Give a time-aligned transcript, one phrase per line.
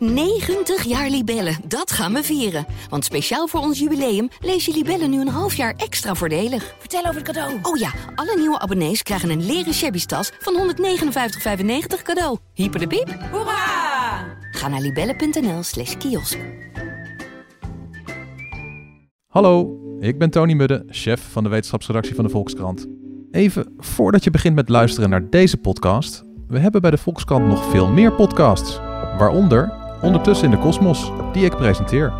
[0.00, 2.66] 90 jaar Libellen, dat gaan we vieren.
[2.88, 6.74] Want speciaal voor ons jubileum lees je Libellen nu een half jaar extra voordelig.
[6.78, 7.58] Vertel over het cadeau.
[7.62, 12.38] Oh ja, alle nieuwe abonnees krijgen een leren shabby tas van 159,95 cadeau.
[12.54, 13.18] Hyper de piep.
[13.30, 14.38] Hoera!
[14.50, 16.38] Ga naar libellen.nl slash kiosk.
[19.26, 22.86] Hallo, ik ben Tony Mudde, chef van de wetenschapsredactie van de Volkskrant.
[23.30, 27.70] Even voordat je begint met luisteren naar deze podcast, we hebben bij de Volkskrant nog
[27.70, 28.78] veel meer podcasts.
[29.18, 32.12] Waaronder Ondertussen in de Kosmos, die ik presenteer.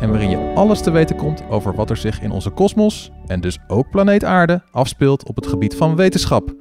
[0.00, 3.40] En waarin je alles te weten komt over wat er zich in onze kosmos, en
[3.40, 6.54] dus ook planeet Aarde, afspeelt op het gebied van wetenschap.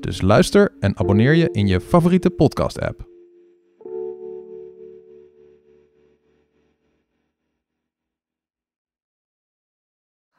[0.00, 3.10] Dus luister en abonneer je in je favoriete podcast-app.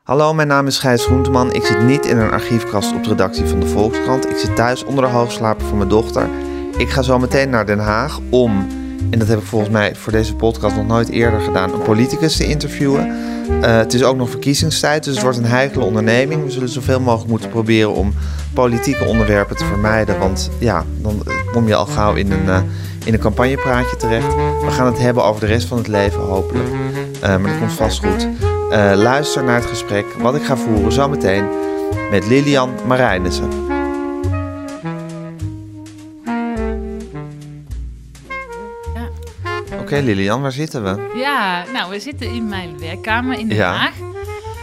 [0.04, 1.54] Hallo, mijn naam is Gijs Groenteman.
[1.54, 4.30] Ik zit niet in een archiefkast op de redactie van de Volkskrant.
[4.30, 6.30] Ik zit thuis onder de hoogslaper van mijn dochter.
[6.78, 8.68] Ik ga zo meteen naar Den Haag om,
[9.10, 12.36] en dat heb ik volgens mij voor deze podcast nog nooit eerder gedaan, een politicus
[12.36, 13.12] te interviewen.
[13.62, 16.44] Eh, het is ook nog verkiezingstijd, dus het wordt een heikele onderneming.
[16.44, 18.14] We zullen zoveel mogelijk moeten proberen om
[18.54, 20.20] politieke onderwerpen te vermijden.
[20.20, 22.58] Want ja, dan eh, kom je al gauw in een, uh,
[23.06, 24.36] in een campagnepraatje terecht.
[24.66, 26.70] We gaan het hebben over de rest van het leven, hopelijk.
[27.22, 28.28] maar dat komt vast goed.
[28.96, 31.46] Luister naar het gesprek wat ik ga voeren zometeen
[32.12, 33.73] met Lilian Marijnissen.
[39.84, 41.12] Oké Lilian, waar zitten we?
[41.20, 43.74] Ja, nou, we zitten in mijn werkkamer in Den Ja.
[43.74, 43.94] Haag.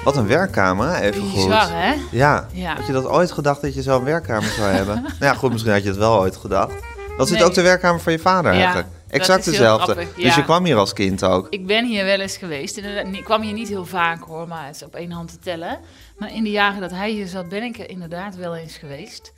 [0.04, 1.00] Wat een werkkamer, hè?
[1.00, 1.32] even goed.
[1.46, 1.94] Bizar, hè?
[2.10, 2.46] Ja.
[2.52, 2.74] Ja.
[2.76, 4.94] had je dat ooit gedacht dat je zo'n werkkamer zou hebben?
[5.02, 6.72] nou ja, goed, misschien had je het wel ooit gedacht.
[7.16, 7.44] Dat is Nee.
[7.44, 8.86] ook de werkkamer van je vader Ja, eigenlijk.
[9.06, 9.92] dat Exact is heel dezelfde.
[9.92, 10.36] grappig, Dus ja.
[10.36, 11.46] je kwam hier als kind ook.
[11.50, 12.76] Ik ben hier wel eens geweest.
[12.76, 15.38] Inderdaad, Ik kwam hier niet heel vaak hoor, maar het is op één hand te
[15.38, 15.78] tellen.
[16.18, 19.32] Maar in de jaren dat hij hier zat, ben ik er inderdaad wel eens geweest.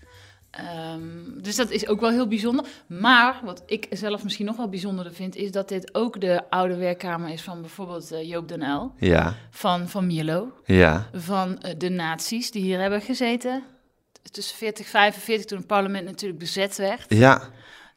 [0.52, 1.00] Ehm,
[1.42, 2.66] dus dat is ook wel heel bijzonder.
[2.86, 6.76] Maar wat ik zelf misschien nog wel bijzonderder vind, is dat dit ook de oude
[6.76, 11.08] werkkamer is van bijvoorbeeld eh, Joop den Uyl, Ja, van, van Mierlo, ja.
[11.12, 13.62] van eh, de nazi's die hier hebben gezeten.
[14.30, 17.04] Tussen 40 en 45, toen het parlement natuurlijk bezet werd.
[17.08, 17.42] Ja,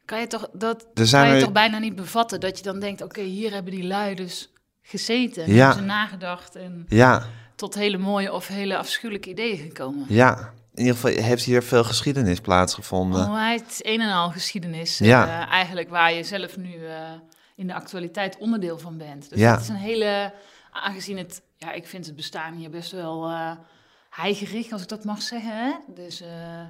[0.05, 2.79] Kan je toch, dat er zijn kan je toch bijna niet bevatten dat je dan
[2.79, 4.49] denkt: oké, hier hebben die lui dus
[4.81, 5.53] gezeten.
[5.53, 5.55] Ja.
[5.66, 10.05] Hebben ze nagedacht en Ja, tot hele mooie of hele afschuwelijke ideeën gekomen.
[10.07, 10.53] ja.
[10.75, 13.25] In ieder geval heeft hier veel geschiedenis plaatsgevonden.
[13.25, 14.97] Oh, hij heeft een en al geschiedenis.
[14.97, 15.27] Ja.
[15.45, 17.11] eh, eigenlijk waar je zelf nu eh,
[17.55, 19.29] in de actualiteit onderdeel van bent.
[19.29, 19.51] Dus Ja.
[19.51, 20.33] dat is een hele.
[20.71, 21.41] Aangezien het.
[21.57, 23.25] Ja, ik vind het bestaan hier best wel.
[23.29, 23.51] eh
[24.09, 25.51] heigerig, als ik dat mag zeggen.
[25.57, 25.71] Hè?
[25.93, 26.23] Dus,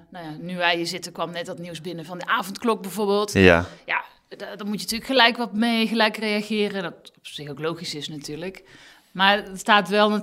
[0.09, 3.33] nou ja, nu wij hier zitten, kwam net dat nieuws binnen van de avondklok bijvoorbeeld.
[3.33, 4.03] Ja, Ja,
[4.37, 6.83] da- dan moet je natuurlijk gelijk wat mee, gelijk reageren.
[6.83, 8.63] Dat op zich ook logisch is natuurlijk.
[9.11, 10.21] Maar het staat wel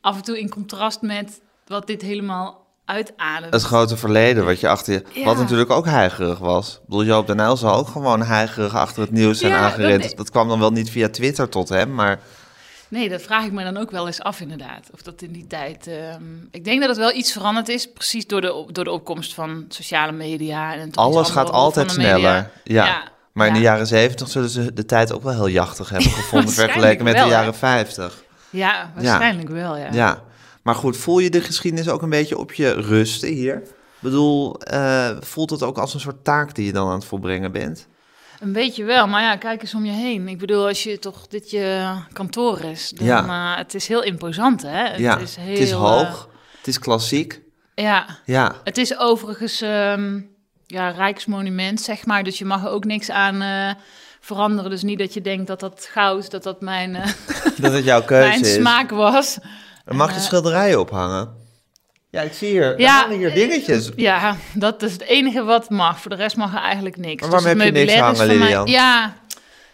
[0.00, 3.52] af en toe in contrast met wat dit helemaal uitademt.
[3.52, 5.02] het grote verleden wat je achter je...
[5.12, 5.24] Ja.
[5.24, 6.74] Wat natuurlijk ook heigerig was.
[6.74, 10.02] Ik bedoel, Joop den Uyl zal ook gewoon heigerig achter het nieuws zijn Ja, aangerend.
[10.02, 12.18] dat- Dat, kwam dan wel niet via Twitter tot hem, maar...
[12.88, 14.88] Nee, dat vraag ik me dan ook wel eens af inderdaad.
[14.92, 15.86] Of dat in die tijd...
[15.86, 17.92] ehm, ik denk dat het wel iets veranderd is.
[17.92, 20.74] Precies door de, door de opkomst van sociale media.
[20.74, 22.50] En Alles gaat altijd sneller.
[22.64, 23.02] Ja.
[23.32, 23.64] Maar in de ja.
[23.64, 26.52] jaren zeventig zullen ze de tijd ook wel heel jachtig hebben gevonden...
[26.52, 28.22] vergeleken met de wel, jaren vijftig.
[28.50, 29.88] Ja, waarschijnlijk wel, ja.
[29.92, 30.22] Ja.
[30.64, 33.54] Maar goed, voel je de geschiedenis ook een beetje op je rusten hier?
[33.56, 37.04] Ik bedoel, eh, voelt het ook als een soort taak die je dan aan het
[37.04, 37.86] volbrengen bent?
[38.40, 40.28] Een beetje wel, maar ja, kijk eens om je heen.
[40.28, 43.52] Ik bedoel, als je toch dit je kantoor is, dan Ja.
[43.52, 44.88] eh, het is heel imposant, hè?
[44.88, 47.40] Het ja, is heel, het is eh, hoog, het is klassiek.
[47.74, 50.20] ja, Ja, het is overigens ehm,
[50.66, 52.24] ja, rijksmonument, zeg maar.
[52.24, 53.70] Dus je mag er ook niks aan eh,
[54.20, 54.70] veranderen.
[54.70, 57.06] Dus niet dat je denkt dat dat goud, dat dat mijn, eh,
[57.60, 58.54] dat het jouw keuze mijn is.
[58.54, 59.38] smaak was.
[59.84, 61.42] En mag je Eh, schilderijen ophangen?
[62.10, 63.90] Ja, ik zie hier, Ja, er hangen hier dingetjes.
[63.96, 66.00] Ja, dat is het enige wat mag.
[66.00, 67.20] Voor de rest mag er eigenlijk niks.
[67.20, 68.66] Maar waarom het heb je niks hangen, voor mij- Lilian?
[68.66, 69.16] Ja,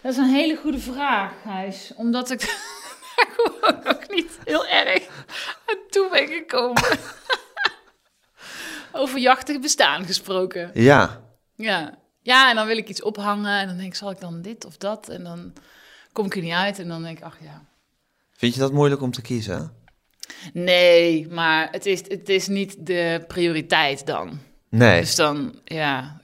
[0.01, 1.91] dat is een hele goede vraag, Gijs.
[1.95, 2.41] Omdat ik
[3.35, 5.07] gewoon nog niet heel erg
[5.65, 6.83] aan toe ben gekomen.
[8.91, 10.71] Over jachtig bestaan gesproken.
[10.73, 11.21] Ja,
[11.55, 11.97] Ja.
[12.21, 14.65] ja, en dan wil ik iets ophangen en dan denk ik, zal ik dan dit
[14.65, 15.09] of dat?
[15.09, 15.53] En dan
[16.11, 17.61] kom ik er niet uit en dan denk ik, ach ja.
[18.37, 19.79] vind je dat moeilijk om te kiezen?
[20.53, 24.39] Nee, maar het is, het is niet de prioriteit dan.
[24.69, 24.99] Nee.
[25.01, 26.19] Dus dan, ja,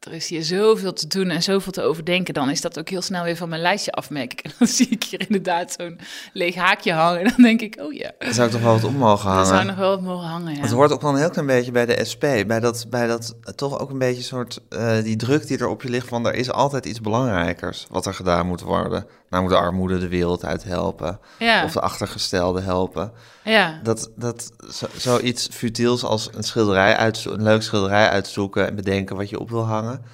[0.00, 2.34] er is hier zoveel te doen en zoveel te overdenken.
[2.34, 4.40] Dan is dat ook heel snel weer van mijn lijstje af, merk ik.
[4.44, 5.98] En dan zie ik hier inderdaad zo'n
[6.32, 7.20] leeg haakje hangen.
[7.20, 9.34] En dan denk ik, oh ja, Er zou ik toch wel wat op mogen er
[9.36, 9.46] hangen?
[9.46, 10.60] zou nog wel wat mogen hangen, ja.
[10.60, 12.20] Het hoort ook wel een heel klein beetje bij de SP.
[12.46, 15.68] Bij dat, bij dat eh, toch ook een beetje soort eh, die druk die er
[15.68, 19.06] op je ligt van er is altijd iets belangrijkers wat er gedaan moet worden.
[19.30, 21.20] Namelijk de armoede de wereld uit helpen.
[21.38, 23.12] ja, Of de achtergestelde helpen.
[23.44, 23.80] ja.
[23.82, 29.16] Dat, dat zo, zoiets futiels als een schilderij uitzo- een leuk schilderij uitzoeken en bedenken
[29.16, 30.04] wat je op wil hangen.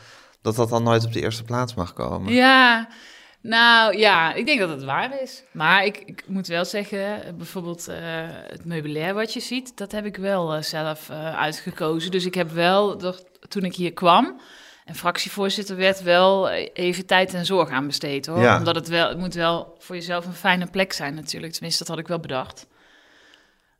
[0.42, 2.32] Dat dat dan nooit op de eerste plaats mag komen.
[2.32, 2.88] Ja,
[3.40, 5.42] Nou ja, ik denk dat het waar is.
[5.52, 7.96] Maar ik, ik moet wel zeggen, bijvoorbeeld eh,
[8.46, 12.10] het meubilair wat je ziet, dat heb ik wel eh, zelf eh, uitgekozen.
[12.10, 14.40] Dus ik heb wel, doch- toen ik hier kwam
[14.86, 18.38] en fractievoorzitter werd, wel even tijd en zorg aan besteed hoor.
[18.40, 18.58] Ja.
[18.58, 21.52] Omdat het wel, het moet wel voor jezelf een fijne plek zijn natuurlijk.
[21.52, 22.66] Tenminste, dat had ik wel bedacht.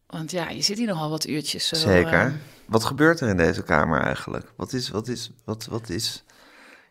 [0.07, 1.69] Want ja, je zit hier nogal wat uurtjes.
[1.69, 2.13] Zo, Zeker.
[2.27, 2.33] eh,
[2.67, 4.53] Wat gebeurt er in deze kamer eigenlijk?
[4.57, 6.25] Wat is, wat is, wat, wat is...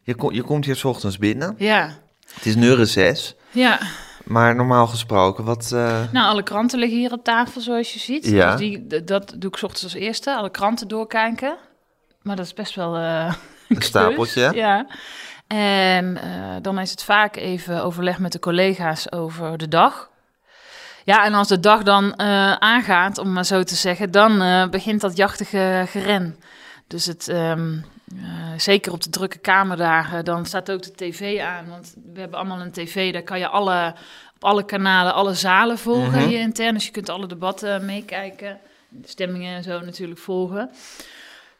[0.02, 1.56] Je, kom, je komt hier 's ochtends binnen.
[1.58, 1.98] ja,
[2.34, 3.36] Het is nu reces.
[3.52, 3.80] ja.
[4.24, 5.72] Maar normaal gesproken, wat...
[5.72, 8.26] eh, Nou, alle kranten liggen hier op tafel, zoals je ziet.
[8.26, 8.52] Ja.
[8.56, 10.36] Dus die, dat doe ik 's ochtends als eerste.
[10.36, 11.58] Alle kranten doorkijken.
[12.22, 13.34] Maar dat is best wel eh,
[13.70, 14.42] Een stapeltje.
[14.50, 14.56] klus.
[14.62, 14.86] Ja.
[15.48, 20.10] En eh, dan is het vaak even overleg met de collega's over de dag.
[21.04, 24.68] Ja, en als de dag dan eh, aangaat, om maar zo te zeggen, dan eh,
[24.70, 26.40] begint dat jachtige geren.
[26.88, 27.74] Dus het, ehm,
[28.16, 28.24] eh,
[28.58, 31.70] zeker op de drukke kamerdagen, dan staat ook de tv aan.
[31.70, 33.94] Want we hebben allemaal een tv, daar kan je alle,
[34.36, 36.28] op alle kanalen, alle zalen volgen Mhm.
[36.28, 36.74] hier intern.
[36.74, 38.60] Dus je kunt alle debatten meekijken,
[38.90, 40.70] de stemmingen en zo natuurlijk volgen.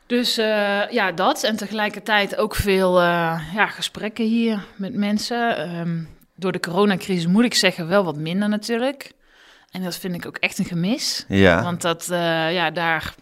[0.08, 1.44] Dus eh, ja, dat.
[1.44, 5.58] En tegelijkertijd ook veel eh, ja, gesprekken hier met mensen.
[5.58, 6.04] Ehm,
[6.36, 9.12] door de coronacrisis moet ik zeggen wel wat minder natuurlijk.
[9.72, 11.26] En dat vind ik ook echt een gemis.
[11.28, 11.64] ja.
[11.64, 13.16] Want dat, eh, ja, daar...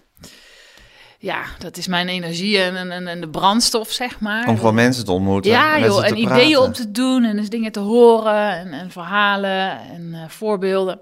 [1.18, 4.48] Ja, dat is mijn energie en, en, en de brandstof, zeg maar.
[4.48, 5.52] Om gewoon mensen te ontmoeten.
[5.52, 6.18] Ja, ze joh, en praten.
[6.18, 11.00] ideeën op te doen en dus dingen te horen en, en verhalen en voorbeelden.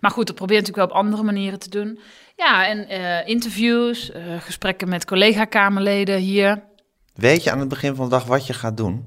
[0.00, 1.98] Maar goed, dat probeer je natuurlijk wel op andere manieren te doen.
[2.36, 6.62] Ja, en eh, interviews, eh, gesprekken met collega-kamerleden hier.
[7.14, 9.06] Weet je aan het begin van de dag wat je gaat doen?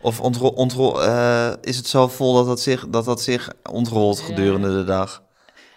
[0.00, 4.18] Of ontrol, ontrol, eh, is het zo vol dat dat zich, dat dat zich ontrolt
[4.18, 4.24] Ja.
[4.24, 5.22] gedurende de dag?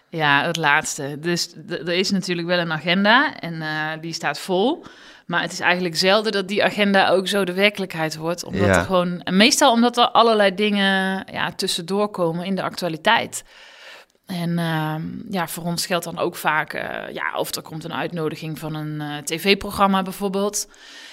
[0.09, 1.17] Ja, het laatste.
[1.19, 3.63] Dus er is natuurlijk wel een agenda en
[4.01, 4.85] die staat vol.
[5.25, 8.43] Maar het is eigenlijk zelden dat die agenda ook zo de werkelijkheid wordt.
[8.43, 8.77] Omdat Ja.
[8.77, 13.43] er gewoon, en meestal omdat er allerlei dingen ja, tussendoor komen in de actualiteit.
[14.25, 17.94] En ehm, ja, voor ons geldt dan ook vaak, eh, ja, of er komt een
[17.94, 20.68] uitnodiging van een eh, tv-programma bijvoorbeeld.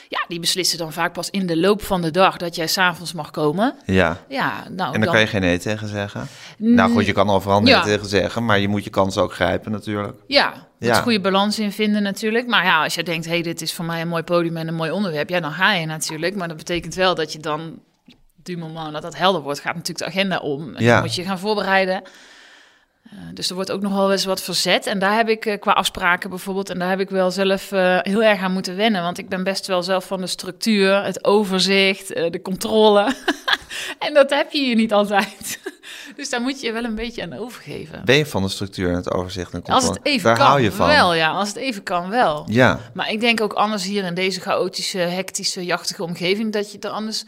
[0.08, 3.12] Ja, die beslissen dan vaak pas in de loop van de dag dat jij s'avonds
[3.12, 3.74] mag komen.
[3.86, 4.18] Ja.
[4.28, 6.28] Ja, nou En dan kan je geen nee tegen zeggen.
[6.56, 7.82] Nou goed, je kan overal nee Ja.
[7.82, 10.16] tegen zeggen, maar je moet je kans ook grijpen natuurlijk.
[10.26, 12.46] Ja, een goede balans in vinden natuurlijk.
[12.46, 14.74] Maar ja, als je denkt, hey, dit is voor mij een mooi podium en een
[14.74, 16.34] mooi onderwerp, ja, dan ga je natuurlijk.
[16.36, 17.78] Maar dat betekent wel dat je dan,
[18.42, 20.74] du moment dat dat helder wordt, gaat natuurlijk de agenda om.
[20.74, 20.92] En Ja.
[20.92, 22.02] dan moet je gaan voorbereiden.
[23.12, 24.86] Eh, dus er wordt ook nog wel eens wat verzet.
[24.86, 27.98] En daar heb ik eh, qua afspraken bijvoorbeeld, en daar heb ik wel zelf eh,
[28.00, 29.02] heel erg aan moeten wennen.
[29.02, 33.14] Want ik ben best wel zelf van de structuur, het overzicht, de controle.
[34.06, 35.58] en dat heb je hier niet altijd.
[36.16, 38.02] dus daar moet je je wel een beetje aan overgeven.
[38.04, 39.98] Ben je van de structuur en het overzicht en Als controle?
[39.98, 40.86] het even Daar kan, hou je van.
[40.86, 41.30] wel ja.
[41.30, 42.44] Als het even kan, wel.
[42.46, 46.52] Ja, Maar ik denk ook anders hier in deze chaotische, hectische, jachtige omgeving...
[46.52, 47.24] dat je er anders...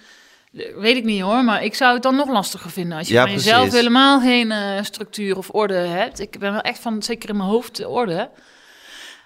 [0.77, 2.99] Weet ik niet hoor, maar ik zou het dan nog lastiger vinden...
[2.99, 3.75] als je Ja, van jezelf precies.
[3.79, 6.21] helemaal geen eh, structuur of orde hebt.
[6.21, 8.31] Ik ben wel echt van, zeker in mijn hoofd, de orde.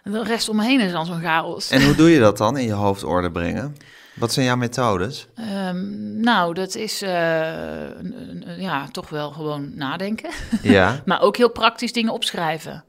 [0.04, 1.70] En de rest om me heen is dan zo'n chaos.
[1.70, 3.76] en hoe doe je dat dan in je hoofdorde brengen?
[4.14, 5.26] Wat zijn jouw methodes?
[5.34, 7.10] Ehm, nou, dat is eh,
[8.58, 10.30] ja, toch wel gewoon nadenken.
[10.62, 12.84] Ja, Maar ook heel praktisch dingen opschrijven.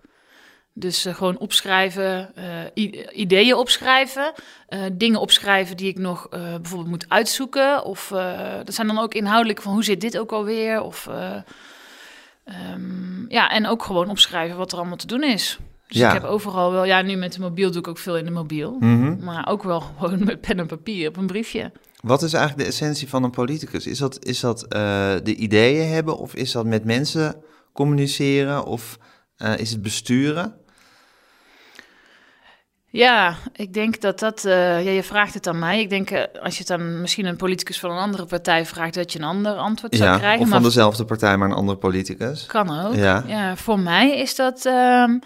[0.79, 4.33] Dus eh, gewoon opschrijven, eh, ideeën opschrijven,
[4.67, 7.83] eh, dingen opschrijven die ik nog bijvoorbeeld moet uitzoeken.
[7.83, 8.07] Of
[8.65, 10.81] dat zijn dan ook inhoudelijk van hoe zit dit ook alweer?
[10.81, 11.35] Of, eh,
[12.43, 15.57] ehm, ja, en ook gewoon opschrijven wat er allemaal te doen is.
[15.87, 16.07] Dus Ja.
[16.07, 18.31] ik heb overal wel, ja, nu met de mobiel doe ik ook veel in de
[18.31, 18.77] mobiel.
[18.79, 19.23] Mhm.
[19.23, 21.71] Maar ook wel gewoon met pen en papier op een briefje.
[22.01, 23.87] Wat is eigenlijk de essentie van een politicus?
[23.87, 24.65] Is dat, is dat
[25.23, 27.35] de ideeën hebben of is dat met mensen
[27.73, 28.97] communiceren of
[29.57, 30.55] is het besturen?
[32.91, 34.45] Ja, ik denk dat dat.
[34.45, 35.79] eh, ja, je vraagt het aan mij.
[35.79, 38.93] Ik denk eh, als je het aan misschien een politicus van een andere partij vraagt,
[38.93, 40.39] dat je een ander antwoord zou krijgen.
[40.41, 42.45] of maar van dezelfde partij, maar een andere politicus.
[42.45, 42.95] kan ook.
[42.95, 43.23] Ja.
[43.27, 43.55] Ja.
[43.55, 44.65] voor mij is dat.
[44.65, 45.17] ehm,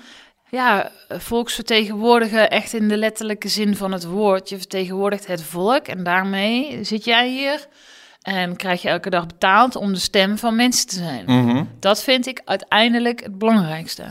[0.50, 4.50] ja, volksvertegenwoordigen echt in de letterlijke zin van het woord.
[4.50, 7.68] Je vertegenwoordigt het volk en daarmee zit jij hier
[8.22, 11.24] en krijg je elke dag betaald om de stem van mensen te zijn.
[11.26, 11.64] Mhm.
[11.80, 14.04] Dat vind ik uiteindelijk het belangrijkste.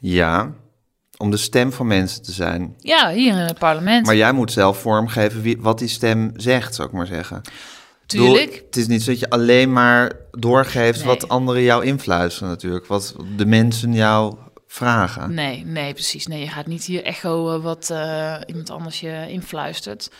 [0.00, 0.50] Ja,
[1.20, 2.74] om de stem van mensen te zijn.
[2.78, 4.06] Ja, hier in het parlement.
[4.06, 7.40] Maar jij moet zelf vormgeven wie, wat die stem zegt, zou ik maar zeggen.
[8.06, 8.62] Tuurlijk.
[8.66, 11.06] Het is niet zo dat je alleen maar doorgeeft Nee.
[11.06, 12.86] wat anderen jou influisteren natuurlijk.
[12.86, 14.36] Wat de mensen jou
[14.66, 15.34] vragen.
[15.34, 16.26] Nee, nee, precies.
[16.26, 20.10] Nee, je gaat niet hier echo wat eh, iemand anders je influistert.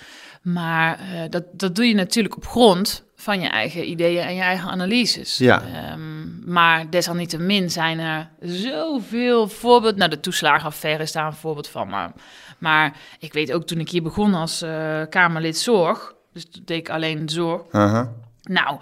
[0.42, 4.40] Maar eh, dat, dat doe je natuurlijk op grond van je eigen ideeën en je
[4.40, 5.38] eigen analyses.
[5.38, 5.62] Ja.
[5.62, 9.98] Ehm, maar desalniettemin zijn er zoveel voorbeelden.
[9.98, 11.88] Nou, de toeslagenaffaire is daar een voorbeeld van.
[11.88, 12.12] Maar,
[12.58, 16.14] maar ik weet ook toen ik hier begon als eh, Kamerlid Zorg...
[16.32, 17.62] dus toen deed ik alleen zorg...
[17.70, 18.12] Aha.
[18.42, 18.78] Nou,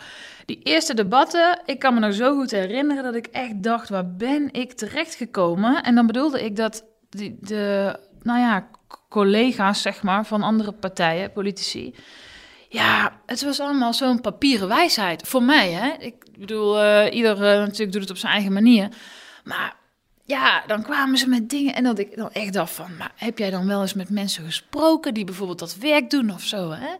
[0.46, 4.14] die eerste debatten, ik kan me nog zo goed herinneren dat ik echt dacht, waar
[4.14, 5.82] ben ik terechtgekomen?
[5.82, 8.68] En dan bedoelde ik dat die, de, nou ja,
[9.08, 11.94] collega's, zeg maar, van andere partijen, politici,
[12.68, 15.22] ja, het was allemaal zo'n papieren wijsheid.
[15.28, 15.92] Voor mij, hè.
[15.98, 18.88] Ik bedoel, eh, ieder eh, natuurlijk doet het op zijn eigen manier.
[19.44, 19.76] Maar
[20.24, 22.96] ja, dan kwamen ze met dingen en dat ik dan echt dacht van...
[22.96, 26.42] maar heb jij dan wel eens met mensen gesproken die bijvoorbeeld dat werk doen of
[26.42, 26.86] zo, hè?
[26.86, 26.96] Eh,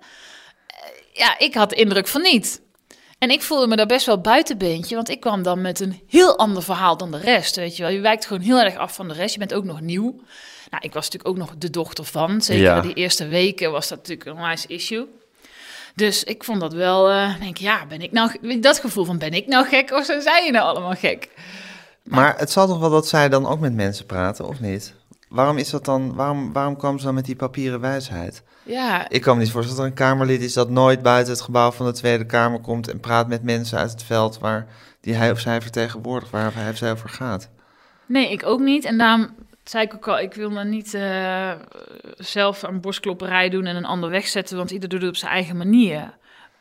[1.12, 2.60] Ja, ik had de indruk van niet.
[3.18, 6.38] En ik voelde me daar best wel buitenbeentje, want ik kwam dan met een heel
[6.38, 7.92] ander verhaal dan de rest, weet je wel.
[7.92, 10.20] Je wijkt gewoon heel erg af van de rest, je bent ook nog nieuw.
[10.70, 12.80] Nou, ik was natuurlijk ook nog de dochter van, zeker Ja.
[12.80, 15.06] die eerste weken was dat natuurlijk een onwijs issue.
[15.98, 19.18] Dus ik vond dat wel, eh denk ik, ja, ben ik nou, dat gevoel van
[19.18, 21.28] ben ik nou gek of zijn zij nou allemaal gek?
[22.02, 24.94] Maar het zal toch wel dat zij dan ook met mensen praten, of niet?
[25.28, 28.42] Waarom is dat dan, waarom, waarom komen ze dan met die papieren wijsheid?
[28.62, 31.42] Ja, Ik kan me niet voorstellen dat er een Kamerlid is dat nooit buiten het
[31.42, 34.66] gebouw van de Tweede Kamer komt en praat met mensen uit het veld waar
[35.00, 37.48] die hij of zij vertegenwoordigt, waar hij of zij over gaat.
[38.06, 38.84] Nee, ik ook niet.
[38.84, 39.28] En daarom
[39.68, 41.52] zei ik ook al, ik wil me niet eh,
[42.16, 45.56] zelf een borstklopperij doen en een ander wegzetten, want ieder doet het op zijn eigen
[45.56, 46.16] manier.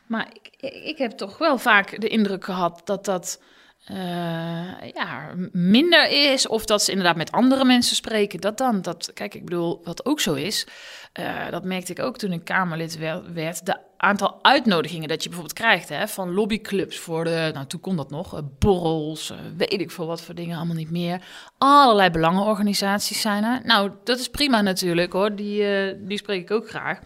[0.06, 3.42] Maar ik, ik heb toch wel vaak de indruk gehad dat dat
[3.88, 6.48] eh, ja, minder is.
[6.48, 8.42] Of dat ze inderdaad met andere mensen spreken.
[8.42, 8.82] Dat dan.
[8.82, 10.68] Dat, kijk, ik bedoel, wat ook zo is.
[11.14, 13.66] eh, dat merkte ik ook toen ik Kamerlid wer- werd.
[13.66, 17.50] De aantal uitnodigingen dat je bijvoorbeeld krijgt hè, van lobbyclubs voor de.
[17.54, 18.34] Nou, toen kon dat nog.
[18.34, 21.22] eh, borrels, weet ik veel wat voor dingen, allemaal niet meer.
[21.58, 23.60] Allerlei belangenorganisaties zijn er.
[23.64, 25.36] Nou, dat is prima natuurlijk hoor.
[25.36, 25.64] Die,
[26.06, 27.00] die spreek ik ook graag.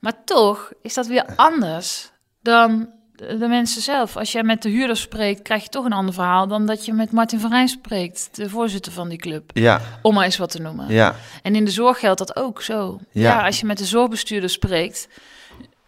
[0.00, 2.10] Maar toch is dat weer anders
[2.42, 2.90] dan
[3.38, 4.16] de, mensen zelf.
[4.16, 6.92] Als jij met de huurder spreekt, krijg je toch een ander verhaal dan dat je
[6.92, 9.50] met Martin van Rijn spreekt, de voorzitter van die club.
[9.54, 10.86] Ja, Om maar eens wat te noemen.
[10.88, 13.00] ja, En in de zorg geldt dat ook zo.
[13.12, 13.22] Ja.
[13.22, 15.08] Ja, als je met de zorgbestuurder spreekt,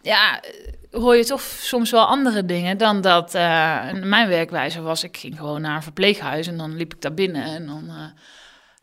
[0.01, 0.39] ja,
[0.91, 3.35] hoor je toch soms wel andere dingen dan dat.
[3.35, 7.13] eh, mijn werkwijze was, ik ging gewoon naar een verpleeghuis en dan liep ik daar
[7.13, 7.91] binnen en dan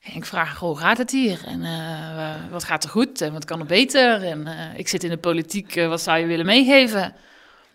[0.00, 1.40] ging ik vragen, hoe gaat het hier?
[1.47, 4.23] En eh, wat gaat er goed en wat kan er beter?
[4.25, 7.14] En ik zit in de politiek, wat zou je willen meegeven?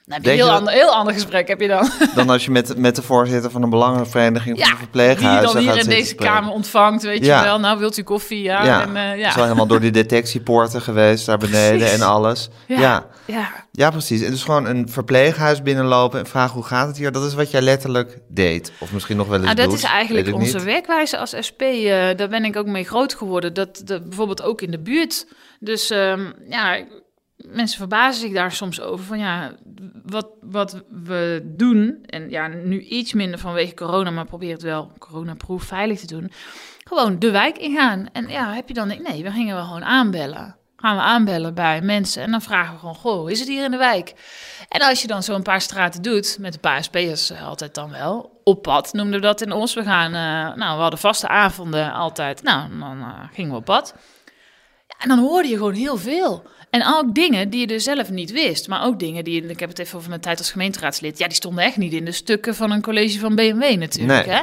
[0.05, 1.89] Dan heb je een heel, ander, heel ander gesprek heb je dan.
[2.15, 5.47] dan als je met, met de voorzitter van een belangenvereniging van Ja, een verpleeghuis die
[5.47, 6.33] je dan hier in zitten deze spreken.
[6.33, 7.39] kamer ontvangt, weet Ja.
[7.39, 7.59] je wel.
[7.59, 8.41] Nou, wilt u koffie?
[8.43, 8.65] Ja.
[8.65, 9.35] Ja, En, eh, is ja.
[9.35, 11.95] wel helemaal door die detectiepoorten geweest daar beneden Precies.
[11.99, 12.49] en alles.
[12.67, 13.05] Ja.
[13.25, 13.51] Ja.
[13.71, 13.89] ja.
[13.91, 14.21] precies.
[14.21, 17.11] En dus gewoon een verpleeghuis binnenlopen en vragen hoe gaat het hier.
[17.11, 18.71] Dat is wat jij letterlijk deed.
[18.79, 20.63] Of misschien nog wel eens Nou, dat doet, is eigenlijk onze niet.
[20.65, 21.61] werkwijze als SP.
[21.61, 23.53] eh, daar ben ik ook mee groot geworden.
[23.53, 25.25] Dat, dat bijvoorbeeld ook in de buurt.
[25.59, 26.77] Dus ehm, ja,
[27.49, 29.05] mensen verbazen zich daar soms over.
[29.05, 29.51] Van ja,
[30.05, 32.03] wat, wat we doen.
[32.05, 36.31] En ja, nu iets minder vanwege corona, maar probeer het wel coronaproof veilig te doen.
[36.83, 38.07] Gewoon de wijk ingaan.
[38.11, 38.87] En ja, heb je dan...
[38.87, 40.55] Nee, we gingen wel gewoon aanbellen.
[40.83, 42.23] Gaan we aanbellen bij mensen.
[42.23, 44.13] En dan vragen we gewoon, goh, is het hier in de wijk?
[44.69, 47.91] En als je dan zo'n paar straten doet, met een paar SP'ers eh, altijd dan
[47.91, 49.73] wel, op pad noemden we dat in ons.
[49.73, 52.43] We gaan, eh, nou, we hadden vaste avonden altijd.
[52.43, 53.95] Nou, dan eh, gingen we op pad.
[54.97, 56.43] En dan hoorde je gewoon heel veel.
[56.73, 58.67] En ook dingen die je dus zelf niet wist.
[58.67, 61.17] Maar ook dingen die, ik heb het even over mijn tijd als gemeenteraadslid.
[61.17, 64.35] Ja, die stonden echt niet in de stukken van een college van BMW natuurlijk, Nee.
[64.35, 64.41] hè.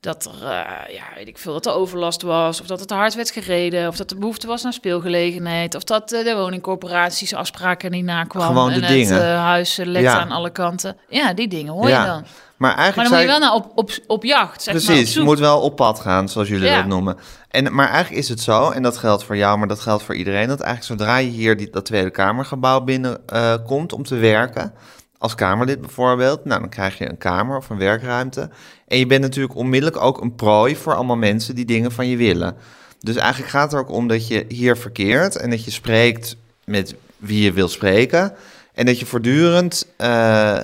[0.00, 2.94] Dat er, eh, ja, weet ik veel, dat er overlast was, of dat het te
[2.94, 7.34] hard werd gereden, of dat er behoefte was naar speelgelegenheid, of dat eh, de woningcorporaties
[7.34, 9.14] afspraken niet nakwamen Gewoon de en dingen.
[9.14, 10.18] het eh, huis lekte Ja.
[10.20, 10.96] aan alle kanten.
[11.08, 12.00] Ja, die dingen hoor Ja.
[12.02, 12.24] je dan.
[12.56, 15.08] Maar eigenlijk Maar dan moet je wel naar op, op, op jacht, zeg maar, Precies,
[15.08, 15.24] je zoek.
[15.24, 16.76] moet wel op pad gaan, zoals jullie Ja.
[16.76, 17.16] dat noemen.
[17.48, 20.14] En, maar eigenlijk is het zo, en dat geldt voor jou, maar dat geldt voor
[20.14, 24.72] iedereen, dat eigenlijk zodra je hier die, dat Tweede Kamergebouw binnenkomt komt om te werken,
[25.20, 28.50] als Kamerlid bijvoorbeeld, nou dan krijg je een kamer of een werkruimte.
[28.86, 32.16] En je bent natuurlijk onmiddellijk ook een prooi voor allemaal mensen die dingen van je
[32.16, 32.56] willen.
[33.00, 36.36] Dus eigenlijk gaat het er ook om dat je hier verkeert en dat je spreekt
[36.64, 38.34] met wie je wil spreken.
[38.74, 40.58] En dat je voortdurend eh,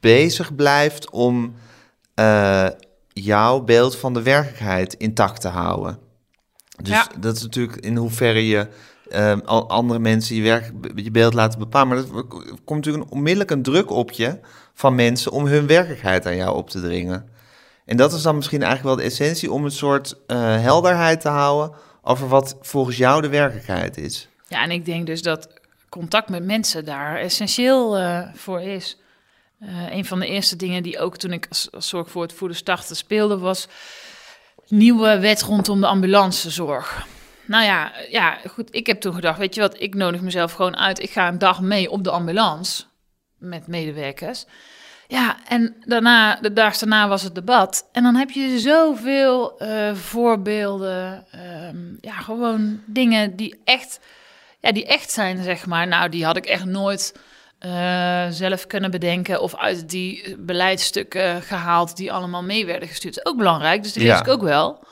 [0.00, 1.54] bezig blijft om
[2.14, 2.66] eh,
[3.08, 5.98] jouw beeld van de werkelijkheid intact te houden.
[6.82, 7.08] Dus Ja.
[7.18, 8.66] dat is natuurlijk in hoeverre je
[9.44, 11.88] al andere mensen je, werk, je beeld laten bepalen.
[11.88, 12.24] Maar er
[12.64, 14.38] komt natuurlijk een, onmiddellijk een druk op je
[14.74, 17.28] van mensen om hun werkelijkheid aan jou op te dringen.
[17.84, 21.28] En dat is dan misschien eigenlijk wel de essentie om een soort eh, helderheid te
[21.28, 24.28] houden over wat volgens jou de werkelijkheid is.
[24.48, 25.48] Ja, en ik denk dus dat
[25.88, 28.98] contact met mensen daar essentieel eh, voor is.
[29.60, 32.32] Eh, een van de eerste dingen die ook toen ik als, als zorg voor het
[32.32, 33.68] voeden startte speelde, was
[34.68, 37.06] nieuwe wet rondom de ambulancezorg.
[37.46, 38.68] Nou ja, ja, goed.
[38.74, 41.02] Ik heb toen gedacht, weet je wat, ik nodig mezelf gewoon uit.
[41.02, 42.84] Ik ga een dag mee op de ambulance
[43.38, 44.44] met medewerkers.
[45.08, 47.88] Ja, en daarna, de dag daarna was het debat.
[47.92, 51.24] En dan heb je zoveel eh, voorbeelden.
[51.30, 54.00] ehm, ja, gewoon dingen die echt,
[54.60, 55.86] ja, die echt zijn, zeg maar.
[55.86, 57.14] Nou, die had ik echt nooit
[57.58, 63.26] eh, zelf kunnen bedenken of uit die beleidsstukken gehaald die allemaal mee werden gestuurd.
[63.26, 64.20] Ook belangrijk, dus die lees Ja.
[64.20, 64.84] ik ook wel.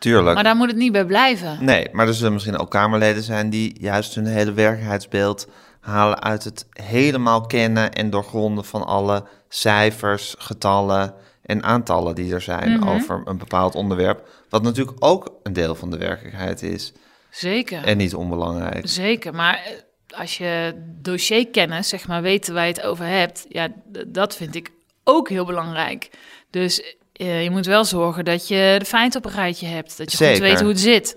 [0.00, 0.34] Tuurlijk.
[0.34, 1.58] Maar daar moet het niet bij blijven.
[1.64, 5.48] Nee, maar er zullen misschien ook Kamerleden zijn die juist hun hele werkelijkheidsbeeld
[5.80, 12.40] halen uit het helemaal kennen en doorgronden van alle cijfers, getallen en aantallen die er
[12.40, 12.88] zijn Mhm.
[12.88, 14.28] over een bepaald onderwerp.
[14.48, 16.92] Wat natuurlijk ook een deel van de werkelijkheid is
[17.30, 17.84] Zeker.
[17.84, 18.88] en niet onbelangrijk.
[18.88, 23.68] Zeker, maar eh, als je dossierkennis, zeg maar, weten waar je het over hebt, ja,
[24.06, 24.70] dat vind ik
[25.04, 26.10] ook heel belangrijk.
[26.50, 30.10] Dus eh, je moet wel zorgen dat je de feiten op een rijtje hebt, dat
[30.10, 30.34] je Zeker.
[30.34, 31.16] goed weet hoe het zit.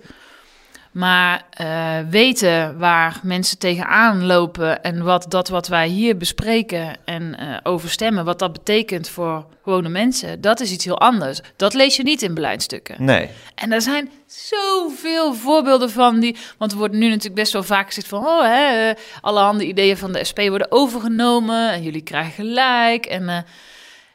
[0.91, 7.35] Maar eh, weten waar mensen tegenaan lopen en wat dat wat wij hier bespreken en
[7.39, 11.39] eh over stemmen, wat dat betekent voor gewone mensen, dat is iets heel anders.
[11.55, 12.95] Dat lees je niet in beleidsstukken.
[13.03, 16.37] Nee, En er zijn zoveel voorbeelden van die.
[16.57, 18.25] Want er wordt nu natuurlijk best wel vaak gezegd van.
[18.25, 18.91] Oh, hè,
[19.21, 21.71] alle handen ideeën van de SP worden overgenomen.
[21.71, 23.05] En jullie krijgen gelijk.
[23.05, 23.37] En eh,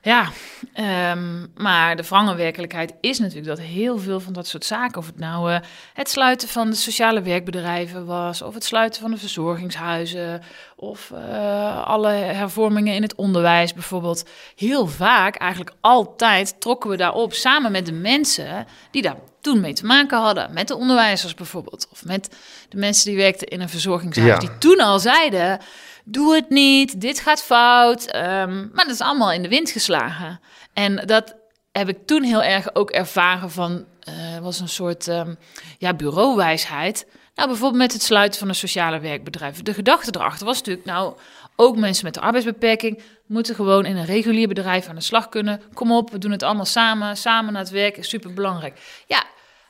[0.02, 0.28] ja,
[0.72, 4.98] ehm, maar de wrange werkelijkheid is natuurlijk dat heel veel van dat soort zaken.
[4.98, 5.60] Of het nou eh,
[5.94, 8.42] het sluiten van de sociale werkbedrijven was.
[8.42, 10.42] Of het sluiten van de verzorgingshuizen.
[10.76, 14.28] Of eh, alle hervormingen in het onderwijs bijvoorbeeld.
[14.56, 19.72] Heel vaak, eigenlijk altijd, trokken we daarop samen met de mensen die daar toen mee
[19.72, 20.52] te maken hadden.
[20.52, 21.88] Met de onderwijzers bijvoorbeeld.
[21.90, 22.36] Of met
[22.68, 24.28] de mensen die werkten in een verzorgingshuis.
[24.28, 24.38] Ja.
[24.38, 25.60] Die toen al zeiden,
[26.12, 28.04] doe het niet, dit gaat fout.
[28.04, 30.40] Ehm, maar dat is allemaal in de wind geslagen.
[30.72, 31.36] En dat
[31.72, 33.84] heb ik toen heel erg ook ervaren van...
[34.00, 35.34] eh, was een soort ehm,
[35.78, 37.06] ja, bureauwijsheid.
[37.34, 39.62] Nou, bijvoorbeeld met het sluiten van een sociale werkbedrijf.
[39.62, 41.16] De gedachte erachter was natuurlijk, nou,
[41.56, 45.62] ook mensen met een arbeidsbeperking moeten gewoon in een regulier bedrijf aan de slag kunnen.
[45.74, 47.16] Kom op, we doen het allemaal samen.
[47.16, 49.04] Samen naar het werk is superbelangrijk.
[49.06, 49.24] Ja,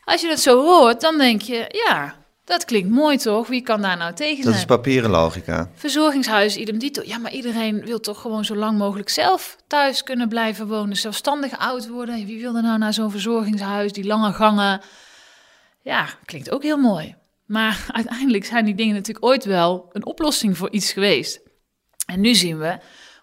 [0.04, 2.14] als je dat zo hoort, dan denk je, ja,
[2.48, 3.48] dat klinkt mooi toch?
[3.48, 4.56] Wie kan daar nou tegen dat zijn?
[4.56, 5.70] is papieren logica.
[5.74, 7.02] Verzorgingshuis, idem dito.
[7.04, 10.96] Ja, maar iedereen wil toch gewoon zo lang mogelijk zelf thuis kunnen blijven wonen.
[10.96, 12.26] Zelfstandig oud worden.
[12.26, 13.92] Wie wil er nou naar zo'n verzorgingshuis?
[13.92, 14.80] Die lange gangen.
[15.82, 17.14] Ja, klinkt ook heel mooi.
[17.46, 21.40] Maar uiteindelijk zijn die dingen natuurlijk ooit wel een oplossing voor iets geweest.
[22.06, 22.78] En nu zien we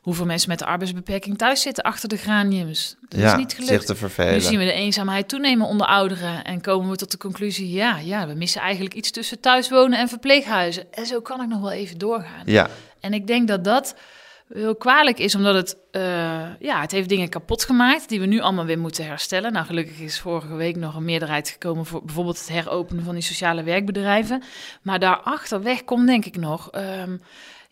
[0.06, 2.96] hoeveel mensen met een arbeidsbeperking thuis zitten achter de graniums.
[3.08, 3.72] Dat ja, is niet gelukt.
[3.72, 4.34] zich te vervelen.
[4.34, 7.98] Nu zien we de eenzaamheid toenemen onder ouderen en komen we tot de conclusie: ja,
[7.98, 10.94] ja, we missen eigenlijk iets tussen thuiswonen en verpleeghuizen.
[10.94, 12.42] En zo kan ik nog wel even doorgaan.
[12.46, 13.96] Ja, En ik denk dat dat
[14.54, 16.02] heel kwalijk is, omdat het, eh,
[16.60, 19.54] ja, het heeft dingen kapot gemaakt die we nu allemaal weer moeten herstellen.
[19.54, 23.24] Nou, gelukkig is vorige week nog een meerderheid gekomen voor bijvoorbeeld het heropenen van die
[23.24, 24.44] sociale werkbedrijven.
[24.82, 27.18] Maar daarachterweg komt denk ik nog, ehm,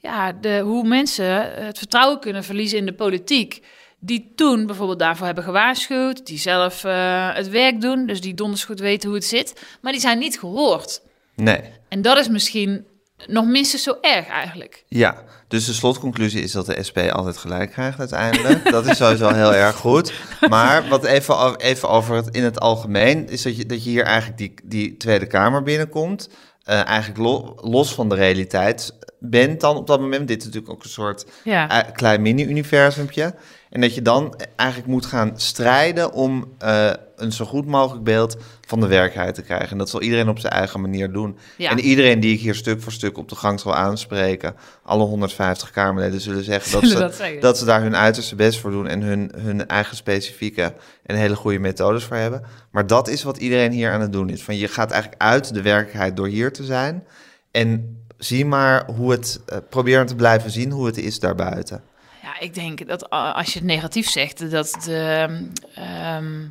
[0.04, 3.64] ja, de, hoe mensen het vertrouwen kunnen verliezen in de politiek.
[4.00, 8.64] Die toen bijvoorbeeld daarvoor hebben gewaarschuwd, die zelf eh, het werk doen, dus die donders
[8.64, 11.02] goed weten hoe het zit, maar die zijn niet gehoord.
[11.36, 11.62] nee.
[11.90, 12.86] En dat is misschien
[13.28, 14.84] nog minstens zo erg eigenlijk.
[14.88, 18.64] Ja, dus de slotconclusie is dat de SP altijd gelijk krijgt uiteindelijk.
[18.72, 20.14] dat is sowieso heel erg goed.
[20.50, 24.04] Maar wat even, even over het in het algemeen, is dat je, dat je hier
[24.04, 26.30] eigenlijk die, die Tweede Kamer binnenkomt.
[26.64, 28.92] eh, eigenlijk lo- los van de realiteit
[29.26, 30.28] bent dan op dat moment.
[30.28, 31.70] Dit is natuurlijk ook een soort Ja.
[31.86, 33.36] eh, klein mini-universumpje.
[33.70, 38.38] En dat je dan eigenlijk moet gaan strijden om eh, een zo goed mogelijk beeld
[38.68, 39.70] van de werkelijkheid te krijgen.
[39.70, 41.38] En dat zal iedereen op zijn eigen manier doen.
[41.58, 41.70] Ja.
[41.70, 45.72] En iedereen die ik hier stuk voor stuk op de gang zal aanspreken, alle 150
[45.72, 47.42] Kamerleden zullen zeggen, dat, Zullen ze, dat zeggen.
[47.42, 50.74] dat ze daar hun uiterste best voor doen en hun, hun eigen specifieke
[51.06, 52.44] en hele goede methodes voor hebben.
[52.72, 54.44] Maar dat is wat iedereen hier aan het doen is.
[54.44, 57.04] Van je gaat eigenlijk uit de werkelijkheid door hier te zijn
[57.52, 61.84] en zie maar hoe het, eh, probeer te blijven zien hoe het is daarbuiten.
[62.22, 65.28] Ja, ik denk dat a- als je het negatief zegt, dat de,
[65.76, 66.48] ehm,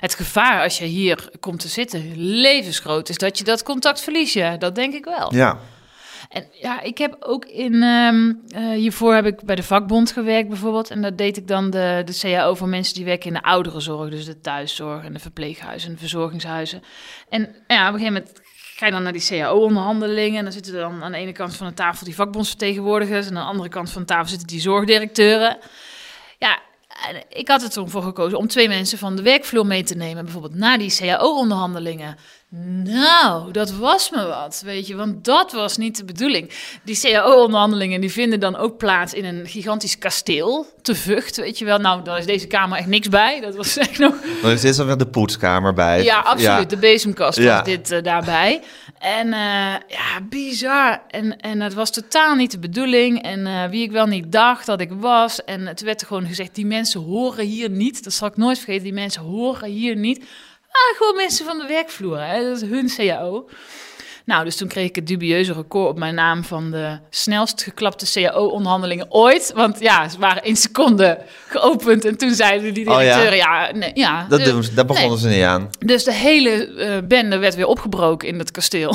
[0.00, 4.32] het gevaar als je hier komt te zitten levensgroot is dat je dat contact verlies.
[4.32, 5.34] Ja, dat denk ik wel.
[5.34, 5.58] Ja,
[6.28, 10.48] En ja, ik heb ook in, ehm, eh, hiervoor heb ik bij de vakbond gewerkt
[10.48, 10.90] bijvoorbeeld.
[10.90, 14.10] En dat deed ik dan de, de CAO voor mensen die werken in de ouderenzorg.
[14.10, 16.82] Dus de thuiszorg en de verpleeghuizen en de verzorgingshuizen.
[17.28, 18.40] En ja, op een gegeven moment
[18.76, 20.38] ga je dan naar die CAO-onderhandelingen.
[20.38, 23.26] En dan zitten er dan aan de ene kant van de tafel die vakbondsvertegenwoordigers.
[23.26, 25.58] En aan de andere kant van de tafel zitten die zorgdirecteuren.
[26.38, 26.58] Ja,
[27.28, 30.24] ik had er toen voor gekozen om twee mensen van de werkvloer mee te nemen.
[30.24, 32.16] Bijvoorbeeld naar die CAO-onderhandelingen.
[32.84, 34.94] Nou, dat was me wat, weet je.
[34.94, 36.50] Want dat was niet de bedoeling.
[36.84, 41.64] Die CAO-onderhandelingen die vinden dan ook plaats in een gigantisch kasteel te Vught, weet je
[41.64, 41.78] wel.
[41.78, 43.40] Nou, daar is deze kamer echt niks bij.
[43.40, 44.14] Dat was echt nog...
[44.42, 46.04] dan is dit weer de poetskamer bij.
[46.04, 46.70] Ja, absoluut.
[46.70, 47.56] De bezemkast Ja.
[47.56, 48.62] was dit eh, daarbij.
[48.98, 51.02] En eh, ja, bizar.
[51.08, 53.22] En, en het was totaal niet de bedoeling.
[53.22, 55.44] En eh, wie ik wel niet dacht dat ik was.
[55.44, 58.04] En het werd er gewoon gezegd, die mensen horen hier niet.
[58.04, 58.84] Dat zal ik nooit vergeten.
[58.84, 60.24] Die mensen horen hier niet.
[60.74, 62.20] Ah, gewoon mensen van de werkvloer.
[62.20, 62.42] Hè?
[62.44, 63.48] Dat is hun CAO.
[64.24, 68.06] Nou, dus toen kreeg ik het dubieuze record op mijn naam van de snelst geklapte
[68.12, 69.52] CAO-onderhandelingen ooit.
[69.54, 72.98] Want ja, ze waren in seconden geopend en toen zeiden die Oh ja?
[72.98, 74.26] directeuren, ja, nee, ja.
[74.28, 75.18] Dat ze, daar begonnen nee.
[75.18, 75.70] ze niet aan.
[75.78, 78.90] Dus de hele eh, bende werd weer opgebroken in het kasteel.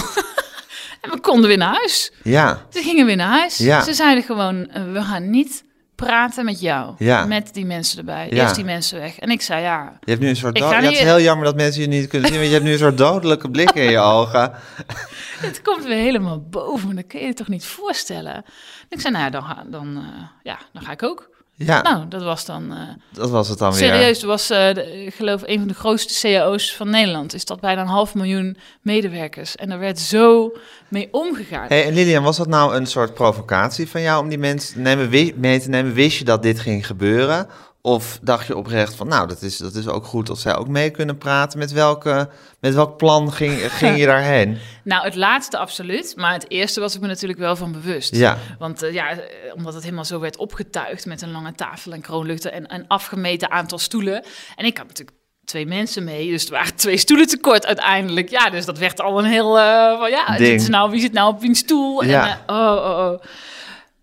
[1.01, 2.11] en we konden weer naar huis.
[2.23, 3.57] Ja, Ze gingen weer naar huis.
[3.57, 3.83] Ja.
[3.83, 5.63] Ze zeiden gewoon, eh, we gaan niet
[6.05, 6.95] praten met jou.
[6.97, 7.25] Ja.
[7.25, 8.27] Met die mensen erbij.
[8.29, 8.41] Ja.
[8.41, 9.19] Eerst die mensen weg.
[9.19, 11.45] En ik zei, ja, je hebt nu een soort Ik ga het is heel jammer
[11.45, 13.91] dat mensen je niet kunnen zien, want je hebt nu een soort dodelijke blik in
[13.91, 14.51] je ogen.
[15.47, 16.95] het komt weer helemaal boven.
[16.95, 18.33] Dat kun je je toch niet voorstellen.
[18.33, 18.43] En
[18.89, 21.28] ik zei, nou ja, dan dan, eh, ja, dan ga ik ook.
[21.65, 22.71] Ja, Nou, dat was dan...
[22.73, 22.77] eh,
[23.13, 23.79] dat was het dan weer.
[23.79, 27.33] serieus, was, de- ik geloof, een van de grootste cao's van Nederland.
[27.33, 29.55] Is dat bijna een half miljoen medewerkers.
[29.55, 30.51] En daar werd zo
[30.87, 31.65] mee omgegaan.
[31.67, 34.79] Hey, en Lilian, was dat nou een soort provocatie van jou om die mensen te
[34.79, 35.93] nemen, wi- mee te nemen?
[35.93, 37.47] Wist je dat dit ging gebeuren?
[37.89, 40.67] Of dacht je oprecht van, nou, dat is, dat is ook goed als zij ook
[40.67, 41.59] mee kunnen praten?
[41.59, 44.57] Met, welke, met welk plan ging, ging je daarheen?
[44.83, 46.13] Nou, het laatste absoluut.
[46.17, 48.15] Maar het eerste was ik me natuurlijk wel van bewust.
[48.15, 49.19] Ja, Want eh, ja, eh,
[49.55, 53.51] omdat het helemaal zo werd opgetuigd met een lange tafel en kroonluchten en een afgemeten
[53.51, 54.23] aantal stoelen.
[54.55, 58.29] En ik had natuurlijk twee mensen mee, dus er waren twee stoelen tekort uiteindelijk.
[58.29, 60.47] Ja, dus dat werd al een heel, eh, van ja, Ding.
[60.49, 62.03] zit ze nou, wie zit nou op wiens stoel?
[62.03, 62.27] Ja.
[62.29, 63.19] En, oh, oh, oh.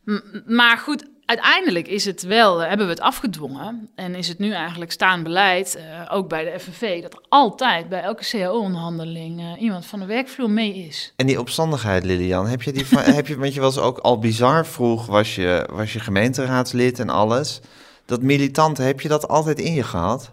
[0.05, 3.91] M- maar goed, uiteindelijk is het wel, eh, hebben we het afgedwongen.
[3.95, 7.89] En is het nu eigenlijk staand beleid, eh, ook bij de FNV, dat er altijd
[7.89, 11.13] bij elke CAO-onderhandeling eh, iemand van de werkvloer mee is.
[11.17, 14.19] en die opstandigheid, Lilian, heb je die, van- heb je, want je was ook al
[14.19, 17.61] bizar vroeg, was je, was je gemeenteraadslid en alles.
[18.05, 20.33] Dat militante, heb je dat altijd in je gehad?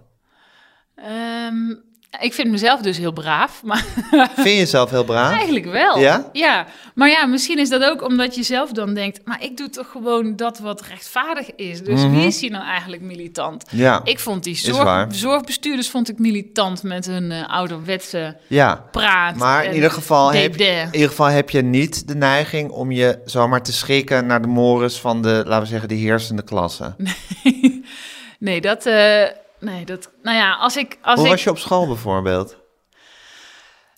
[0.95, 1.73] Ehm,
[2.19, 3.86] ik vind mezelf dus heel braaf, maar
[4.36, 5.34] Vind je jezelf heel braaf?
[5.36, 5.99] eigenlijk wel.
[5.99, 6.30] Ja?
[6.34, 9.69] Ja, maar ja, misschien is dat ook omdat je zelf dan denkt, maar ik doe
[9.69, 11.82] toch gewoon dat wat rechtvaardig is.
[11.84, 13.65] Dus wie is hier nou eigenlijk militant?
[13.69, 14.73] Ja, Ik vond die Mhm.
[14.73, 18.86] zorg, zorgbestuurders vond ik militant met hun eh, ouderwetse ja.
[18.91, 19.36] praat.
[19.36, 23.19] Maar in ieder, geval heb, in ieder geval heb je niet de neiging om je
[23.26, 26.95] zomaar te schikken naar de mores van de, laten we zeggen, de heersende klasse.
[28.39, 29.23] nee, dat, eh,
[29.63, 32.62] nee, dat, nou ja, als ik, als Hoe ik, was je op school bijvoorbeeld?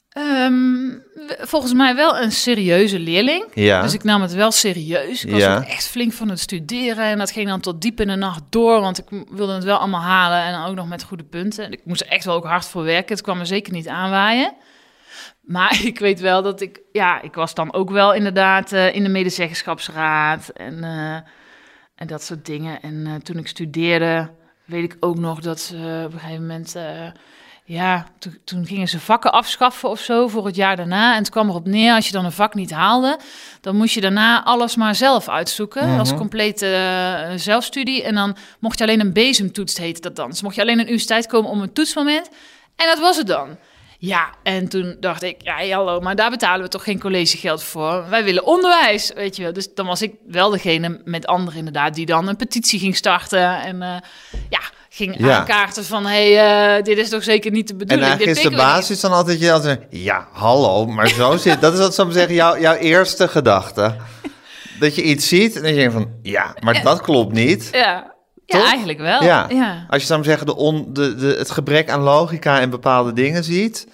[0.09, 0.97] Ehm,
[1.39, 3.45] volgens mij wel een serieuze leerling.
[3.53, 3.81] Ja.
[3.81, 5.25] Dus ik nam het wel serieus.
[5.25, 5.57] Ik was Ja.
[5.57, 7.05] ook echt flink van het studeren.
[7.05, 8.81] En dat ging dan tot diep in de nacht door.
[8.81, 10.41] Want ik wilde het wel allemaal halen.
[10.41, 11.65] En dan ook nog met goede punten.
[11.65, 13.15] En ik moest er echt wel ook hard voor werken.
[13.15, 14.53] Het kwam me zeker niet aanwaaien.
[15.41, 16.81] Maar ik weet wel dat ik...
[16.91, 20.49] Ja, ik was dan ook wel inderdaad eh, in de medezeggenschapsraad.
[20.49, 21.15] En, eh,
[21.95, 22.81] en dat soort dingen.
[22.81, 24.29] En eh, toen ik studeerde,
[24.65, 26.75] weet ik ook nog dat ze op een gegeven moment...
[26.75, 27.07] eh,
[27.67, 31.11] ja, toen, toen gingen ze vakken afschaffen of zo voor het jaar daarna.
[31.11, 33.19] En het kwam erop neer, als je dan een vak niet haalde,
[33.61, 35.99] dan moest je daarna alles maar zelf uitzoeken.
[35.99, 38.03] Als complete eh, zelfstudie.
[38.03, 40.29] En dan mocht je alleen een bezemtoets, heette dat dan.
[40.29, 42.29] Dus mocht je alleen een universiteit komen om een toetsmoment.
[42.75, 43.57] En dat was het dan.
[44.05, 48.09] Ja, en toen dacht ik, ja, hallo, maar daar betalen we toch geen collegegeld voor.
[48.09, 49.53] Wij willen onderwijs, weet je wel.
[49.53, 53.61] Dus dan was ik wel degene met anderen inderdaad, die dan een petitie ging starten.
[53.61, 53.95] En eh,
[54.49, 55.37] ja, ging Ja.
[55.37, 58.07] aankaarten van, hé, hey, eh, dit is toch zeker niet de En bedoeling.
[58.07, 61.37] eigenlijk is dit de pikken we basis dan altijd je altijd, ja, hallo, maar zo
[61.37, 61.61] zit.
[61.61, 63.95] Dat is wat ik zeggen, jouw, jouw eerste gedachte.
[64.79, 67.45] Dat je iets ziet en dan denk je van, ja, maar dat klopt niet.
[67.45, 67.69] niet.
[67.71, 68.14] Ja.
[68.45, 68.67] Ja, Toch?
[68.67, 69.23] eigenlijk wel.
[69.23, 69.45] Ja.
[69.49, 69.85] ja.
[69.89, 73.43] Als je zou zeggen de on, de, de, het gebrek aan logica en bepaalde dingen
[73.43, 73.87] ziet,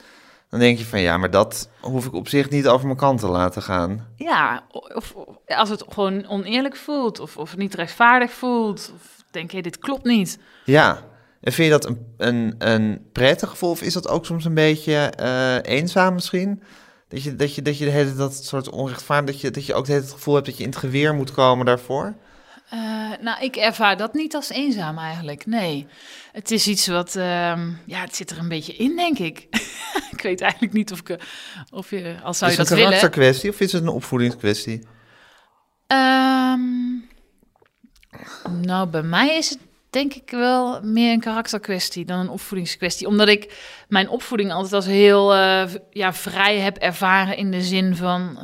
[0.49, 3.19] dan denk je van, ja, maar dat hoef ik op zich niet over mijn kant
[3.19, 4.07] te laten gaan.
[4.15, 9.51] Ja, of, of als het gewoon oneerlijk voelt, of, of niet rechtvaardig voelt, of denk
[9.51, 10.39] je, dit klopt niet.
[10.65, 10.99] Ja.
[11.41, 14.53] En vind je dat een, een, een prettig gevoel of is dat ook soms een
[14.53, 16.63] beetje eh, eenzaam misschien?
[17.07, 19.73] Dat je, dat je, dat je de hele dat soort onrechtvaardig, dat je, dat je
[19.73, 22.15] ook het gevoel hebt dat je in het geweer moet komen daarvoor?
[22.71, 25.45] Eh, nou, ik ervaar dat niet als eenzaam eigenlijk.
[25.45, 25.87] Nee,
[26.31, 29.47] het is iets wat, ehm, ja, het zit er een beetje in, denk ik.
[30.15, 31.17] ik weet eigenlijk niet of ik, eh,
[31.71, 32.99] of je, als zou is je het dat een willen.
[32.99, 34.87] karakterkwestie of is het een opvoedingskwestie?
[35.87, 36.59] Ehm,
[38.61, 43.07] nou, bij mij is het denk ik wel meer een karakterkwestie dan een opvoedingskwestie.
[43.07, 43.53] Omdat ik
[43.87, 48.37] mijn opvoeding altijd als heel eh, ja, vrij heb ervaren in de zin van...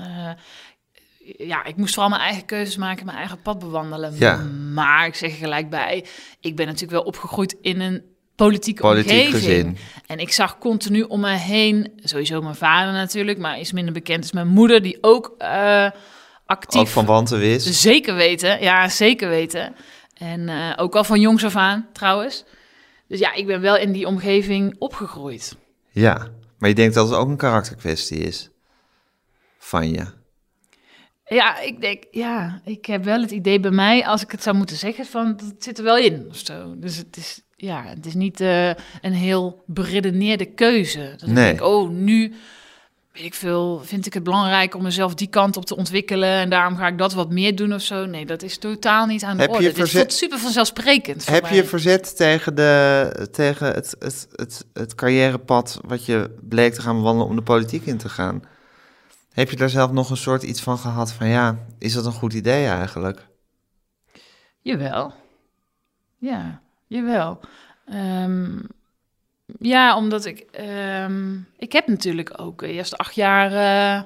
[1.37, 4.15] ja, ik moest vooral mijn eigen keuzes maken, mijn eigen pad bewandelen.
[4.17, 4.37] Ja.
[4.73, 6.05] Maar ik zeg er gelijk bij,
[6.39, 8.03] ik ben natuurlijk wel opgegroeid in een
[8.35, 9.43] politieke Politiek omgeving.
[9.43, 9.77] gezin.
[10.05, 14.23] En ik zag continu om me heen, sowieso mijn vader natuurlijk, maar is minder bekend
[14.23, 15.89] is mijn moeder, die ook eh,
[16.45, 17.73] actief Ook van wanten wist.
[17.73, 19.75] Zeker weten, ja, zeker weten.
[20.13, 22.43] En eh, ook al van jongs af aan, trouwens.
[23.07, 25.55] Dus ja, ik ben wel in die omgeving opgegroeid.
[25.89, 28.49] Ja, maar je denkt dat het ook een karakterkwestie is
[29.57, 30.16] van je.
[31.29, 34.55] Ja, ik denk, ja, ik heb wel het idee bij mij, als ik het zou
[34.55, 36.73] moeten zeggen, van dat zit er wel in of zo.
[36.77, 38.67] Dus het is, ja, het is niet eh,
[39.01, 41.13] een heel beredeneerde keuze.
[41.17, 41.53] Dat Nee.
[41.53, 42.33] ik oh, nu
[43.13, 46.49] weet ik veel, vind ik het belangrijk om mezelf die kant op te ontwikkelen en
[46.49, 48.05] daarom ga ik dat wat meer doen of zo.
[48.05, 49.67] Nee, dat is totaal niet aan de Heb je orde.
[49.67, 51.29] Dit verzet- voelt super vanzelfsprekend.
[51.29, 56.73] Heb je je verzet tegen, de, tegen het, het, het, het carrièrepad wat je bleek
[56.73, 58.41] te gaan bewandelen om de politiek in te gaan?
[59.37, 62.11] Heb je daar zelf nog een soort iets van gehad van ja, is dat een
[62.11, 63.27] goed idee eigenlijk?
[64.61, 65.13] Jawel.
[66.17, 67.39] Ja, jawel.
[67.85, 68.59] Ehm,
[69.59, 70.39] ja, omdat ik...
[70.39, 74.03] ehm, ik heb natuurlijk ook eerst acht jaar eh,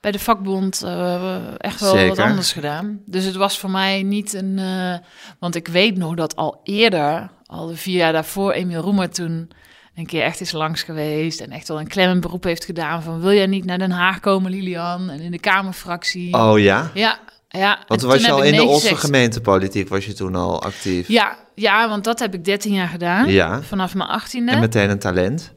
[0.00, 3.02] bij de vakbond eh, echt wel wat anders gedaan.
[3.06, 4.58] Dus het was voor mij niet een...
[4.58, 4.98] eh,
[5.38, 9.50] want ik weet nog dat al eerder, al de vier jaar daarvoor, Emiel Roemer toen
[9.94, 13.20] een keer echt is langs geweest en echt wel een klemmend beroep heeft gedaan van
[13.20, 15.10] wil jij niet naar Den Haag komen, Lilian?
[15.10, 16.34] En in de Kamerfractie.
[16.34, 16.90] Oh ja?
[16.94, 17.78] Ja, ja.
[17.86, 21.08] Want was je al in de Osse gemeentepolitiek, was je toen al actief?
[21.08, 23.28] Ja, ja, want dat heb ik 13 jaar gedaan.
[23.28, 23.62] Ja.
[23.62, 24.32] Vanaf mijn 18e.
[24.32, 25.52] En meteen een talent?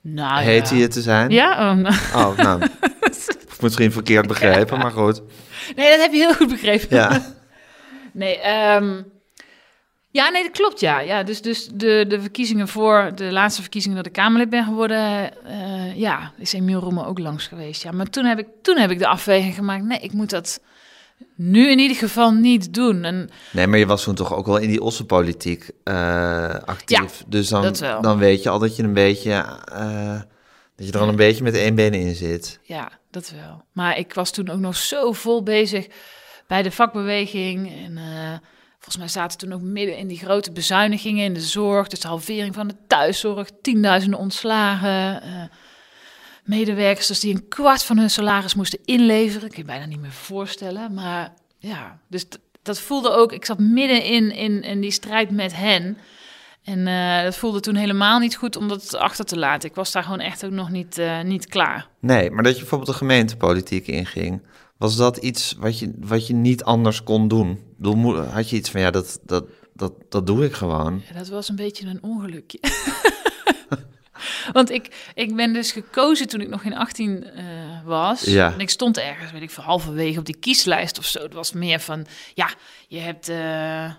[0.00, 0.74] nou, Heet ja.
[0.74, 1.30] hij het te zijn?
[1.30, 1.94] Ja, oh, nou.
[2.14, 2.62] Oh, nou.
[3.60, 5.22] Misschien verkeerd begrepen, maar goed.
[5.76, 6.96] nee, dat heb je heel goed begrepen.
[6.96, 7.22] Ja.
[8.12, 9.02] Nee, ehm,
[10.10, 11.00] ja, nee, dat klopt, ja.
[11.00, 15.30] ja dus dus de, de verkiezingen voor, de laatste verkiezingen dat ik Kamerlid ben geworden,
[15.44, 17.82] eh, ja, is Emiel Roemer ook langs geweest.
[17.82, 20.60] Ja, maar toen heb ik, toen heb ik de afweging gemaakt, nee, ik moet dat
[21.34, 23.04] nu in ieder geval niet doen.
[23.04, 27.24] En Nee, maar je was toen toch ook wel in die Ossenpolitiek eh actief.
[27.26, 29.32] dus dan, dan weet je al dat je een beetje...
[29.72, 30.20] eh,
[30.76, 32.58] dat je er al een beetje met één been in zit.
[32.62, 33.64] Ja, dat wel.
[33.72, 35.86] Maar ik was toen ook nog zo vol bezig
[36.46, 37.72] bij de vakbeweging.
[37.84, 37.98] En
[38.80, 41.88] volgens mij zaten toen ook midden in die grote bezuinigingen in de zorg.
[41.88, 45.22] Dus de halvering van de thuiszorg, tienduizenden ontslagen.
[45.22, 45.42] eh,
[46.44, 49.48] medewerkers dus die een kwart van hun salaris moesten inleveren.
[49.48, 50.94] Kun je bijna niet meer voorstellen.
[50.94, 52.26] Maar ja, dus
[52.62, 53.32] dat voelde ook...
[53.32, 55.98] Ik zat midden in, in, in die strijd met hen...
[56.64, 59.68] En eh, dat voelde toen helemaal niet goed om dat achter te laten.
[59.68, 61.88] Ik was daar gewoon echt ook nog niet, eh, niet klaar.
[62.00, 64.42] Nee, maar dat je bijvoorbeeld de gemeentepolitiek inging...
[64.76, 67.69] was dat iets wat je, wat je niet anders kon doen?
[68.32, 71.02] Had je iets van, ja, dat, dat, dat, dat doe ik gewoon.
[71.08, 72.58] Ja, dat was een beetje een ongelukje.
[74.52, 77.44] Want ik, ik ben dus gekozen toen ik nog geen 18 eh,
[77.84, 78.22] was.
[78.22, 78.52] Ja.
[78.52, 81.22] En ik stond ergens, weet ik veel, halverwege op die kieslijst of zo.
[81.22, 82.50] Het was meer van, ja,
[82.88, 83.90] je hebt eh,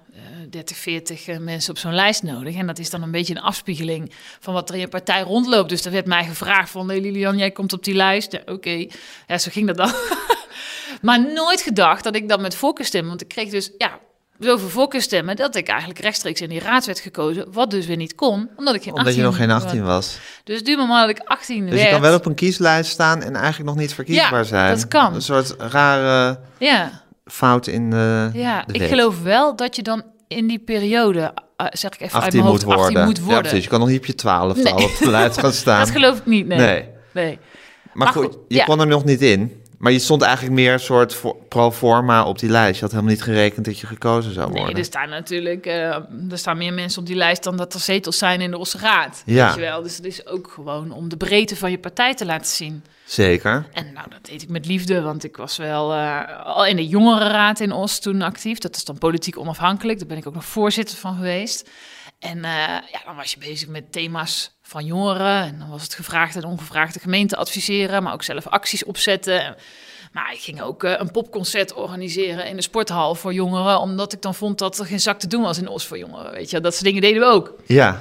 [0.49, 2.55] 30, 40 eh, mensen op zo'n lijst nodig.
[2.55, 5.69] En dat is dan een beetje een afspiegeling van wat er in je partij rondloopt.
[5.69, 8.31] Dus er werd mij gevraagd van, nee Lilian, jij komt op die lijst.
[8.31, 8.87] Ja, Oké,
[9.27, 9.91] ja, zo ging dat dan.
[11.01, 13.09] maar nooit gedacht dat ik dan met voorkeurstemmen...
[13.09, 13.99] Want ik kreeg dus, ja,
[14.39, 15.35] zoveel voorkeurstemmen...
[15.35, 17.51] dat ik eigenlijk rechtstreeks in die raad werd gekozen.
[17.51, 19.63] Wat dus weer niet kon, omdat ik geen 18 Omdat je nog geen was.
[19.63, 20.17] 18 was.
[20.43, 21.83] Dus duurde maar dat ik 18 Dus werd.
[21.85, 24.75] je kan wel op een kieslijst staan en eigenlijk nog niet verkiesbaar Ja, zijn.
[24.75, 25.13] dat kan.
[25.13, 28.63] Een soort rare Ja, fout in de, ja.
[28.67, 31.33] de ik geloof wel dat je dan in die periode...
[31.57, 33.05] eh, zeg ik even uit 18 mijn moet hoofd, 18 worden.
[33.05, 33.41] moet Ja, worden.
[33.41, 33.63] precies.
[33.63, 34.73] Je kan nog niet op je 12 Nee.
[34.73, 35.79] al op de lijst gaan staan.
[35.79, 36.57] dat geloof ik niet, nee.
[36.57, 36.85] nee.
[37.13, 37.39] nee.
[37.93, 38.63] Maar, Maar goed, goed, je ja.
[38.63, 39.60] kon er nog niet in.
[39.81, 42.75] Maar je stond eigenlijk meer een soort voor- pro forma op die lijst.
[42.75, 44.65] Je had helemaal niet gerekend dat je gekozen zou worden.
[44.65, 45.95] Nee, er staan natuurlijk eh,
[46.29, 49.23] er staan meer mensen op die lijst dan dat er zetels zijn in de Osseraad.
[49.25, 49.45] Ja.
[49.45, 49.81] Weet je wel.
[49.81, 52.83] Dus het is ook gewoon om de breedte van je partij te laten zien.
[53.05, 53.65] Zeker.
[53.73, 56.87] En nou, dat deed ik met liefde, want ik was wel eh, al in de
[56.87, 58.57] jongerenraad in Os toen actief.
[58.57, 59.99] Dat is dan politiek onafhankelijk.
[59.99, 61.69] Daar ben ik ook nog voorzitter van geweest.
[62.21, 62.51] En eh,
[62.91, 65.43] ja, dan was je bezig met thema's van jongeren.
[65.43, 69.55] En dan was het gevraagd en ongevraagd de gemeente adviseren, maar ook zelf acties opzetten.
[70.11, 74.21] Maar ik ging ook eh, een popconcert organiseren in de sporthal voor jongeren, omdat ik
[74.21, 76.31] dan vond dat er geen zak te doen was in Os voor jongeren.
[76.31, 77.55] Weet je, dat soort dingen deden we ook.
[77.65, 77.97] Ja,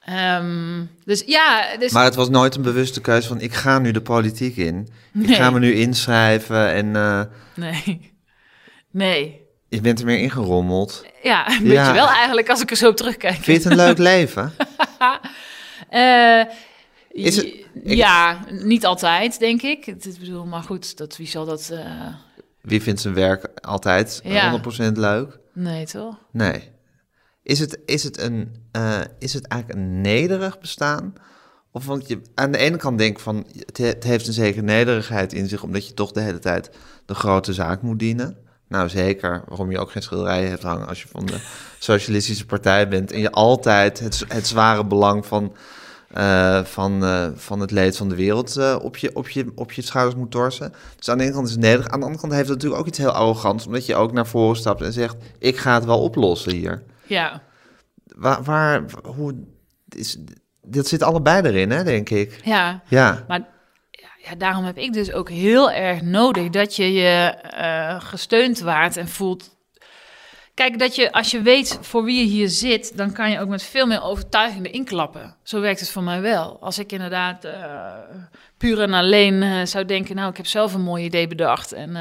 [0.00, 3.90] Ehm, dus ja, dus, maar het was nooit een bewuste keuze van ik ga nu
[3.90, 4.88] de politiek in.
[5.14, 5.36] Ik Nee.
[5.36, 7.22] ga me nu inschrijven en eh,
[7.54, 8.12] nee.
[8.90, 9.39] Nee.
[9.70, 11.04] Je bent er meer ingerommeld.
[11.22, 11.60] Ja, een Ja.
[11.60, 13.34] beetje wel eigenlijk als ik er zo op terugkijk.
[13.34, 14.52] Vind je het een leuk leven?
[15.88, 16.44] Eh,
[17.10, 19.94] Is het- j- ik- Ja, niet altijd, denk ik.
[20.20, 21.70] Bedoel, maar goed, dat, wie zal dat...
[21.72, 22.06] eh,
[22.60, 24.60] Wie vindt zijn werk altijd Ja.
[24.60, 25.38] 100% leuk?
[25.54, 26.14] Nee, toch?
[26.32, 26.70] Nee.
[27.42, 31.12] Is het, is het, een, eh, is het eigenlijk een nederig bestaan?
[31.72, 34.64] Of want je aan de ene kant denkt van het, he- het heeft een zekere
[34.64, 36.70] nederigheid in zich, omdat je toch de hele tijd
[37.06, 38.36] de grote zaak moet dienen.
[38.70, 41.40] Nou, zeker waarom je ook geen schilderijen hebt hangen als je van de
[41.78, 43.12] Socialistische Partij bent.
[43.12, 45.56] En je altijd het, het zware belang van,
[46.10, 49.72] eh, van, eh, van het leed van de wereld eh, op, je, op, je, op
[49.72, 50.74] je schouders moet torsen.
[50.96, 51.88] Dus aan de ene kant is het nederig.
[51.88, 54.26] Aan de andere kant heeft het natuurlijk ook iets heel arrogants, omdat je ook naar
[54.26, 56.82] voren stapt en zegt: Ik ga het wel oplossen hier.
[57.06, 57.42] Ja.
[58.16, 59.34] Waar, waar hoe
[59.88, 60.18] is,
[60.62, 62.40] dat zit allebei erin, hè, denk ik.
[62.44, 63.48] Ja, Ja, maar
[64.22, 68.96] ja, daarom heb ik dus ook heel erg nodig dat je je eh, gesteund waart
[68.96, 69.58] en voelt...
[70.54, 73.48] Kijk, dat je, als je weet voor wie je hier zit, dan kan je ook
[73.48, 75.36] met veel meer overtuiging erin klappen.
[75.42, 76.58] Zo werkt het voor mij wel.
[76.60, 77.52] Als ik inderdaad uh,
[78.56, 81.98] puur en alleen uh, zou denken, nou, ik heb zelf een mooi idee bedacht en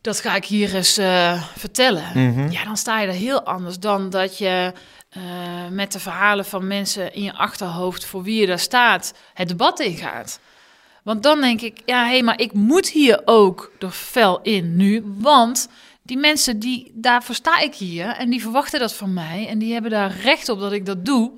[0.00, 0.94] dat ga ik hier eens
[1.56, 2.04] vertellen.
[2.14, 2.50] Mhm.
[2.50, 4.72] Ja, dan sta je er heel anders dan dat je
[5.70, 9.80] met de verhalen van mensen in je achterhoofd voor wie je daar staat, het debat
[9.80, 10.40] ingaat.
[11.08, 14.76] Want dan denk ik, ja, hé, hey, maar ik moet hier ook er fel in
[14.76, 15.68] nu, want
[16.02, 19.72] die mensen, die, daarvoor sta ik hier en die verwachten dat van mij en die
[19.72, 21.32] hebben daar recht op dat ik dat doe.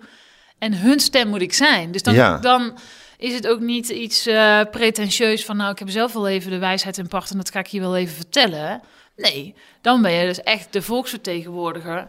[0.59, 1.93] En hun stem moet ik zijn.
[1.93, 2.39] Dus dan, Ja.
[2.39, 2.79] dan
[3.19, 6.59] is het ook niet iets eh, pretentieus van, nou, ik heb zelf wel even de
[6.59, 8.81] wijsheid in pacht en dat ga ik hier wel even vertellen.
[9.17, 12.09] Nee, dan ben je dus echt de volksvertegenwoordiger.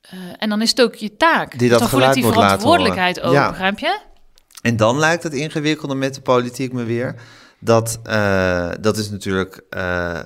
[0.00, 1.50] Eh, en dan is het ook je taak.
[1.50, 3.48] Die Dus dat dan voel ik die geluid moet laten verantwoordelijkheid ook, Ja.
[3.48, 3.98] begrijp je?
[4.62, 7.14] En dan lijkt het ingewikkelde met de politiek me weer.
[7.58, 10.24] Dat, eh, dat is natuurlijk eh, eh,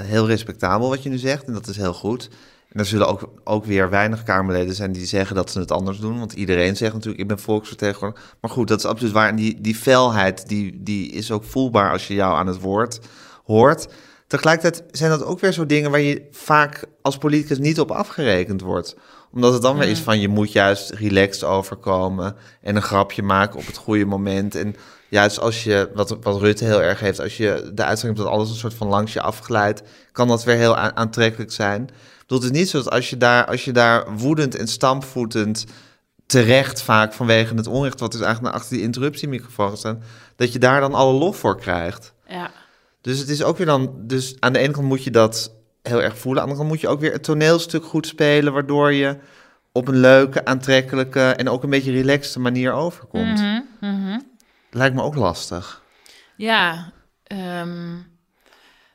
[0.00, 1.44] heel respectabel wat je nu zegt.
[1.44, 2.30] En dat is heel goed.
[2.68, 5.98] En er zullen ook, ook weer weinig Kamerleden zijn die zeggen dat ze het anders
[5.98, 6.18] doen.
[6.18, 8.24] Want iedereen zegt natuurlijk, ik ben volksvertegenwoordiger.
[8.40, 9.28] Maar goed, dat is absoluut waar.
[9.28, 13.00] En die, die felheid, die, die is ook voelbaar als je jou aan het woord
[13.44, 13.88] hoort.
[14.26, 18.60] Tegelijkertijd zijn dat ook weer zo dingen waar je vaak als politicus niet op afgerekend
[18.60, 18.96] wordt.
[19.34, 23.58] Omdat het dan weer is van, je moet juist relaxed overkomen en een grapje maken
[23.58, 24.54] op het goede moment.
[24.54, 24.76] En
[25.08, 28.26] juist als je, wat, wat Rutte heel erg heeft, als je de uitstraling hebt dat
[28.26, 31.88] alles een soort van langs je afglijdt, kan dat weer heel aantrekkelijk zijn.
[32.20, 35.64] Bedoel, het is niet zo dat als je daar, als je daar woedend en stampvoetend
[36.26, 40.02] terecht vaak vanwege het onrecht wat is eigenlijk naar achter die interruptiemicrofoon gestaan,
[40.36, 42.12] dat je daar dan alle lof voor krijgt.
[42.28, 42.50] Ja.
[43.00, 45.52] Dus het is ook weer dan, dus aan de ene kant moet je dat
[45.88, 48.52] heel erg voelen, aan de andere kant moet je ook weer het toneelstuk goed spelen,
[48.52, 49.16] waardoor je
[49.72, 53.40] op een leuke, aantrekkelijke en ook een beetje relaxte manier overkomt.
[53.40, 54.20] Mhm, mhm.
[54.70, 55.82] Lijkt me ook lastig.
[56.36, 56.92] Ja,
[57.22, 57.96] ehm,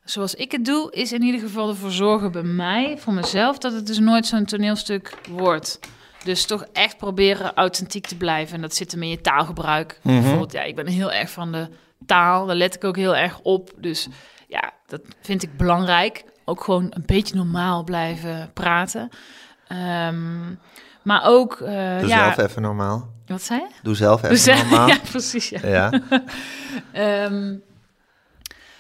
[0.04, 3.74] zoals ik het doe, is in ieder geval ervoor zorgen bij mij, voor mezelf, dat
[3.74, 5.80] het dus nooit zo'n toneelstuk wordt.
[6.24, 8.56] Dus toch echt proberen authentiek te blijven.
[8.56, 10.00] En dat zit hem in je taalgebruik.
[10.04, 11.70] Bijvoorbeeld, ja, ik ben heel erg van de
[12.06, 12.46] taal.
[12.46, 13.72] Daar let ik ook heel erg op.
[13.78, 14.08] Dus
[14.48, 16.24] ja, dat vind ik belangrijk.
[16.50, 19.10] Ook gewoon een beetje normaal blijven praten.
[19.68, 20.54] Ehm,
[21.02, 23.10] maar ook, eh, Doe ja, zelf even normaal.
[23.28, 23.68] wat zei je?
[23.84, 24.88] Doe zelf even normaal.
[24.94, 25.50] ja, precies.
[25.50, 25.60] Ja.
[25.64, 25.92] Ja.
[26.92, 27.56] Ehm,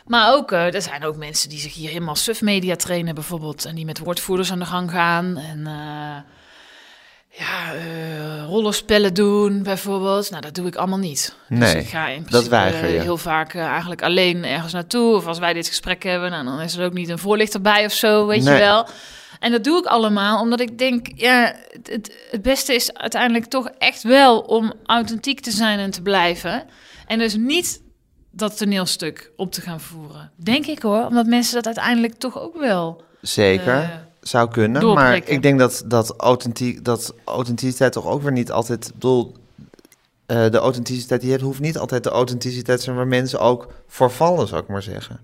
[0.05, 3.65] maar ook, eh, er zijn ook mensen die zich hier helemaal suf-media trainen bijvoorbeeld.
[3.65, 5.37] En die met woordvoerders aan de gang gaan.
[5.37, 6.17] En eh,
[7.39, 10.29] ja, eh, rollenspellen doen bijvoorbeeld.
[10.29, 11.35] Nou, dat doe ik allemaal niet.
[11.47, 12.95] Nee, dus ik ga in dat principe weiger je.
[12.97, 15.15] eh, heel vaak eh, eigenlijk alleen ergens naartoe.
[15.15, 17.85] Of als wij dit gesprek hebben, nou, dan is er ook niet een voorlichter bij
[17.85, 18.53] of zo, weet Nee.
[18.53, 18.87] je wel.
[19.39, 23.45] En dat doe ik allemaal omdat ik denk, ja, het, het, het beste is uiteindelijk
[23.45, 26.63] toch echt wel om authentiek te zijn en te blijven.
[27.07, 27.81] En dus niet
[28.31, 30.31] dat toneelstuk op te gaan voeren.
[30.35, 33.03] Denk ik hoor, omdat mensen dat uiteindelijk toch ook wel.
[33.21, 34.07] Zeker.
[34.21, 34.93] Zou kunnen.
[34.93, 38.91] Maar ik denk dat, dat, authentiek, dat authenticiteit toch ook weer niet altijd...
[38.93, 39.35] bedoel,
[40.25, 43.39] eh, de authenticiteit die je hebt, hoeft niet altijd de authenticiteit te zijn waar mensen
[43.39, 45.19] ook voor vallen, zou ik maar zeggen.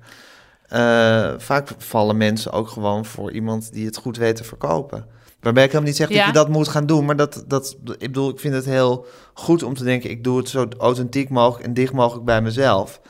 [0.68, 5.06] Eh, vaak vallen mensen ook gewoon voor iemand die het goed weet te verkopen.
[5.40, 6.18] Waarbij ik helemaal niet zeg Ja.
[6.18, 9.06] dat je dat moet gaan doen, maar dat, dat, ik bedoel, ik vind het heel
[9.34, 13.02] goed om te denken, ik doe het zo authentiek mogelijk en dicht mogelijk bij mezelf.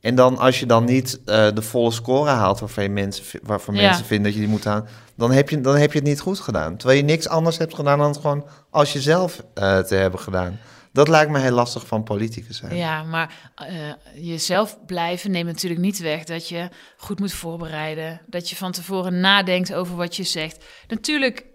[0.00, 3.74] En dan als je dan niet eh, de volle score haalt waarvan, je mensen, waarvan
[3.74, 3.80] Ja.
[3.82, 6.20] mensen vinden dat je die moet halen, dan heb, je, dan heb je het niet
[6.20, 6.76] goed gedaan.
[6.76, 10.58] Terwijl je niks anders hebt gedaan dan het gewoon als jezelf eh te hebben gedaan.
[10.92, 12.76] Dat lijkt me heel lastig van politicus zijn.
[12.76, 13.66] Ja, maar eh,
[14.14, 18.20] jezelf blijven neemt natuurlijk niet weg dat je goed moet voorbereiden.
[18.26, 20.64] Dat je van tevoren nadenkt over wat je zegt.
[20.88, 21.46] Natuurlijk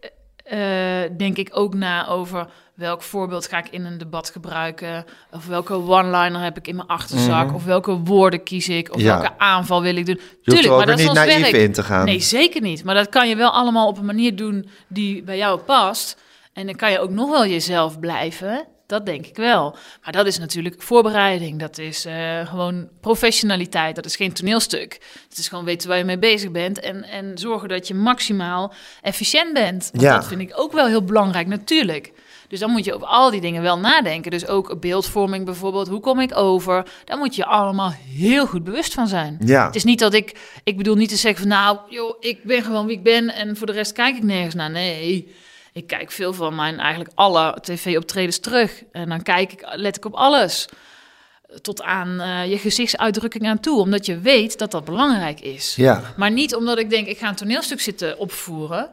[0.52, 5.06] eh, denk ik ook na over welk voorbeeld ga ik in een debat gebruiken.
[5.32, 7.54] Of welke one-liner heb ik in mijn achterzak.
[7.54, 8.90] Of welke woorden kies ik.
[8.90, 9.06] Of Mhm.
[9.06, 9.20] Ja.
[9.22, 10.20] welke aanval wil ik doen.
[10.42, 11.54] Je Tuurlijk, maar dat is niet naïef werk.
[11.56, 12.06] in te gaan.
[12.06, 12.84] Nee, zeker niet.
[12.84, 16.22] Maar dat kan je wel allemaal op een manier doen die bij jou past.
[16.54, 18.68] En dan kan je ook nog wel jezelf blijven.
[18.92, 19.76] Dat denk ik wel.
[20.04, 21.60] Maar dat is natuurlijk voorbereiding.
[21.60, 23.96] Dat is eh, gewoon professionaliteit.
[23.96, 25.00] Dat is geen toneelstuk.
[25.30, 26.80] Het is gewoon weten waar je mee bezig bent.
[26.80, 29.90] En, en zorgen dat je maximaal efficiënt bent.
[29.92, 30.16] Want Ja.
[30.16, 32.12] Dat vind ik ook wel heel belangrijk, natuurlijk.
[32.48, 34.32] Dus dan moet je over al die dingen wel nadenken.
[34.32, 35.88] Dus ook beeldvorming bijvoorbeeld.
[35.88, 36.86] Hoe kom ik over?
[37.06, 39.38] Daar moet je allemaal heel goed bewust van zijn.
[39.46, 39.66] Ja.
[39.66, 42.64] Het is niet dat ik, ik bedoel niet te zeggen van nou, joh, ik ben
[42.64, 44.72] gewoon wie ik ben en voor de rest kijk ik nergens naar.
[44.72, 45.34] Nee,
[45.74, 50.06] ik kijk veel van mijn eigenlijk alle tv-optredens terug en dan kijk ik, let ik
[50.06, 50.68] op alles.
[51.62, 55.76] Tot aan eh, je gezichtsuitdrukking aan toe, omdat je weet dat dat belangrijk is.
[55.76, 56.02] Ja.
[56.18, 58.90] Maar niet omdat ik denk, ik ga een toneelstuk zitten opvoeren,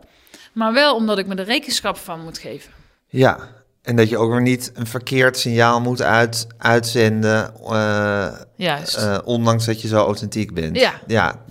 [0.53, 2.73] maar wel omdat ik me er rekenschap van moet geven.
[3.07, 3.39] Ja,
[3.83, 8.97] en dat je ook weer niet een verkeerd signaal moet uit, uitzenden, eh, Juist.
[8.97, 10.77] eh, ondanks dat je zo authentiek bent.
[10.77, 11.01] Ja.
[11.07, 11.43] ja.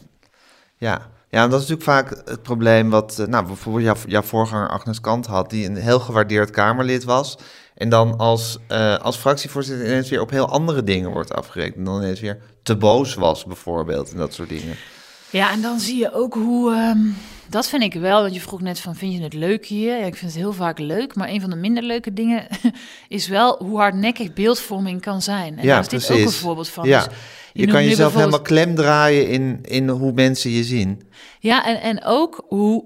[0.77, 1.09] Ja.
[1.29, 4.69] Ja, en dat is natuurlijk vaak het probleem wat, eh, nou, bijvoorbeeld jouw, jouw voorganger
[4.69, 7.37] Agnes Kant had, die een heel gewaardeerd Kamerlid was.
[7.75, 11.75] En dan als, eh, als fractievoorzitter ineens weer op heel andere dingen wordt afgerekend.
[11.77, 14.75] En dan ineens weer te boos was, bijvoorbeeld, en dat soort dingen.
[15.29, 16.73] Ja, en dan zie je ook hoe.
[16.73, 16.99] ehm,
[17.49, 18.21] dat vind ik wel.
[18.21, 19.97] Want je vroeg net van: vind je het leuk hier?
[19.97, 21.15] Ja, ik vind het heel vaak leuk.
[21.15, 22.47] Maar een van de minder leuke dingen
[23.07, 25.57] is wel hoe hardnekkig beeldvorming kan zijn.
[25.57, 26.87] En Ja, daar is dit ook een voorbeeld van.
[26.87, 27.03] Ja.
[27.03, 27.15] Dus
[27.57, 31.01] Je, kan jezelf helemaal klem draaien in, in hoe mensen je zien.
[31.39, 32.85] Ja, en, en ook hoe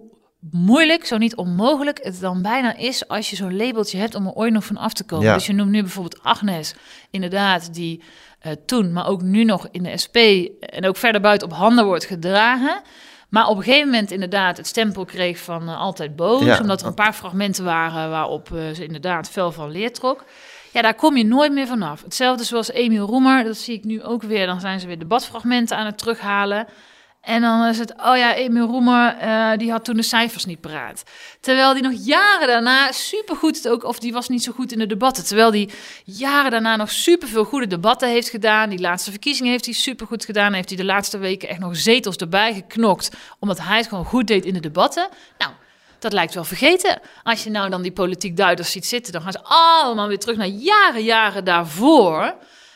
[0.51, 4.33] moeilijk, zo niet onmogelijk, het dan bijna is als je zo'n labeltje hebt om er
[4.33, 5.25] ooit nog van af te komen.
[5.25, 5.33] Ja.
[5.33, 6.75] Dus je noemt nu bijvoorbeeld Agnes,
[7.09, 8.03] inderdaad, die
[8.39, 10.17] eh, toen, maar ook nu nog in de SP
[10.59, 12.81] en ook verder buiten op handen wordt gedragen.
[13.29, 16.59] Maar op een gegeven moment inderdaad het stempel kreeg van eh, altijd boos, Ja.
[16.59, 20.25] omdat er een paar fragmenten waren waarop eh, ze inderdaad fel van leer trok.
[20.71, 22.01] Ja, daar kom je nooit meer vanaf.
[22.03, 24.45] Hetzelfde zoals Emiel Roemer, dat zie ik nu ook weer.
[24.45, 26.67] Dan zijn ze weer debatfragmenten aan het terughalen.
[27.21, 30.61] En dan is het, oh ja, Emiel Roemer, eh, die had toen de cijfers niet
[30.61, 31.03] paraat.
[31.39, 34.79] Terwijl die nog jaren daarna supergoed, het ook, of die was niet zo goed in
[34.79, 35.25] de debatten.
[35.25, 35.69] Terwijl die
[36.05, 38.69] jaren daarna nog superveel goede debatten heeft gedaan.
[38.69, 40.53] Die laatste verkiezingen heeft hij supergoed gedaan.
[40.53, 43.09] Heeft hij de laatste weken echt nog zetels erbij geknokt.
[43.39, 45.09] Omdat hij het gewoon goed deed in de debatten.
[45.37, 45.51] Nou,
[46.01, 46.99] dat lijkt wel vergeten.
[47.23, 50.37] Als je nou dan die politiek duiders ziet zitten, dan gaan ze allemaal weer terug
[50.37, 52.35] naar jaren, jaren daarvoor.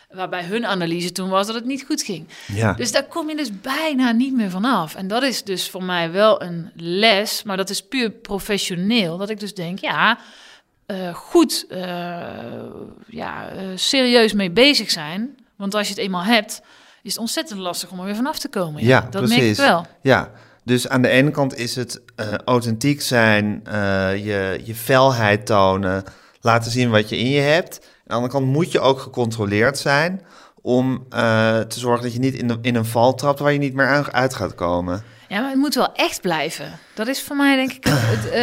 [0.10, 2.28] Waarbij hun analyse toen was dat het niet goed ging.
[2.48, 2.74] Ja.
[2.74, 4.96] Dus daar kom je dus bijna niet meer vanaf.
[4.96, 9.18] En dat is dus voor mij wel een les, maar dat is puur professioneel.
[9.18, 10.18] Dat ik dus denk, ja,
[10.86, 11.80] eh, goed, eh,
[13.08, 15.38] ja, eh, serieus mee bezig zijn.
[15.56, 16.62] Want als je het eenmaal hebt,
[17.04, 18.84] is het ontzettend lastig om er weer vanaf te komen.
[18.84, 19.38] Ja, dat precies.
[19.38, 19.86] merk ik wel.
[20.02, 20.32] Ja,
[20.66, 23.72] dus aan de ene kant is het eh, authentiek zijn, eh,
[24.26, 26.04] je, je felheid tonen,
[26.42, 27.80] laten zien wat je in je hebt.
[27.82, 30.22] Aan de andere kant moet je ook gecontroleerd zijn
[30.62, 33.60] om eh, te zorgen dat je niet in, de, in een val trapt waar je
[33.60, 35.04] niet meer aan- uit gaat komen.
[35.28, 36.80] Ja, maar het moet wel echt blijven.
[36.94, 38.34] Dat is voor mij denk ik het,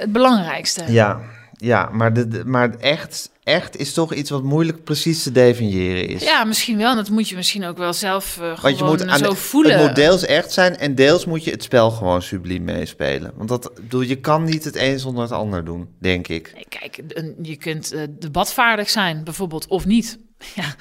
[0.00, 0.92] het belangrijkste.
[0.92, 1.20] Ja,
[1.60, 6.08] ja maar, de, de- maar echt, echt is toch iets wat moeilijk precies te definiëren
[6.08, 6.22] is.
[6.22, 6.90] Ja, misschien wel.
[6.90, 9.34] En dat moet je misschien ook wel zelf eh, Want je moet aan zo de-
[9.36, 9.72] voelen.
[9.78, 13.32] Het moet deels echt zijn en deels moet je het spel gewoon subliem meespelen.
[13.36, 16.50] Want dat, bedoel, je kan niet het een zonder het ander doen, denk ik.
[16.54, 17.00] Nee, Kijk,
[17.42, 20.18] je kunt eh, debatvaardig zijn, bijvoorbeeld, of niet.
[20.54, 20.74] Ja,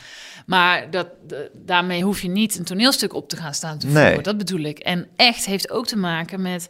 [0.45, 1.07] maar dat,
[1.65, 4.05] daarmee hoef je niet een toneelstuk op te gaan staan te Nee.
[4.05, 4.23] voeren.
[4.23, 4.79] Dat bedoel ik.
[4.79, 6.69] En echt heeft ook te maken met...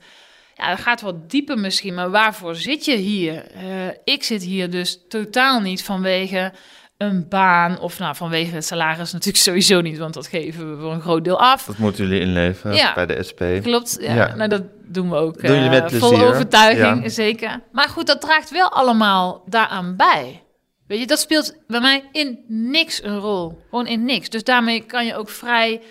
[0.59, 3.51] Ja, dat gaat wat dieper misschien, maar waarvoor zit je hier?
[3.51, 3.63] Eh,
[4.03, 6.51] ik zit hier dus totaal niet vanwege
[6.97, 7.79] een baan...
[7.79, 9.97] of nou, vanwege het salaris natuurlijk sowieso niet...
[9.97, 11.65] want dat geven we voor een groot deel af.
[11.65, 12.93] Dat moeten jullie inleveren Ja.
[12.93, 13.41] bij de SP.
[13.61, 14.13] Klopt, ja.
[14.15, 14.35] Ja.
[14.35, 17.09] Nou, dat doen we ook Doen eh, met vol overtuiging, Ja.
[17.09, 17.61] zeker.
[17.71, 20.43] Maar goed, dat draagt wel allemaal daaraan bij.
[20.87, 23.61] Weet je, dat speelt bij mij in niks een rol.
[23.69, 24.29] Gewoon in niks.
[24.29, 25.81] Dus daarmee kan je ook vrij...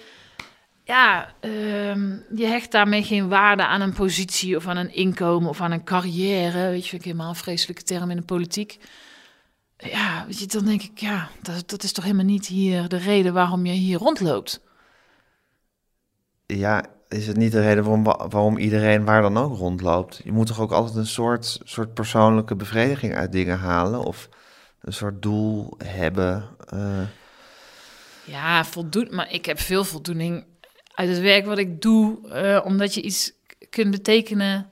[0.89, 5.61] Ja, ehm, je hecht daarmee geen waarde aan een positie of aan een inkomen of
[5.61, 6.69] aan een carrière.
[6.69, 8.79] Weet je, vind ik helemaal een vreselijke term in de politiek.
[9.77, 12.97] Ja, weet je, dan denk ik, ja, dat, dat is toch helemaal niet hier de
[12.97, 14.61] reden waarom je hier rondloopt.
[16.47, 20.21] Ja, is het niet de reden waarom, waarom iedereen waar dan ook rondloopt?
[20.25, 24.01] Je moet toch ook altijd een soort, soort persoonlijke bevrediging uit dingen halen?
[24.05, 24.29] Of
[24.81, 26.49] een soort doel hebben?
[26.69, 27.03] eh.
[28.25, 29.09] Ja, voldoen.
[29.11, 30.45] Maar ik heb veel voldoening
[30.99, 33.33] uit het werk wat ik doe, eh, omdat je iets
[33.71, 34.67] kunt betekenen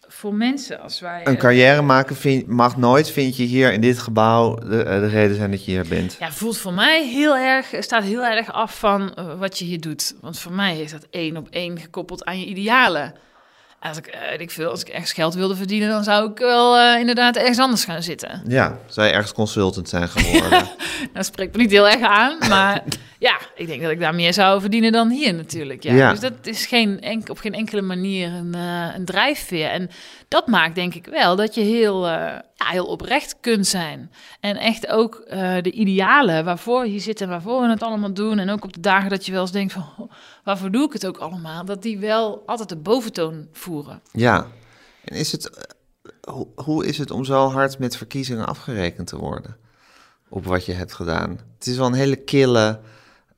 [0.00, 0.80] voor mensen.
[0.80, 1.20] Als wij.
[1.24, 5.00] Een eh, carrière maken vind, mag nooit, vind je hier in dit gebouw, de, eh,
[5.00, 6.16] de reden zijn dat je hier bent.
[6.18, 10.14] ja, voelt voor mij heel erg, staat heel erg af van wat je hier doet.
[10.20, 13.14] Want voor mij is dat één op één gekoppeld aan je idealen.
[13.80, 17.36] Als ik, ik veel, als ik ergens geld wilde verdienen, dan zou ik wel inderdaad
[17.36, 18.42] ergens anders gaan zitten.
[18.48, 20.68] Ja, zou je ergens consultant zijn geworden?
[21.12, 22.82] Dat spreekt me niet heel erg aan, maar
[23.22, 25.82] ja, ik denk dat ik daar meer zou verdienen dan hier natuurlijk.
[25.82, 25.94] Ja.
[25.94, 26.10] Ja.
[26.10, 29.68] Dus dat is geen enk, op geen enkele manier een, eh, een drijfveer.
[29.68, 29.90] En
[30.28, 32.12] dat maakt denk ik wel dat je heel, eh,
[32.54, 34.12] ja, heel oprecht kunt zijn.
[34.40, 38.38] En echt ook eh, de idealen waarvoor je zit en waarvoor we het allemaal doen.
[38.38, 40.12] En ook op de dagen dat je wel eens denkt van, "Oh,
[40.44, 41.64] waarvoor doe ik het ook allemaal?
[41.64, 44.02] Dat die wel altijd de boventoon voeren.
[44.12, 44.46] ja.
[45.04, 45.68] En is het,
[46.20, 49.56] hoe, hoe is het om zo hard met verkiezingen afgerekend te worden?
[50.28, 51.40] Op wat je hebt gedaan.
[51.58, 52.80] Het is wel een hele kille...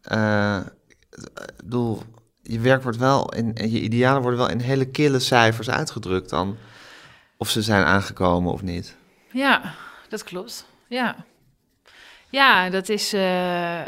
[0.04, 0.60] eh,
[1.10, 2.02] ik bedoel,
[2.42, 6.30] je werk wordt wel in, en je idealen worden wel in hele kille cijfers uitgedrukt
[6.30, 6.56] dan.
[7.36, 8.96] Of ze zijn aangekomen of niet.
[9.32, 9.74] Ja,
[10.08, 10.66] dat klopt.
[10.88, 11.16] Ja,
[12.30, 13.80] ja dat is eh,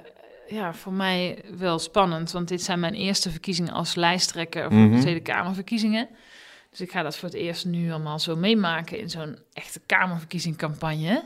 [0.49, 2.31] ja, voor mij wel spannend.
[2.33, 4.95] Want dit zijn mijn eerste verkiezingen als lijsttrekker voor Mhm.
[4.95, 6.09] de Tweede Kamerverkiezingen.
[6.71, 11.25] Dus ik ga dat voor het eerst nu allemaal zo meemaken in zo'n echte Kamerverkiezingcampagne.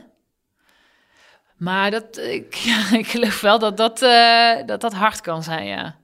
[1.61, 5.65] Maar dat, ik, ja, ik geloof wel dat dat, eh, dat dat hard kan zijn,
[5.65, 5.95] ja.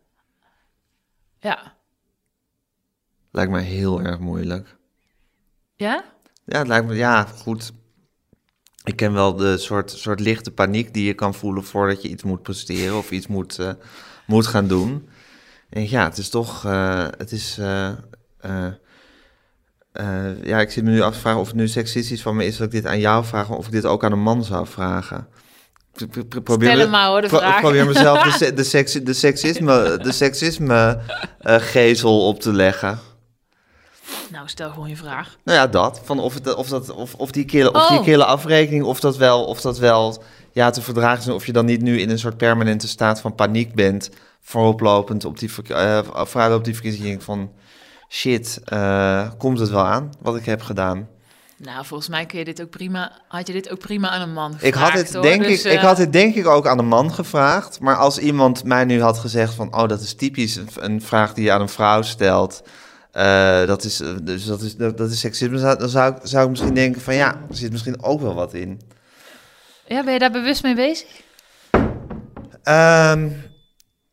[1.39, 1.75] Ja.
[3.31, 4.75] Lijkt me heel erg moeilijk.
[5.75, 6.03] Ja?
[6.45, 7.71] Ja, het lijkt me, ja, goed.
[8.83, 12.23] Ik ken wel de soort, soort lichte paniek die je kan voelen voordat je iets
[12.23, 13.71] moet presteren of iets moet, eh,
[14.25, 15.09] moet gaan doen.
[15.69, 17.55] En ja, het is toch, eh, het is,
[20.41, 22.57] ja, ik zit me nu af te vragen of het nu seksistisch van me is
[22.57, 25.27] dat ik dit aan jou vraag, of ik dit ook aan een man zou vragen.
[26.43, 27.59] Probeer Stel me- hem maar hoor, de pro- vraag.
[27.59, 30.99] probeer mezelf de, se- de, seks, de seksisme, de seksisme
[31.39, 32.99] eh, gezel op te leggen.
[34.31, 35.37] Nou, stel gewoon je vraag.
[35.43, 36.01] Nou ja, dat.
[36.03, 38.03] Van of, het, of, dat, of, of die kille, of die Oh.
[38.03, 41.27] kille afrekening, of dat wel, of dat wel ja, te verdragen is.
[41.29, 44.09] Of je dan niet nu in een soort permanente staat van paniek bent.
[44.41, 47.51] Vooroplopend op die, verk- eh, op die verkiezing van
[48.09, 51.07] shit, eh, komt het wel aan wat ik heb gedaan?
[51.59, 54.33] Nou, volgens mij kun je dit ook prima, had je dit ook prima aan een
[54.33, 55.21] man gevraagd, Ik had, het, hoor.
[55.21, 57.79] denk Dus, ik, ik eh, had het denk ik ook aan een man gevraagd.
[57.79, 59.75] Maar als iemand mij nu had gezegd van...
[59.75, 62.61] oh, dat is typisch een, een vraag die je aan een vrouw stelt...
[63.11, 66.19] eh, dat, is, eh, dus dat, is, dat, dat is seksisme, zou- dan zou ik,
[66.23, 67.15] zou ik misschien denken van...
[67.15, 68.81] ja, er zit misschien ook wel wat in.
[69.87, 71.07] Ja, ben je daar bewust mee bezig?
[72.63, 73.29] Ehm,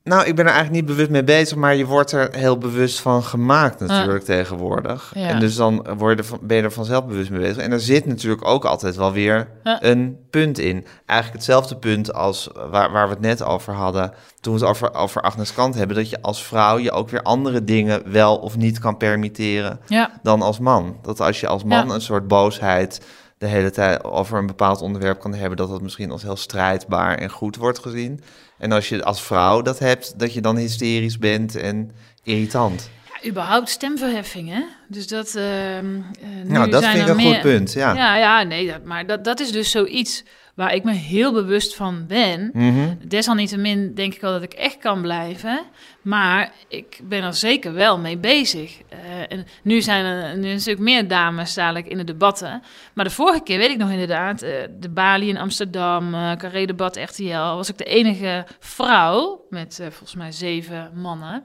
[0.04, 1.56] nou, ik ben er eigenlijk niet bewust mee bezig...
[1.56, 5.12] maar je wordt er heel bewust van gemaakt natuurlijk tegenwoordig.
[5.14, 5.28] Ja.
[5.28, 7.56] En dus dan word je er ben je er vanzelf bewust mee bezig.
[7.56, 10.86] En er zit natuurlijk ook altijd wel weer een punt in.
[11.06, 14.12] Eigenlijk hetzelfde punt als waar, waar we het net over hadden...
[14.40, 15.96] toen we het over, over Agnes Kant hebben...
[15.96, 19.80] dat je als vrouw je ook weer andere dingen wel of niet kan permitteren...
[19.86, 20.10] Ja.
[20.22, 20.98] dan als man.
[21.02, 21.94] Dat als je als man Ja.
[21.94, 23.00] een soort boosheid
[23.38, 27.18] de hele tijd over een bepaald onderwerp kan hebben, dat dat misschien als heel strijdbaar
[27.18, 28.20] en goed wordt gezien.
[28.64, 31.90] En als je als vrouw dat hebt, dat je dan hysterisch bent en
[32.22, 32.90] irritant.
[33.22, 34.62] ja, überhaupt stemverheffing, hè?
[34.88, 35.34] Dus dat...
[35.34, 37.94] ehm, eh, nu nou, dat zijn vind ik een meer- goed punt, ja.
[37.94, 40.22] Ja, ja, nee, dat, maar dat, dat is dus zoiets
[40.54, 42.50] waar ik me heel bewust van ben.
[42.52, 42.94] Mhm.
[43.06, 45.60] Desalniettemin denk ik wel dat ik echt kan blijven.
[46.02, 48.80] Maar ik ben er zeker wel mee bezig.
[48.88, 48.98] Eh,
[49.28, 52.62] en nu zijn er nu een stuk meer dames dadelijk in de debatten.
[52.94, 54.50] Maar de vorige keer weet ik nog inderdaad, eh,
[54.80, 60.32] de Bali in Amsterdam, eh Carré-debat RTL, was ik de enige vrouw met volgens mij
[60.32, 61.42] zeven mannen.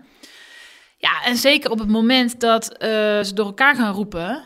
[0.98, 2.66] Ja, en zeker op het moment dat
[3.24, 4.44] ze door elkaar gaan roepen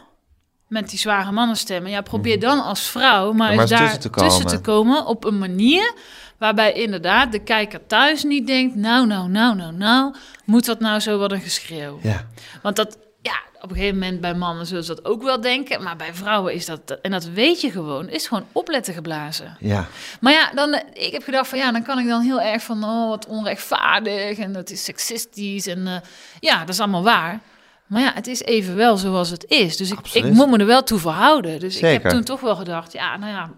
[0.74, 1.92] met die zware mannenstemmen.
[1.92, 3.56] Ja, probeer dan als vrouw maar, Mhm.
[3.56, 5.06] maar eens daar tussen te tussen te komen.
[5.06, 5.94] op een manier
[6.38, 8.76] waarbij inderdaad de kijker thuis niet denkt...
[8.76, 10.16] nou, nou, nou, nou, nou,
[10.46, 12.00] moet dat nou zo wat een geschreeuw?
[12.02, 12.26] Ja.
[12.62, 15.84] Want dat, ja, op een gegeven moment bij mannen zullen ze dat ook wel denken...
[15.84, 19.58] maar bij vrouwen is dat, en dat weet je gewoon, is gewoon opletten geblazen.
[19.60, 19.88] ja.
[20.20, 22.84] Maar ja, dan, ik heb gedacht van ja, dan kan ik dan heel erg van
[22.84, 25.96] oh, wat onrechtvaardig en dat is seksistisch en eh,
[26.40, 27.40] ja, dat is allemaal waar.
[27.88, 29.78] Maar ja, het is even wel zoals het is.
[29.78, 31.60] Dus ik, ik moet me er wel toe verhouden.
[31.60, 33.52] Dus ik heb toen toch wel gedacht, ja, nou ja,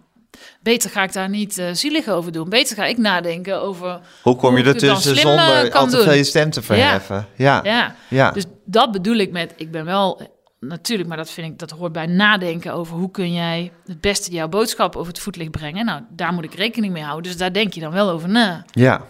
[0.62, 2.50] beter ga ik daar niet eh, zielig over doen.
[2.50, 6.50] Beter ga ik nadenken over, Hoe kom je Hoe slim, eh, zonder veel je stem
[6.50, 7.28] te verheffen?
[7.36, 7.60] Ja.
[7.64, 7.96] ja.
[8.10, 8.32] ja.
[8.32, 10.22] Dus dat bedoel ik met, ik ben wel,
[10.60, 14.32] natuurlijk, maar dat vind ik, dat hoort bij nadenken over hoe kun jij het beste
[14.32, 15.86] jouw boodschap over het voetlicht brengen.
[15.86, 17.32] Nou, daar moet ik rekening mee houden.
[17.32, 18.66] Dus daar denk je dan wel over na.
[18.72, 19.02] Ja,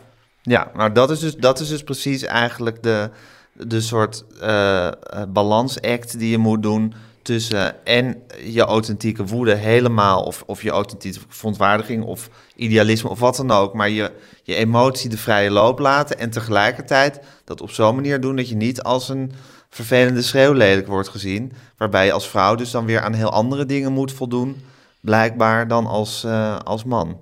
[0.42, 3.10] ja nou dat is dus, dat is dus precies eigenlijk de,
[3.58, 4.94] de soort eh, eh,
[5.28, 11.20] balansact die je moet doen tussen en je authentieke woede helemaal, of, of je authentieke
[11.28, 14.12] verontwaardiging of idealisme of wat dan ook, maar je,
[14.44, 18.56] je emotie de vrije loop laten en tegelijkertijd dat op zo'n manier doen dat je
[18.56, 19.32] niet als een
[19.70, 23.66] vervelende schreeuw lelijk wordt gezien, waarbij je als vrouw dus dan weer aan heel andere
[23.66, 24.62] dingen moet voldoen,
[25.00, 27.20] blijkbaar dan als, eh, als man.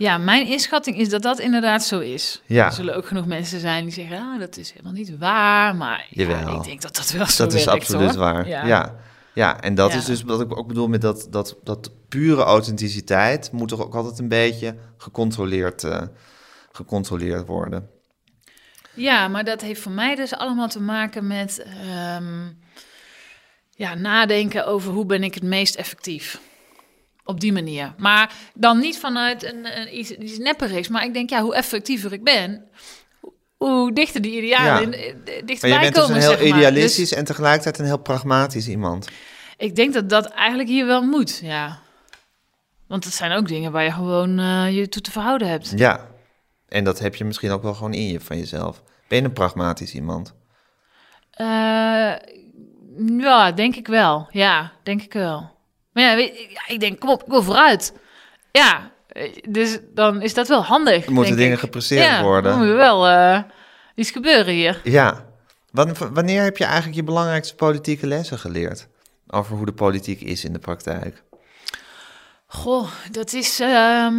[0.00, 2.42] Ja, mijn inschatting is dat dat inderdaad zo is.
[2.46, 2.66] Ja.
[2.66, 5.76] Er zullen ook genoeg mensen zijn die zeggen, ah, dat is helemaal niet waar.
[5.76, 8.18] Maar ja, ik denk dat dat wel zo Dat is werkt, absoluut hoor.
[8.18, 8.48] waar.
[8.48, 8.66] Ja.
[8.66, 8.96] Ja.
[9.34, 9.60] ja.
[9.60, 13.68] en dat is dus wat ik ook bedoel met dat, dat, dat pure authenticiteit moet
[13.68, 16.02] toch ook altijd een beetje gecontroleerd, eh,
[16.72, 17.88] gecontroleerd worden.
[18.94, 22.48] Ja, maar dat heeft voor mij dus allemaal te maken met ehm,
[23.70, 26.40] ja, nadenken over hoe ben ik het meest effectief.
[27.30, 27.94] Op die manier.
[27.98, 30.88] Maar dan niet vanuit een, een, iets, iets nepperigs.
[30.88, 32.64] Maar ik denk, ja, hoe effectiever ik ben,
[33.56, 34.80] hoe- dichter die idealen Ja.
[34.80, 36.58] in- eh, Maar dichterbij je bent dus een heel zeg maar.
[36.58, 39.08] idealistisch Dus en tegelijkertijd een heel pragmatisch iemand.
[39.56, 41.78] ik denk dat dat eigenlijk hier wel moet, ja.
[42.88, 45.72] Want het zijn ook dingen waar je gewoon eh, je toe te verhouden hebt.
[45.76, 46.06] Ja,
[46.68, 48.82] en dat heb je misschien ook wel gewoon in je van jezelf.
[49.08, 50.34] Ben je een pragmatisch iemand?
[51.30, 52.12] Eh,
[53.18, 54.28] ja, denk ik wel.
[54.30, 55.58] Ja, denk ik wel.
[55.92, 57.92] Maar ja, weet, ik denk, kom op, ik wil vooruit.
[58.52, 61.06] Ja, eh, dus dan is dat wel handig.
[61.06, 61.58] Er moeten dingen ik.
[61.58, 62.50] gepresteerd ja, worden.
[62.52, 63.42] dan moet wel eh,
[63.94, 64.80] iets gebeuren hier.
[64.84, 65.28] Ja.
[65.70, 68.88] Wan- Wanneer heb je eigenlijk je belangrijkste politieke lessen geleerd?
[69.28, 71.22] Over hoe de politiek is in de praktijk.
[72.46, 73.60] Goh, dat is.
[73.60, 74.14] ehm,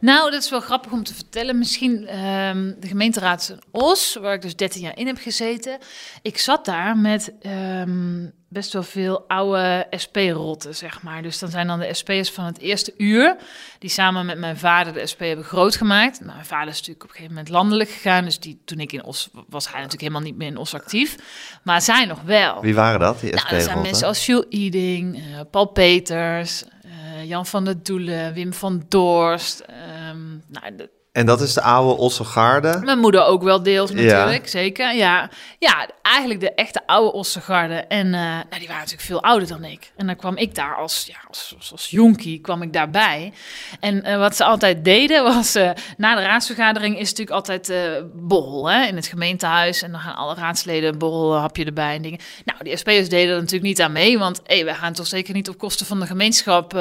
[0.00, 1.58] Nou, dat is wel grappig om te vertellen.
[1.58, 5.78] Misschien ehm, de gemeenteraad Os, waar ik dus 13 jaar in heb gezeten.
[6.22, 11.22] Ik zat daar met ehm, best wel veel oude SP-rotten, zeg maar.
[11.22, 13.36] Dus dan zijn dan de SP'ers van het eerste uur,
[13.78, 16.20] die samen met mijn vader de SP hebben groot gemaakt.
[16.20, 18.92] Nou, mijn vader is natuurlijk op een gegeven moment landelijk gegaan, dus die, toen ik
[18.92, 21.16] in Os was, hij natuurlijk helemaal niet meer in Os actief.
[21.62, 22.60] Maar zij nog wel.
[22.60, 27.24] Wie waren dat, die Nou, dat zijn mensen als Jules Eding, eh, Paul Peters, eh,
[27.24, 29.60] Jan van der Doelen, Wim van Doorst.
[29.60, 32.80] ehm, nou, de- En dat is de oude Ossegaarde.
[32.84, 33.96] mijn moeder ook wel deels Ja.
[33.96, 34.94] natuurlijk, zeker.
[34.94, 35.30] Ja.
[35.58, 37.74] ja, eigenlijk de echte oude Ossengarde.
[37.74, 39.92] En eh, nou, die waren natuurlijk veel ouder dan ik.
[39.96, 43.32] En dan kwam ik daar als, ja, als, als, als jonkie, kwam ik daarbij.
[43.80, 47.72] En eh, wat ze altijd deden was, eh, na de raadsvergadering is natuurlijk altijd
[48.14, 49.82] borrel hè, in het gemeentehuis.
[49.82, 52.18] En dan gaan alle raadsleden een borrelhapje erbij en dingen.
[52.44, 55.34] Nou, die SP'ers deden er natuurlijk niet aan mee, want hey, wij gaan toch zeker
[55.34, 56.76] niet op kosten van de gemeenschap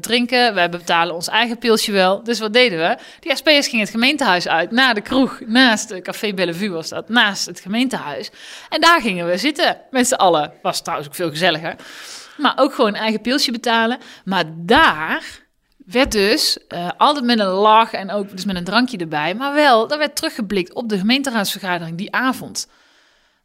[0.00, 0.54] drinken.
[0.54, 2.22] Wij betalen ons eigen pilsje wel.
[2.22, 2.96] Dus wat deden we?
[3.20, 7.08] Die SP'ers gingen het gemeentehuis uit, naar de kroeg, naast de Café Bellevue was dat,
[7.08, 8.30] naast het gemeentehuis.
[8.68, 10.52] En daar gingen we zitten, met z'n allen.
[10.62, 11.76] Was trouwens ook veel gezelliger.
[12.36, 13.98] Maar ook gewoon eigen pilsje betalen.
[14.24, 15.22] Maar daar
[15.76, 19.34] werd dus eh, altijd met een lach en ook dus met een drankje erbij.
[19.34, 22.68] Maar wel, daar werd teruggeblikt op de gemeenteraadsvergadering die avond.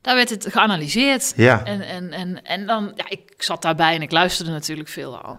[0.01, 1.33] Daar werd het geanalyseerd.
[1.35, 1.63] Ja.
[1.63, 5.37] En, en, en, en dan, ja, ik zat daarbij en ik luisterde natuurlijk veel al.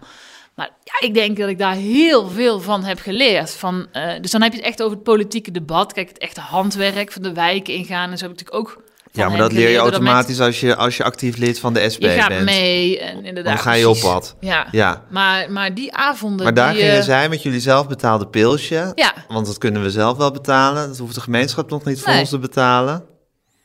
[0.55, 3.50] Maar ja, ik denk dat ik daar heel veel van heb geleerd.
[3.50, 5.92] Van, eh, dus dan heb je het echt over het politieke debat.
[5.92, 8.11] Kijk, het echte handwerk van de wijken ingaan.
[8.11, 8.82] En zo heb ik natuurlijk ook.
[9.14, 12.00] Ja, maar dat leer je automatisch als je, als je actief lid van de SP
[12.00, 12.44] mensen- Je gaat bent.
[12.44, 13.55] mee en inderdaad.
[13.55, 14.36] Dan ga je op pad.
[14.40, 14.66] Ja.
[14.70, 15.05] Ja.
[15.11, 16.44] Maar, maar die avonden.
[16.44, 18.92] Maar daar die, gingen eh, zij met jullie zelf betaalde pilsje.
[18.94, 20.88] Ja, Want dat kunnen we zelf wel betalen.
[20.88, 22.20] Dat hoeft de gemeenschap nog niet voor Nee.
[22.20, 23.05] ons te betalen.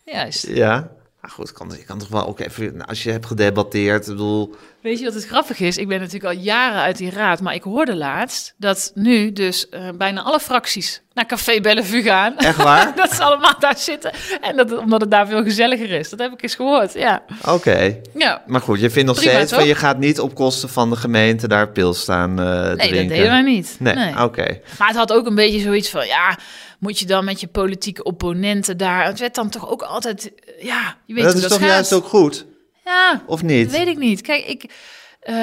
[0.06, 0.48] juist.
[0.48, 0.90] Ja.
[1.32, 2.76] Goed, kan, je kan toch wel ook even...
[2.78, 4.56] nou, Als je hebt gedebatteerd, ik bedoel...
[4.82, 5.78] Weet je wat het grappig is?
[5.78, 9.70] Ik ben natuurlijk al jaren uit die raad, maar ik hoorde laatst dat nu dus
[9.70, 12.38] eh, bijna alle fracties naar Café Bellevue gaan.
[12.38, 12.96] Echt waar?
[12.96, 14.12] dat ze allemaal daar zitten.
[14.42, 16.10] En dat, omdat het daar veel gezelliger is.
[16.10, 17.24] Dat heb ik eens gehoord, ja.
[17.48, 17.98] Oké.
[18.18, 20.90] Ja, Maar goed, je vindt nog Prima, steeds van je gaat niet op kosten van
[20.90, 22.98] de gemeente daar pils staan eh nee, drinken.
[22.98, 23.76] dat deden wij niet.
[23.80, 24.24] Nee, Nee.
[24.24, 24.60] oké.
[24.80, 26.38] Maar het had ook een beetje zoiets van, ja,
[26.80, 29.06] moet je dan met je politieke opponenten daar...
[29.06, 31.76] Het werd dan toch ook altijd, ja, je weet Dat hoe is dat toch gaat.
[31.76, 32.46] juist ook goed,
[32.86, 33.70] Ja, of niet?
[33.70, 34.22] Dat weet ik niet.
[34.22, 34.72] Kijk, ik,
[35.20, 35.36] eh,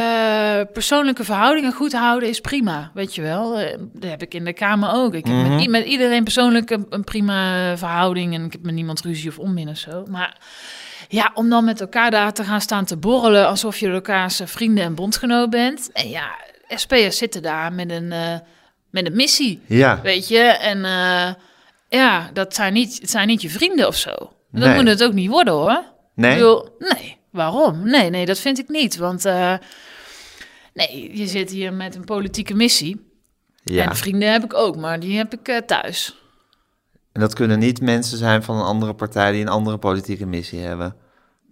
[0.72, 3.58] persoonlijke verhoudingen goed houden is prima, weet je wel.
[3.58, 5.14] Eh, dat heb ik in de Kamer ook.
[5.14, 5.70] Ik heb Mhm.
[5.70, 8.34] met, iedereen persoonlijk een, een prima verhouding...
[8.34, 10.04] en ik heb met niemand ruzie of onmin of zo.
[10.08, 10.36] Maar
[11.08, 13.46] ja, om dan met elkaar daar te gaan staan te borrelen...
[13.48, 15.90] alsof je elkaars eh, vrienden en bondgenoot bent.
[15.92, 16.30] En ja,
[16.68, 18.12] SP'ers zitten daar met een,
[18.94, 20.38] met een missie, Ja, weet je.
[20.42, 21.34] En eh,
[21.88, 24.10] ja, dat zijn niet, het zijn niet je vrienden of zo.
[24.10, 24.74] Dat Nee.
[24.74, 25.82] moet het ook niet worden, hoor.
[26.14, 26.30] nee?
[26.30, 27.88] Ik bedoel, nee, waarom?
[27.88, 28.96] Nee, nee, dat vind ik niet.
[28.96, 29.54] Want eh,
[30.74, 33.12] nee, je zit hier met een politieke missie.
[33.64, 33.84] Ja.
[33.88, 36.16] En vrienden heb ik ook, maar die heb ik eh, thuis.
[37.12, 40.60] En dat kunnen niet mensen zijn van een andere partij die een andere politieke missie
[40.60, 40.96] hebben.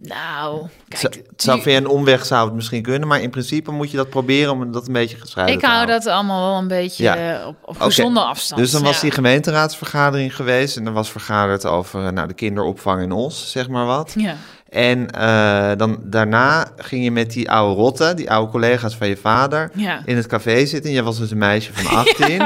[0.05, 3.91] Nou, kijk, het zou via een omweg zou het misschien kunnen, maar in principe moet
[3.91, 6.01] je dat proberen om dat een beetje gescheiden ik te hou houden.
[6.05, 7.47] dat allemaal wel een beetje Ja.
[7.47, 8.61] op, op gezonde afstand.
[8.61, 13.03] Dus dan was die gemeenteraadsvergadering geweest en er was vergaderd over eh, nou, de kinderopvang
[13.03, 14.15] in Os, zeg maar wat.
[14.17, 14.35] Ja,
[14.69, 19.17] En eh, dan, daarna ging je met die oude rotten, die oude collega's van je
[19.17, 20.03] vader, ja.
[20.05, 20.91] in het café zitten.
[20.93, 22.43] Jij was dus een meisje van 18.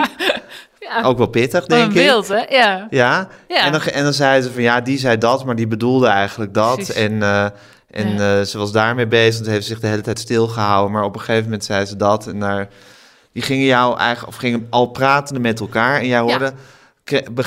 [0.89, 1.03] Ja.
[1.03, 1.95] Ook wel pittig, Wat een denk ik.
[2.07, 2.37] beeld, hè?
[2.49, 2.87] Ja.
[2.91, 3.29] Ja.
[3.49, 3.65] Ja.
[3.65, 6.55] En, dan, en dan zei ze van ja, die zei dat, maar die bedoelde eigenlijk
[6.55, 6.75] dat.
[6.75, 6.95] Precies.
[6.95, 7.45] En, eh,
[7.91, 8.39] en Ja.
[8.39, 9.45] eh, ze was daarmee bezig.
[9.45, 10.93] Ze heeft zich de hele tijd stilgehouden.
[10.93, 12.27] Maar op een gegeven moment zei ze dat.
[12.27, 12.69] En daar,
[13.33, 15.99] die gingen jou eigenlijk, of gingen al pratende met elkaar.
[16.01, 16.53] En jij hoorde,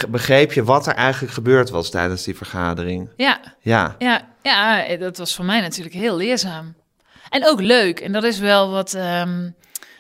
[0.10, 3.10] begreep je wat er eigenlijk gebeurd was tijdens die vergadering?
[3.18, 3.96] Ja, Ja.
[3.98, 6.74] ja, ja, eh, dat was voor mij natuurlijk heel leerzaam.
[7.30, 8.00] En ook leuk.
[8.00, 8.94] En dat is wel wat...
[8.94, 9.50] ehm,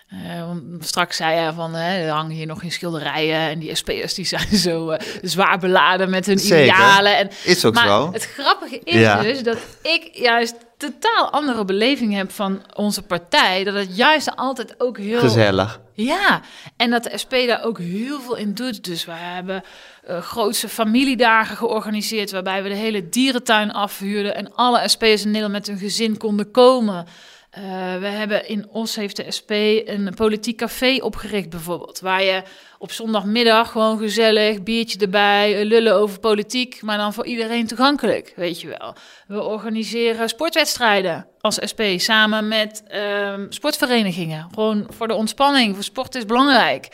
[0.10, 3.40] eh, straks zei hij van, hè, er hangen hier nog geen schilderijen...
[3.40, 6.64] en die SP'ers die zijn zo eh, zwaar beladen met hun Zeker.
[6.64, 7.18] idealen.
[7.18, 8.12] En, Is ook maar zo.
[8.12, 9.22] het grappige is Ja.
[9.22, 13.64] dus dat ik juist totaal andere beleving heb van onze partij.
[13.64, 15.20] Dat het juist altijd ook heel...
[15.20, 15.80] Gezellig.
[15.94, 16.42] Ja,
[16.78, 18.84] en dat de SP daar ook heel veel in doet.
[18.84, 19.64] Dus we hebben
[20.06, 22.32] eh grootse familiedagen georganiseerd...
[22.32, 24.36] waarbij we de hele dierentuin afhuurden...
[24.36, 27.06] en alle SP'ers in Nederland met hun gezin konden komen...
[27.50, 27.64] Eh,
[27.98, 29.52] we hebben in Os heeft de SP
[29.86, 32.00] een politiek café opgericht bijvoorbeeld.
[32.00, 32.44] Waar je
[32.78, 36.82] op zondagmiddag gewoon gezellig, biertje erbij, lullen over politiek.
[36.82, 38.96] Maar dan voor iedereen toegankelijk, weet je wel.
[39.28, 44.48] We organiseren sportwedstrijden als SP samen met ehm, sportverenigingen.
[44.54, 46.88] Gewoon voor de ontspanning, voor sport is belangrijk.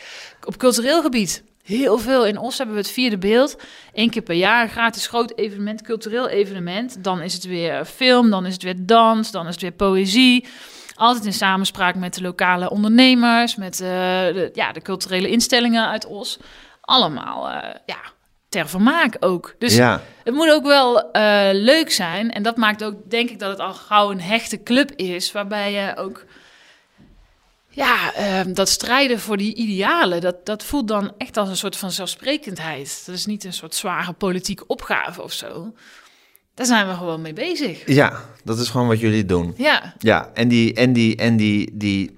[0.44, 1.44] Op cultureel gebied.
[1.66, 2.26] Heel veel.
[2.26, 3.56] In Os hebben we het vierde beeld.
[3.92, 7.04] Eén keer per jaar een gratis groot evenement, cultureel evenement.
[7.04, 10.46] Dan is het weer film, dan is het weer dans, dan is het weer poëzie.
[10.94, 16.06] Altijd in samenspraak met de lokale ondernemers, met eh, de, ja, de culturele instellingen uit
[16.06, 16.38] Os.
[16.80, 17.98] Allemaal eh, ja,
[18.48, 19.54] ter vermaak ook.
[19.58, 20.00] Dus ja.
[20.24, 22.32] het moet ook wel eh, leuk zijn.
[22.32, 25.32] En dat maakt ook, denk ik, dat het al gauw een hechte club is.
[25.32, 26.24] Waarbij je ook,
[27.76, 31.76] ja, ehm, dat strijden voor die idealen, dat, dat voelt dan echt als een soort
[31.76, 33.02] van zelfsprekendheid.
[33.06, 35.74] Dat is niet een soort zware politieke opgave of zo.
[36.54, 37.82] Daar zijn we gewoon mee bezig.
[37.86, 39.54] ja, dat is gewoon wat jullie doen.
[39.56, 42.15] Ja, Ja, en die, en die, en die, die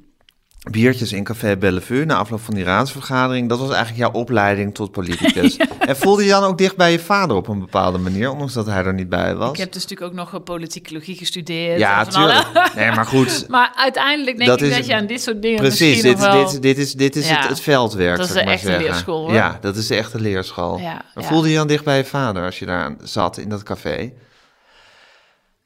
[0.70, 4.90] biertjes in Café Bellevue na afloop van die raadsvergadering, dat was eigenlijk jouw opleiding tot
[4.90, 5.56] politicus.
[5.88, 8.66] En voelde je dan ook dicht bij je vader op een bepaalde manier, ondanks dat
[8.66, 9.50] hij er niet bij was?
[9.50, 11.78] ik heb dus natuurlijk ook nog eh, politicologie gestudeerd.
[11.78, 12.46] ja, tuurlijk.
[12.76, 13.44] Nee, maar goed.
[13.48, 16.20] Maar uiteindelijk denk Dat ik is- dat je aan dit soort dingen Precies, misschien dit,
[16.20, 16.50] wel...
[16.50, 18.16] dit, dit is, dit is Ja, het, het veldwerk.
[18.16, 18.84] dat is de echte zeggen.
[18.84, 19.32] leerschool, hoor.
[19.34, 20.78] Ja, dat is de echte leerschool.
[20.78, 21.28] Ja, Maar ja.
[21.30, 24.12] voelde je dan dicht bij je vader als je daar zat in dat café?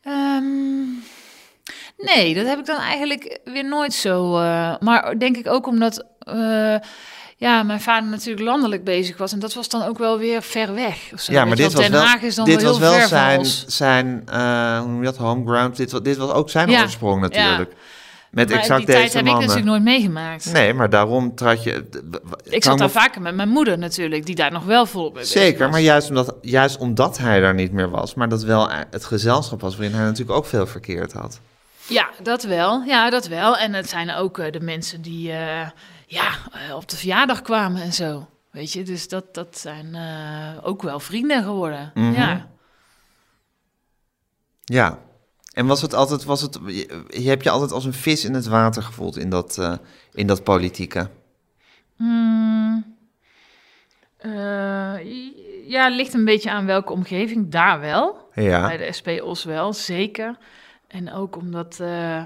[0.03, 0.72] Ehm,
[2.03, 4.37] nee, dat heb ik dan eigenlijk weer nooit zo.
[4.37, 6.77] eh, maar denk ik ook omdat eh,
[7.37, 9.33] ja, mijn vader natuurlijk landelijk bezig was.
[9.33, 11.11] En dat was dan ook wel weer ver weg.
[11.17, 11.33] Zo.
[11.33, 14.23] Ja, maar dit was Den wel, Haag is dan dit wel was wel zijn, zijn
[14.27, 15.77] eh, hoe noem je dat, homeground.
[15.77, 17.29] Dit, dit was ook zijn Ja, oorsprong ja.
[17.29, 17.75] natuurlijk.
[18.31, 20.53] Met Maar exact die tijd deze heb ik natuurlijk nooit meegemaakt.
[20.53, 21.89] Nee, maar daarom trad je...
[22.45, 25.41] ik zat daar vaker met mijn moeder natuurlijk, die daar nog wel volop mee bezig
[25.41, 25.71] Zeker, was.
[25.71, 29.61] maar juist omdat, juist omdat hij daar niet meer was, maar dat wel het gezelschap
[29.61, 31.41] was waarin hij natuurlijk ook veel verkeerd had.
[31.89, 32.83] Ja, dat wel.
[32.83, 33.57] Ja, dat wel.
[33.57, 35.69] En het zijn ook eh, de mensen die eh,
[36.07, 38.27] ja, eh, op de verjaardag kwamen en zo.
[38.51, 39.97] Weet je, dus dat, dat zijn
[40.63, 41.91] ook wel vrienden geworden.
[41.95, 42.13] Mhm.
[42.13, 42.49] Ja.
[44.65, 44.99] Ja.
[45.53, 46.59] En was het altijd, was het,
[47.09, 49.79] je, hebt je altijd als een vis in het water gevoeld in dat,
[50.13, 51.11] in dat politieke?
[54.23, 54.95] Eh,
[55.67, 57.51] ja, het ligt een beetje aan welke omgeving.
[57.51, 58.29] Daar wel.
[58.35, 58.67] Ja.
[58.67, 60.37] Bij de SP Os wel, zeker.
[60.93, 61.79] En ook omdat...
[61.81, 62.25] eh,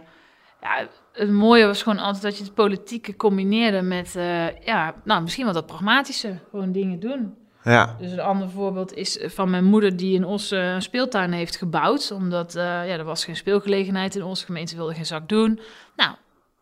[0.61, 4.17] ja, het mooie was gewoon altijd dat je het politieke combineerde met...
[4.17, 6.39] eh, ja, nou, misschien wel dat pragmatische.
[6.51, 7.35] Gewoon dingen doen.
[7.63, 7.97] Ja.
[7.99, 11.57] Dus een ander voorbeeld is van mijn moeder die in Os eh, een speeltuin heeft
[11.57, 12.11] gebouwd.
[12.11, 14.41] Omdat ja, er was geen speelgelegenheid in Os.
[14.41, 15.61] De gemeente wilde geen zak doen.
[15.97, 16.15] Nou,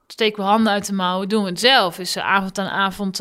[0.06, 1.98] steken we handen uit de mouwen, doen we het zelf.
[1.98, 3.20] Is eh, avond aan avond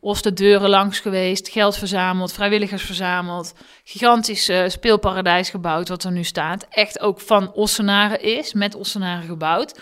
[0.00, 1.48] Os de deuren langs geweest.
[1.48, 3.52] Geld verzameld, vrijwilligers verzameld.
[3.84, 6.66] Gigantisch eh, speelparadijs gebouwd wat er nu staat.
[6.70, 9.80] Echt ook van Ossenaren is, met Ossenaren gebouwd.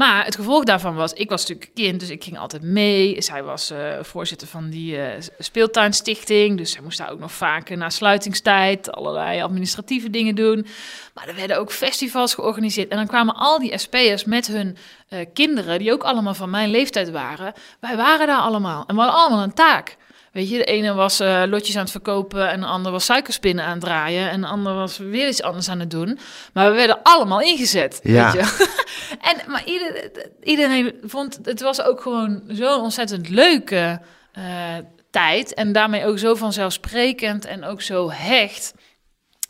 [0.00, 3.22] Maar het gevolg daarvan was, ik was natuurlijk kind, dus ik ging altijd mee.
[3.22, 7.70] Zij was eh, voorzitter van die eh, speeltuinstichting, dus zij moest daar ook nog vaak
[7.70, 10.66] eh, na sluitingstijd allerlei administratieve dingen doen.
[11.14, 14.76] Maar er werden ook festivals georganiseerd en dan kwamen al die SP'ers met hun
[15.08, 17.52] eh, kinderen, die ook allemaal van mijn leeftijd waren.
[17.80, 19.96] Wij waren daar allemaal en we hadden allemaal een taak.
[20.32, 23.64] Weet je, de ene was eh, lotjes aan het verkopen en de ander was suikerspinnen
[23.64, 26.18] aan het draaien en de ander was weer iets anders aan het doen.
[26.52, 28.00] Maar we werden allemaal ingezet.
[28.02, 28.32] Ja.
[28.32, 28.76] Weet je?
[29.30, 30.10] en, maar ieder,
[30.42, 34.00] iedereen vond, het was ook gewoon zo'n ontzettend leuke
[34.32, 34.76] eh,
[35.10, 38.74] tijd en daarmee ook zo vanzelfsprekend en ook zo hecht.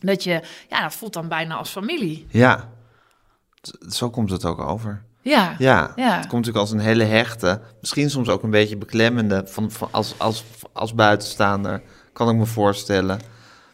[0.00, 2.26] Dat je, ja, dat voelt dan bijna als familie.
[2.30, 2.68] Ja.
[3.88, 5.04] Zo komt het ook over.
[5.22, 5.92] Ja, Ja.
[5.96, 6.16] Ja.
[6.16, 9.88] Het komt natuurlijk als een hele hechte, misschien soms ook een beetje beklemmende, van, van
[9.90, 13.20] als, als, als buitenstaander, kan ik me voorstellen.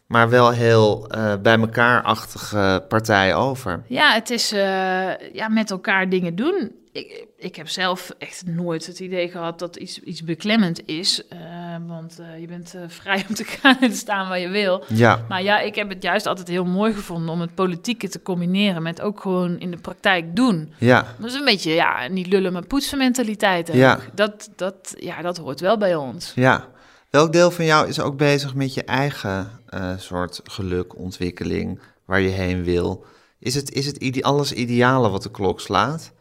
[0.07, 3.83] Maar wel heel eh, bij elkaar-achtige partij over.
[3.87, 6.71] Ja, het is eh, ja, met elkaar dingen doen.
[6.93, 11.27] Ik, ik heb zelf echt nooit het idee gehad dat iets, iets beklemmend is.
[11.29, 11.39] eh,
[11.87, 14.85] want je bent vrij om te gaan en te staan waar je wil.
[14.89, 15.25] Ja.
[15.29, 18.83] Maar ja, ik heb het juist altijd heel mooi gevonden om het politieke te combineren
[18.83, 20.73] met ook gewoon in de praktijk doen.
[20.79, 21.07] Ja.
[21.19, 23.71] Dat is een beetje, ja, niet lullen, maar poetsen mentaliteit.
[23.73, 23.99] Ja.
[24.15, 26.33] Dat, dat, ja, dat hoort wel bij ons.
[26.35, 26.65] Ja.
[27.11, 32.21] Welk deel van jou is ook bezig met je eigen eh, soort geluk, ontwikkeling, waar
[32.21, 33.05] je heen wil?
[33.39, 36.13] Is het, is het ide alles ideale wat de klok slaat?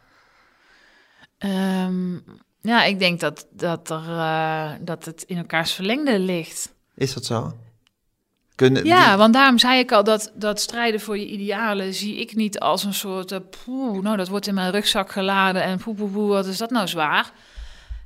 [1.37, 2.13] Ehm,
[2.61, 6.73] ja, ik denk dat, dat, er, eh, dat het in elkaars verlengde ligt.
[6.95, 7.53] Is dat zo?
[8.55, 12.35] Kunnen, Ja, want daarom zei ik al dat, dat strijden voor je idealen zie ik
[12.35, 15.95] niet als een soort, eh, poeh, nou dat wordt in mijn rugzak geladen en poe,
[15.95, 17.31] poe, poe, wat is dat nou zwaar?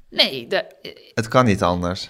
[0.09, 0.65] Nee, dat,
[1.13, 2.09] Het kan niet anders.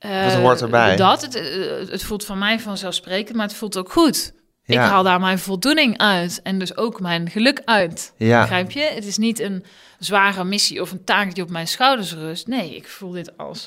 [0.00, 0.96] Eh, Dat hoort erbij.
[0.96, 4.32] Dat, het, eh, het voelt van mij vanzelfsprekend, maar het voelt ook goed.
[4.64, 4.82] Ja.
[4.82, 8.12] Ik haal daar mijn voldoening uit en dus ook mijn geluk uit.
[8.16, 8.40] Ja.
[8.40, 8.80] Begrijp je?
[8.80, 9.64] Het is niet een
[9.98, 12.46] zware missie of een taak die op mijn schouders rust.
[12.46, 13.66] Nee, ik voel dit als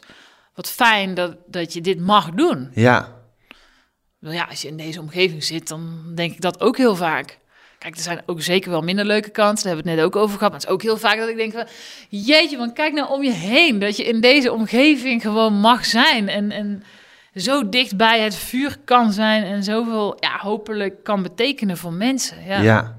[0.55, 2.71] wat fijn dat, dat je dit mag doen.
[2.73, 3.21] Ja.
[4.19, 7.39] Nou ja, als je in deze omgeving zit, dan denk ik dat ook heel vaak.
[7.83, 9.63] Kijk, er zijn ook zeker wel minder leuke kanten.
[9.63, 10.51] Daar hebben we het net ook over gehad.
[10.51, 11.65] Maar het is ook heel vaak dat ik denk van...
[12.09, 13.79] Jeetje, man, kijk nou om je heen.
[13.79, 16.29] Dat je in deze omgeving gewoon mag zijn.
[16.29, 16.83] En, en
[17.35, 19.43] zo dicht bij het vuur kan zijn.
[19.43, 22.37] En zoveel, ja, hopelijk kan betekenen voor mensen.
[22.45, 22.61] Ja.
[22.61, 22.95] Ja.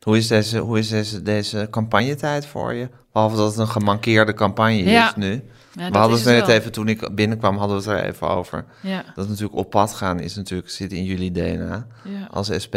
[0.00, 2.88] Hoe is deze, hoe is deze, deze campagnetijd voor je?
[3.12, 5.08] Behalve dat het een gemankeerde campagne Ja.
[5.08, 5.42] is nu.
[5.72, 8.64] Ja, we hadden het net even, toen ik binnenkwam, hadden we het er even over.
[8.82, 12.26] Ja, Dat natuurlijk op pad gaan is natuurlijk, zit in jullie DNA ja.
[12.30, 12.76] als SP.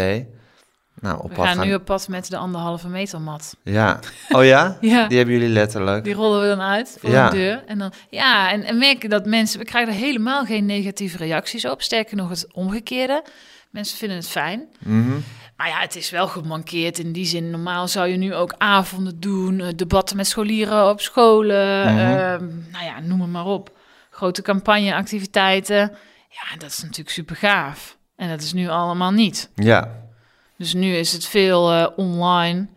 [1.01, 1.67] Nou, op We pad gaan gaan.
[1.67, 3.55] nu op pad met de anderhalve meter mat.
[3.63, 3.99] Ja.
[4.29, 4.77] Oh ja?
[4.81, 5.07] Ja.
[5.07, 6.03] Die hebben jullie letterlijk.
[6.03, 7.29] Die rollen we dan uit voor Ja.
[7.29, 7.63] de deur.
[7.67, 11.65] En dan, ja, en, en merken dat mensen, we krijgen er helemaal geen negatieve reacties
[11.65, 11.81] op.
[11.81, 13.23] Sterker nog, het omgekeerde.
[13.69, 14.67] Mensen vinden het fijn.
[14.79, 15.09] Mhm.
[15.57, 17.49] Maar ja, het is wel gemankeerd in die zin.
[17.49, 21.93] Normaal zou je nu ook avonden doen, eh, debatten met scholieren op scholen.
[21.93, 21.97] Mhm.
[21.99, 23.71] ehm, nou ja, noem het maar op.
[24.09, 25.77] Grote campagneactiviteiten.
[26.29, 27.97] Ja, dat is natuurlijk super gaaf.
[28.15, 29.49] En dat is nu allemaal niet.
[29.55, 30.07] Ja.
[30.59, 32.67] Dus nu is het veel eh, online.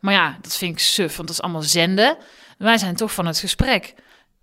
[0.00, 2.16] Maar ja, dat vind ik suf, want dat is allemaal zenden.
[2.58, 3.94] Wij zijn toch van het gesprek.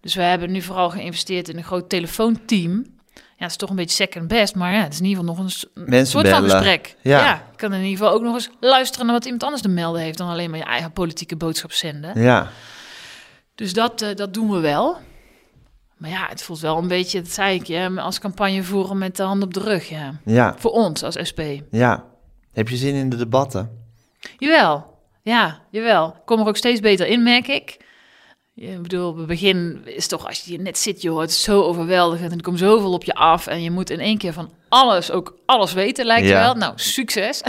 [0.01, 2.85] Dus we hebben nu vooral geïnvesteerd in een groot telefoonteam.
[3.13, 5.35] Ja, het is toch een beetje second best, maar ja, het is in ieder geval
[5.35, 6.95] nog een, Mensen soort van gesprek.
[7.01, 7.33] Ja.
[7.51, 10.01] je kan in ieder geval ook nog eens luisteren naar wat iemand anders te melden
[10.01, 10.17] heeft...
[10.17, 12.21] dan alleen maar je eigen politieke boodschap zenden.
[12.21, 12.49] Ja.
[13.55, 14.97] Dus dat, eh, dat doen we wel.
[15.97, 19.23] Maar ja, het voelt wel een beetje, dat zei ik als campagne voeren met de
[19.23, 19.89] hand op de rug.
[19.89, 20.19] Ja.
[20.25, 20.55] Ja.
[20.57, 21.41] Voor ons als SP.
[21.71, 22.05] Ja.
[22.57, 23.69] Heb je zin in de debatten?
[24.37, 26.07] Jawel, ja, jawel.
[26.07, 27.77] Ik kom er ook steeds beter in, merk ik.
[28.55, 31.61] Ik bedoel, op het begin is toch, als je hier net zit, het is zo
[31.61, 34.51] overweldigend en er komt zoveel op je af en je moet in één keer van
[34.69, 36.37] alles, ook alles weten, lijkt Ja.
[36.37, 36.53] je wel.
[36.55, 37.41] Nou, succes.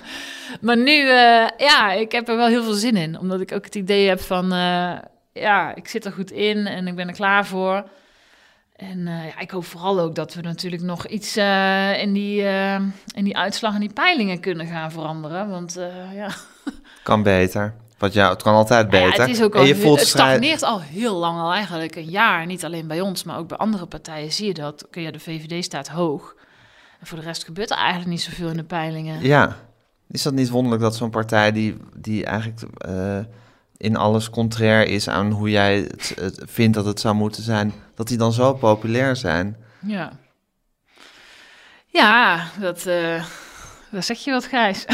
[0.60, 3.64] maar nu, eh, ja, ik heb er wel heel veel zin in, omdat ik ook
[3.64, 4.92] het idee heb van, eh,
[5.32, 7.84] ja, ik zit er goed in en ik ben er klaar voor.
[8.76, 12.42] En eh, ja, ik hoop vooral ook dat we natuurlijk nog iets eh, in, die,
[12.42, 12.80] eh,
[13.14, 15.48] in die uitslag en die peilingen kunnen gaan veranderen.
[15.48, 15.78] Want
[16.14, 16.30] ja,
[17.02, 17.74] Kan beter.
[17.98, 19.20] Want ja, het kan altijd Nou beter.
[19.20, 21.96] Ja, het is ook al, en je voelt het stagneert al heel lang al eigenlijk,
[21.96, 22.46] een jaar.
[22.46, 24.86] Niet alleen bij ons, maar ook bij andere partijen zie je dat.
[24.86, 26.34] Oké, ja, de VVD staat hoog.
[27.00, 29.22] En voor de rest gebeurt er eigenlijk niet zoveel in de peilingen.
[29.22, 29.56] Ja.
[30.08, 32.60] Is dat niet wonderlijk dat zo'n partij die, die eigenlijk
[33.76, 37.72] in alles contrair is aan hoe jij het, het vindt dat het zou moeten zijn,
[37.94, 39.56] dat die dan zo populair zijn?
[39.86, 40.12] Ja,
[41.86, 43.24] ja dat, eh
[43.90, 44.84] dat zeg je wat, Gijs.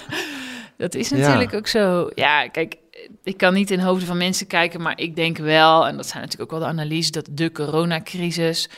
[0.76, 1.16] dat is Ja.
[1.16, 2.10] natuurlijk ook zo.
[2.14, 2.76] Ja, kijk,
[3.22, 6.06] ik kan niet in de hoofden van mensen kijken, maar ik denk wel, en dat
[6.06, 8.68] zijn natuurlijk ook wel de analyses, dat de coronacrisis,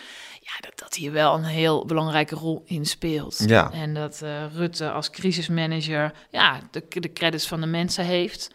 [0.41, 3.43] ja, dat, dat hier wel een heel belangrijke rol in speelt.
[3.47, 3.71] Ja.
[3.73, 8.51] En dat eh, Rutte als crisismanager, ja, de, de credits van de mensen heeft.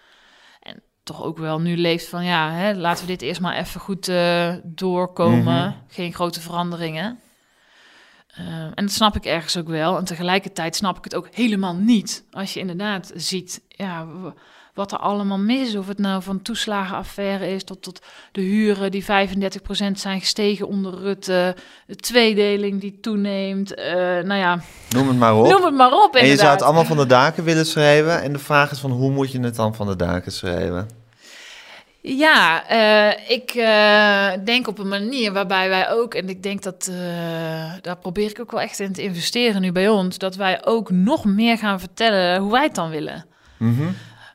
[1.10, 4.08] Toch ook wel nu leeft van, ja, hè, laten we dit eerst maar even goed
[4.08, 5.44] eh, doorkomen.
[5.68, 5.72] Mhm.
[5.88, 7.20] Geen grote veranderingen.
[8.36, 9.98] Eh, en dat snap ik ergens ook wel.
[9.98, 12.24] En tegelijkertijd snap ik het ook helemaal niet.
[12.32, 14.06] Als je inderdaad ziet ja,
[14.74, 15.76] wat er allemaal mis is.
[15.76, 18.02] Of het nou van toeslagenaffaire is tot, tot
[18.32, 19.06] de huren die 35%
[19.94, 21.56] zijn gestegen onder Rutte.
[21.88, 23.74] De tweedeling die toeneemt.
[23.74, 23.94] eh,
[24.24, 25.48] nou ja, Noem het maar op.
[25.48, 26.52] noem het maar op en je zou inderdaad.
[26.54, 28.22] het allemaal van de daken willen schreeuwen.
[28.22, 30.88] En de vraag is van hoe moet je het dan van de daken schreeuwen?
[32.02, 36.88] Ja, eh, ik eh, denk op een manier waarbij wij ook, en ik denk dat
[36.92, 40.66] eh, daar probeer ik ook wel echt in te investeren nu bij ons, dat wij
[40.66, 43.26] ook nog meer gaan vertellen hoe wij het dan willen.
[43.58, 43.88] Mhm.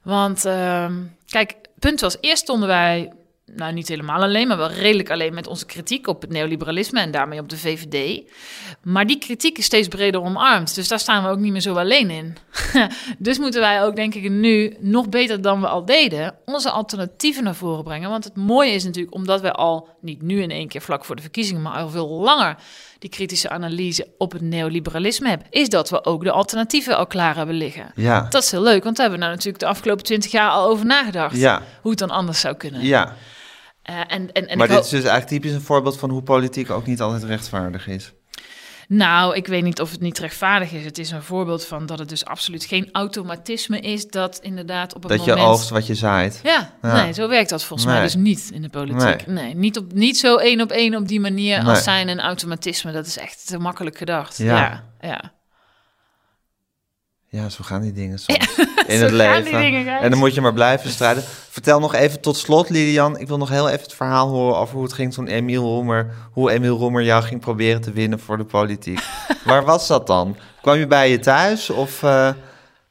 [0.03, 0.93] Want ehm,
[1.27, 3.13] kijk, het punt was, eerst stonden wij,
[3.53, 7.11] nou niet helemaal alleen, maar wel redelijk alleen met onze kritiek op het neoliberalisme en
[7.11, 8.23] daarmee op de VVD.
[8.83, 11.75] Maar die kritiek is steeds breder omarmd, dus daar staan we ook niet meer zo
[11.75, 12.37] alleen in.
[13.19, 17.45] dus moeten wij ook, denk ik, nu nog beter dan we al deden, onze alternatieven
[17.45, 18.11] naar voren brengen.
[18.11, 21.17] Want het mooie is natuurlijk, omdat wij al, niet nu in één keer vlak voor
[21.17, 22.57] de verkiezingen, maar al veel langer
[23.05, 27.37] die kritische analyse op het neoliberalisme hebben, is dat we ook de alternatieven al klaar
[27.37, 27.93] hebben liggen.
[27.95, 28.27] Ja.
[28.31, 30.69] Dat is heel leuk, want daar hebben we nou natuurlijk de afgelopen twintig jaar al
[30.69, 31.37] over nagedacht.
[31.37, 31.63] Ja.
[31.81, 32.81] Hoe het dan anders zou kunnen.
[32.81, 33.17] Ja.
[33.83, 36.71] Eh, en, en, en maar dit is dus eigenlijk typisch een voorbeeld van hoe politiek
[36.71, 38.13] ook niet altijd rechtvaardig is.
[38.89, 40.85] Nou, ik weet niet of het niet rechtvaardig is.
[40.85, 45.03] Het is een voorbeeld van dat het dus absoluut geen automatisme is dat inderdaad op
[45.05, 45.49] een Dat je moment...
[45.49, 46.41] oogst wat je zaait.
[46.43, 47.03] Ja, Ja.
[47.03, 47.95] nee, zo werkt dat volgens Nee.
[47.99, 49.27] mij dus niet in de politiek.
[49.27, 52.93] Nee, niet, op, niet zo één op één op die manier als zijn een automatisme.
[52.93, 54.39] Dat is echt te makkelijk gedacht.
[54.39, 54.57] Ja.
[54.57, 55.33] Ja, ja.
[57.35, 58.57] Ja, zo gaan die dingen soms
[58.87, 59.61] in het leven.
[59.61, 61.23] dingen, en dan moet je maar blijven strijden.
[61.51, 63.19] Vertel nog even tot slot, Lilian.
[63.19, 66.15] Ik wil nog heel even het verhaal horen over hoe het ging toen Emiel Roemer...
[66.33, 69.01] hoe Emiel Roemer jou ging proberen te winnen voor de politiek.
[69.45, 70.37] Waar was dat dan?
[70.61, 72.03] Kwam je bij je thuis of...
[72.03, 72.29] eh,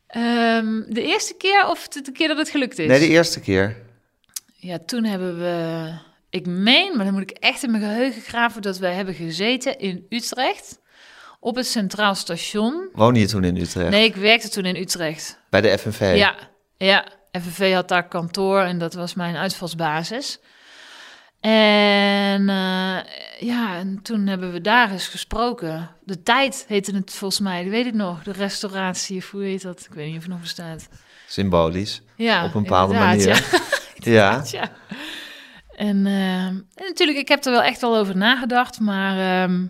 [0.08, 2.88] Ehm, de eerste keer of de, de keer dat het gelukt is?
[2.88, 3.78] Nee, de eerste keer.
[4.56, 5.90] Ja, toen hebben we...
[6.30, 8.62] Ik meen, maar dan moet ik echt in mijn geheugen graven...
[8.62, 10.80] dat wij hebben gezeten in Utrecht...
[11.44, 12.90] op het Centraal Station.
[12.94, 13.90] Woon je toen in Utrecht?
[13.90, 15.40] Nee, ik werkte toen in Utrecht.
[15.50, 16.14] Bij de FNV?
[16.16, 16.36] Ja,
[16.78, 17.06] ja.
[17.32, 20.40] FNV had daar kantoor en dat was mijn uitvalsbasis.
[21.40, 22.98] En eh,
[23.40, 25.90] ja, en toen hebben we daar eens gesproken.
[26.04, 28.24] De tijd heette het volgens mij, dat weet ik nog.
[28.24, 29.80] De restauratie, of hoe heet dat?
[29.80, 30.88] Ik weet niet of het nog bestaat.
[31.28, 32.02] Symbolisch.
[32.16, 33.28] Ja, op een bepaalde manier.
[33.28, 33.42] Ja.
[33.96, 34.44] Ja.
[34.52, 34.72] ja.
[35.76, 39.66] En, eh, en natuurlijk, ik heb er wel echt wel over nagedacht, maar ehm,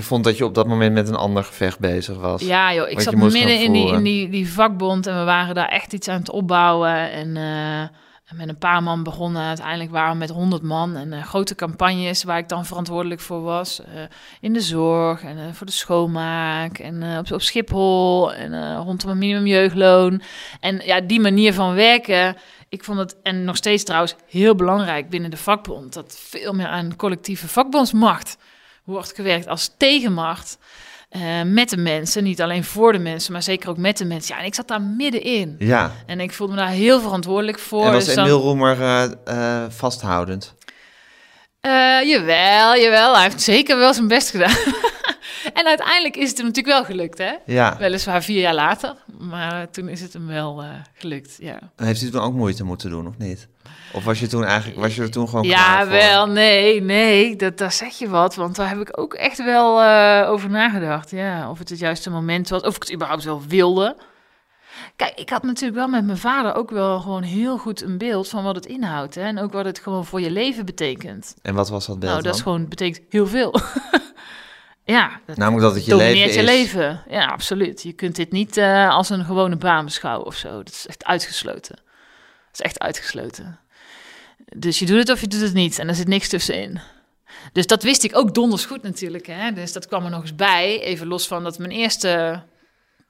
[0.00, 2.42] Je vond dat je op dat moment met een ander gevecht bezig was.
[2.42, 5.68] ja joh, ik zat midden in, die, in die, die vakbond en we waren daar
[5.68, 7.10] echt iets aan het opbouwen.
[7.10, 10.96] En eh, met een paar man begonnen, uiteindelijk waren we met honderd man.
[10.96, 13.80] En eh, grote campagnes waar ik dan verantwoordelijk voor was.
[13.80, 14.02] eh,
[14.40, 20.22] in de zorg en voor de schoonmaak en op, op Schiphol en rondom een minimumjeugdloon.
[20.60, 22.36] En ja, die manier van werken,
[22.68, 25.92] ik vond het, en nog steeds trouwens, heel belangrijk binnen de vakbond.
[25.92, 28.36] Dat veel meer aan collectieve vakbondsmacht
[28.84, 30.58] wordt gewerkt als tegenmacht.
[31.10, 34.34] eh, met de mensen, niet alleen voor de mensen, maar zeker ook met de mensen.
[34.34, 35.56] Ja, en ik zat daar middenin.
[35.58, 35.92] Ja.
[36.06, 37.86] En ik voelde me daar heel verantwoordelijk voor.
[37.86, 39.02] En was Dus dan- Emiel Roemer eh,
[39.64, 40.54] eh, vasthoudend?
[42.04, 43.14] Jawel, jawel.
[43.14, 44.56] Hij heeft zeker wel zijn best gedaan.
[45.52, 47.32] en uiteindelijk is het hem natuurlijk wel gelukt, hè?
[47.46, 47.76] Ja.
[47.78, 51.58] Weliswaar vier jaar later, maar toen is het hem wel eh, gelukt, ja.
[51.76, 53.48] En Heeft hij toen ook moeite moeten doen, of niet?
[53.92, 57.58] Of was je toen eigenlijk, was je er toen gewoon Ja, wel, nee, nee, dat,
[57.58, 58.34] daar zeg je wat.
[58.34, 61.10] Want daar heb ik ook echt wel eh, over nagedacht.
[61.10, 63.96] Ja, of het het juiste moment was, of ik het überhaupt wel wilde.
[64.96, 68.28] Kijk, ik had natuurlijk wel met mijn vader ook wel gewoon heel goed een beeld
[68.28, 69.14] van wat het inhoudt.
[69.14, 69.22] Hè?
[69.22, 71.34] En ook wat het gewoon voor je leven betekent.
[71.42, 73.54] En wat was dat beeld nou, dat is gewoon, betekent heel veel.
[74.90, 76.44] ja, dat Namelijk dat het je leven je is.
[76.44, 77.02] leven.
[77.08, 77.82] Ja, absoluut.
[77.82, 80.48] Je kunt dit niet eh, als een gewone baan beschouwen of zo.
[80.62, 81.76] Dat is echt uitgesloten.
[81.76, 83.58] Dat is echt uitgesloten.
[84.56, 85.78] Dus je doet het of je doet het niet.
[85.78, 86.80] En er zit niks tussenin.
[87.52, 89.26] Dus dat wist ik ook donders goed natuurlijk.
[89.26, 89.52] Hè?
[89.52, 90.80] Dus dat kwam er nog eens bij.
[90.80, 92.42] Even los van dat mijn eerste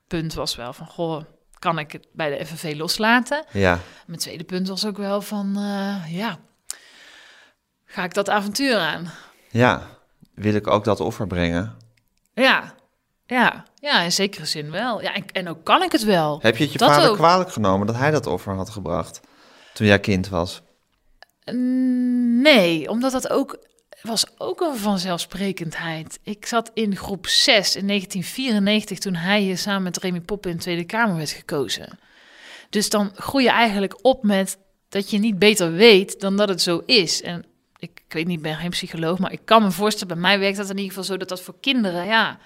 [0.07, 0.87] punt was wel van...
[0.87, 1.23] Goh,
[1.59, 3.45] kan ik het bij de FNV loslaten?
[3.53, 3.79] Ja.
[4.07, 5.57] Mijn tweede punt was ook wel van...
[5.57, 6.39] eh, ja,
[7.85, 9.11] ga ik dat avontuur aan?
[9.51, 9.99] ja.
[10.41, 11.77] Wil ik ook dat offer brengen?
[12.35, 12.75] Ja,
[13.27, 15.03] ja, ja, in zekere zin wel.
[15.03, 16.39] Ja, en, en ook kan ik het wel.
[16.43, 17.17] Heb je het je Dat vader ook.
[17.17, 19.21] kwalijk genomen dat hij dat offer had gebracht?
[19.73, 20.63] Toen jij kind was?
[21.53, 23.59] Mm, Nee, omdat dat ook
[24.03, 26.19] was ook een vanzelfsprekendheid.
[26.23, 30.57] Ik zat in groep 6 in 1994 toen hij hier samen met Remy Poppen in
[30.57, 31.99] de Tweede Kamer werd gekozen.
[32.71, 36.63] Dus dan groei je eigenlijk op met dat je niet beter weet dan dat het
[36.63, 37.23] zo is.
[37.23, 37.45] En
[37.81, 40.39] ik, ik weet niet, ik ben geen psycholoog, maar ik kan me voorstellen, bij mij
[40.39, 42.39] werkt dat in ieder geval zo dat dat voor kinderen, ja,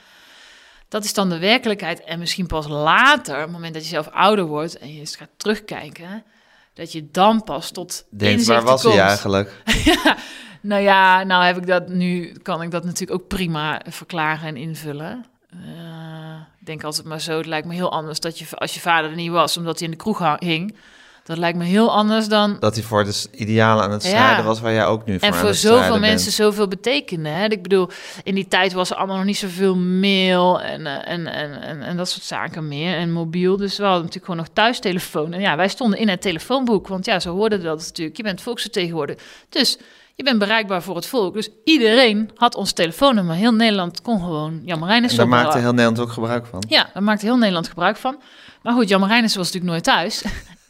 [0.88, 2.04] dat is dan de werkelijkheid.
[2.04, 5.16] En misschien pas later, op het moment dat je zelf ouder wordt en je eens
[5.16, 6.24] gaat terugkijken,
[6.74, 9.04] dat je dan pas tot Denkt, inzichten waar was hij komt.
[9.04, 9.62] eigenlijk?
[10.04, 10.16] ja,
[10.60, 14.56] nou ja, nou heb ik dat nu, kan ik dat natuurlijk ook prima verklaren en
[14.56, 15.24] invullen.
[15.50, 18.80] Eh, ik denk altijd maar zo, het lijkt me heel anders dat je, als je
[18.80, 20.76] vader er niet was, omdat hij in de kroeg hing.
[21.24, 22.56] Dat lijkt me heel anders dan...
[22.60, 24.08] Dat hij voor de idealen aan het Ja.
[24.08, 26.36] strijden was waar jij ook nu voor En aan voor het zoveel mensen bent.
[26.36, 27.28] zoveel betekende.
[27.28, 27.44] Hè?
[27.46, 27.88] Ik bedoel,
[28.22, 31.82] in die tijd was er allemaal nog niet zoveel mail en, eh, en, en, en,
[31.82, 32.96] en dat soort zaken meer.
[32.96, 33.56] En mobiel.
[33.56, 35.32] Dus we hadden natuurlijk gewoon nog thuistelefoon.
[35.32, 36.88] En ja, wij stonden in het telefoonboek.
[36.88, 38.16] Want ja, zo hoorden dat natuurlijk.
[38.16, 39.22] Je bent volksvertegenwoordiger.
[39.48, 39.78] Dus
[40.14, 41.34] je bent bereikbaar voor het volk.
[41.34, 43.34] Dus iedereen had ons telefoonnummer.
[43.34, 46.64] Heel Nederland kon gewoon Jan Marijnissen En daar maakte heel Nederland ook gebruik van.
[46.68, 48.20] Ja, daar maakte heel Nederland gebruik van.
[48.62, 50.24] Maar goed, Jan was natuurlijk nooit thuis.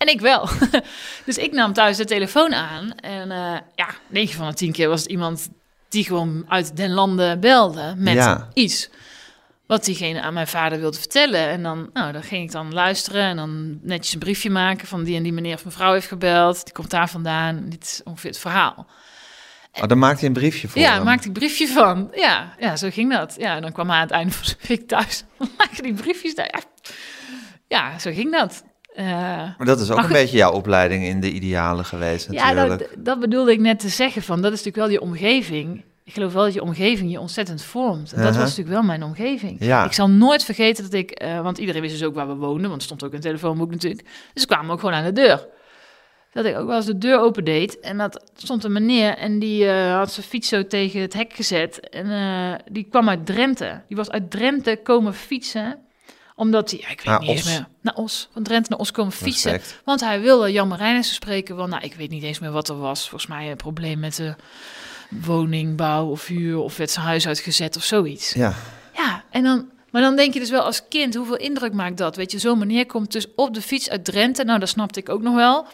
[0.07, 0.48] En ik wel.
[1.26, 2.92] dus ik nam thuis de telefoon aan.
[2.94, 5.48] En eh, ja, 9 van de 10 keer was het iemand
[5.88, 8.48] die gewoon uit den landen belde met Ja.
[8.55, 8.90] iets.
[9.66, 11.48] Wat diegene aan mijn vader wilde vertellen.
[11.48, 15.05] En dan, nou, dan ging ik dan luisteren en dan netjes een briefje maken van
[15.05, 16.64] die en die meneer of mevrouw heeft gebeld.
[16.64, 17.64] Die komt daar vandaan.
[17.68, 18.86] Dit is ongeveer het verhaal.
[19.72, 21.05] Oh, daar maakte hij een briefje voor Ja, hem.
[21.05, 22.11] maakte ik een briefje van.
[22.14, 23.34] Ja, ja, zo ging dat.
[23.38, 25.24] Ja, en dan kwam hij aan het einde van zijn week thuis.
[25.38, 26.50] Dan maakte die briefjes daar.
[26.52, 26.62] Ja,
[27.68, 28.62] ja zo ging dat.
[28.95, 30.12] Eh, Maar dat is ook een goed.
[30.12, 32.78] beetje jouw opleiding in de idealen geweest ja, natuurlijk.
[32.95, 34.22] dat, dat bedoelde ik net te zeggen.
[34.22, 35.84] Van, dat is natuurlijk wel je omgeving.
[36.05, 38.12] Ik geloof wel dat je omgeving je ontzettend vormt.
[38.12, 38.40] En dat Uh-huh.
[38.40, 39.57] was natuurlijk wel mijn omgeving.
[39.61, 39.84] Ja.
[39.84, 41.11] Ik zal nooit vergeten dat ik...
[41.11, 42.68] eh, want iedereen wist dus ook waar we woonden.
[42.68, 44.03] Want er stond ook een telefoonboek natuurlijk.
[44.32, 45.47] Dus ze kwamen ook gewoon aan de deur.
[46.32, 47.80] Dat ik ook wel eens de deur opendeed.
[47.80, 51.32] En dat stond een meneer en die eh, had zijn fiets zo tegen het hek
[51.32, 51.88] gezet.
[51.88, 53.82] En die kwam uit Drenthe.
[53.88, 55.78] Die was uit Drenthe komen fietsen.
[56.35, 58.28] Omdat hij, ja, ik weet Naar niet eens meer, naar Os.
[58.32, 59.53] Van Drenthe naar Os komen fietsen.
[59.53, 59.80] Respect.
[59.85, 61.57] Want hij wilde Jan Marijnissen spreken.
[61.57, 63.09] Want nou, ik weet niet eens meer wat er was.
[63.09, 64.35] Volgens mij een probleem met de
[65.09, 66.59] woningbouw of huur.
[66.59, 68.32] Of werd zijn huis uitgezet of zoiets.
[68.32, 68.55] Ja,
[68.93, 72.16] Ja, en dan, maar dan denk je dus wel als kind, hoeveel indruk maakt dat?
[72.16, 74.45] Weet je, zo'n meneer komt dus op de fiets uit Drenthe.
[74.45, 75.62] Nou, dat snapte ik ook nog wel.
[75.62, 75.72] Dat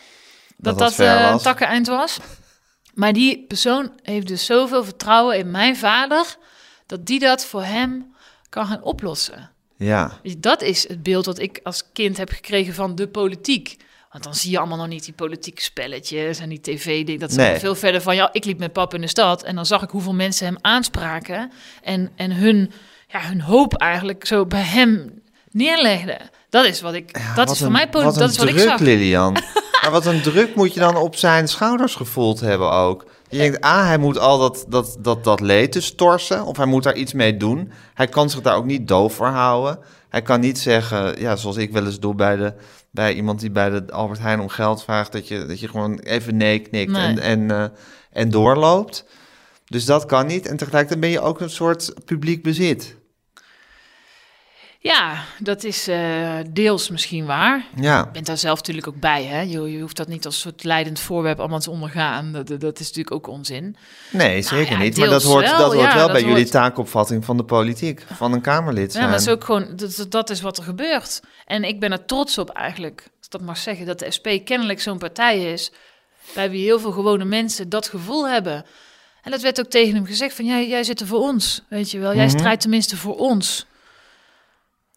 [0.57, 1.43] dat dat, ver eh, een was.
[1.43, 2.19] takkeneind was.
[2.95, 6.37] Maar die persoon heeft dus zoveel vertrouwen in mijn vader...
[6.87, 8.15] dat die dat voor hem
[8.49, 9.51] kan gaan oplossen.
[9.87, 10.19] Ja.
[10.23, 13.77] Je, Dat is het beeld wat ik als kind heb gekregen van de politiek.
[14.13, 17.21] Want dan zie je allemaal nog niet die politieke spelletjes en die tv-ding.
[17.21, 17.59] Dat is Nee.
[17.59, 19.43] veel verder van, ja, ik liep met pap in de stad...
[19.43, 21.53] en dan zag ik hoeveel mensen hem aanspraken...
[21.83, 22.73] en, en hun,
[23.09, 26.19] ja, hun hoop eigenlijk zo bij hem neerlegde.
[26.49, 27.13] Dat is wat ik.
[27.13, 28.81] dat Wat is voor een- mij dat is wat ik druk, zag.
[28.81, 29.33] Lilian.
[29.83, 33.10] maar wat een druk moet je dan op zijn schouders gevoeld hebben ook.
[33.31, 36.45] Je denkt, ah, hij moet al dat, dat, dat, dat leed dus torsen.
[36.45, 37.73] Of hij moet daar iets mee doen.
[37.95, 39.79] Hij kan zich daar ook niet doof voor houden.
[40.09, 42.55] Hij kan niet zeggen, ja, zoals ik wel eens doe bij, de,
[42.91, 45.13] bij iemand die bij de Albert Heijn om geld vraagt.
[45.13, 47.07] Dat je, dat je gewoon even nee knikt Nee.
[47.07, 47.65] en, en, eh,
[48.13, 49.05] en doorloopt.
[49.67, 50.47] Dus dat kan niet.
[50.47, 52.97] En tegelijkertijd ben je ook een soort publiek bezit.
[54.83, 57.65] Ja, dat is eh, deels misschien waar.
[57.77, 59.41] Ja, Je bent daar zelf natuurlijk ook bij, hè?
[59.41, 62.33] Je, je hoeft dat niet als soort leidend voorwerp allemaal te ondergaan.
[62.33, 63.77] Dat, dat, is natuurlijk ook onzin.
[64.11, 64.97] nee, zeker ja, niet.
[64.97, 68.05] Maar dat hoort, wel, dat hoort ja, wel dat bij jullie taakopvatting van de politiek.
[68.13, 69.11] Van een Kamerlid Ja, zijn.
[69.11, 71.21] dat is ook gewoon, dat, dat is wat er gebeurt.
[71.47, 74.81] En ik ben er trots op eigenlijk, als dat mag zeggen, dat de SP kennelijk
[74.81, 75.73] zo'n partij is
[76.35, 78.65] bij wie heel veel gewone mensen dat gevoel hebben.
[79.23, 81.91] En dat werd ook tegen hem gezegd van, jij, jij zit er voor ons, weet
[81.91, 82.15] je wel.
[82.15, 82.39] Jij Mhm.
[82.39, 83.67] strijdt tenminste voor ons.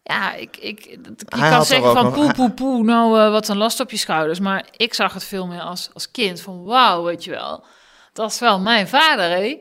[0.06, 3.56] Ja, ik, ik, je Hij kan zeggen van poe, poe, poe, nou eh, wat een
[3.56, 4.40] last op je schouders.
[4.40, 7.64] Maar ik zag het veel meer als, als kind van wauw, weet je wel.
[8.12, 9.58] Dat is wel mijn vader, hé.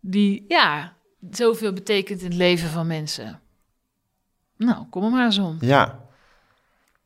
[0.00, 0.92] Die, ja,
[1.30, 3.40] zoveel betekent in het leven van mensen.
[4.56, 5.56] Nou, kom er maar eens om.
[5.60, 5.98] Ja.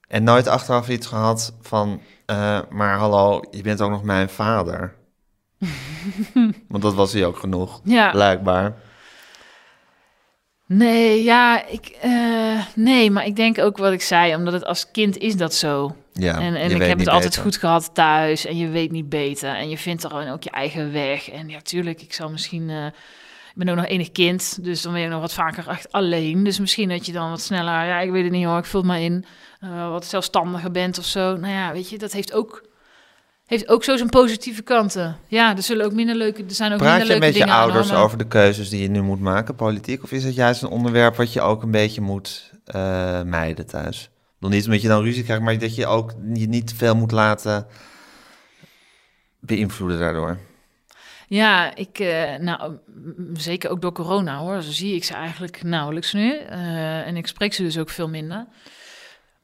[0.08, 2.00] En nooit achteraf iets gehad van...
[2.26, 4.94] eh, maar hallo, je bent ook nog mijn vader.
[6.68, 8.74] Want dat was hij ook genoeg, Ja, blijkbaar.
[10.76, 14.90] Nee, ja, ik, eh, nee, maar ik denk ook wat ik zei, omdat het als
[14.90, 15.96] kind is dat zo.
[16.12, 19.54] Ja, en en ik heb het altijd goed gehad thuis en je weet niet beter.
[19.54, 21.30] En je vindt er gewoon ook je eigen weg.
[21.30, 22.70] En ja, tuurlijk, ik zal misschien...
[22.70, 22.86] eh,
[23.54, 26.44] ik ben ook nog enig kind, dus dan ben je nog wat vaker echt alleen.
[26.44, 28.80] Dus misschien dat je dan wat sneller, ja, ik weet het niet hoor, ik vul
[28.80, 29.24] het maar in,
[29.60, 31.36] eh, wat zelfstandiger bent of zo.
[31.36, 32.64] Nou ja, weet je, dat heeft ook,
[33.46, 35.16] heeft ook zo zijn positieve kanten.
[35.26, 37.54] Ja, er zullen ook minder leuke, er zijn ook Praat minder je leuke met je
[37.54, 40.02] ouders over de keuzes die je nu moet maken, politiek?
[40.02, 44.10] Of is het juist een onderwerp wat je ook een beetje moet eh, mijden thuis?
[44.38, 46.96] Nog niet omdat je dan ruzie krijgt, maar dat je ook je niet te veel
[46.96, 47.66] moet laten
[49.40, 50.38] beïnvloeden daardoor.
[51.28, 52.76] Ja, ik, eh, nou,
[53.32, 54.62] zeker ook door corona hoor.
[54.62, 56.36] Zo zie ik ze eigenlijk nauwelijks nu.
[56.36, 58.46] Eh, en ik spreek ze dus ook veel minder.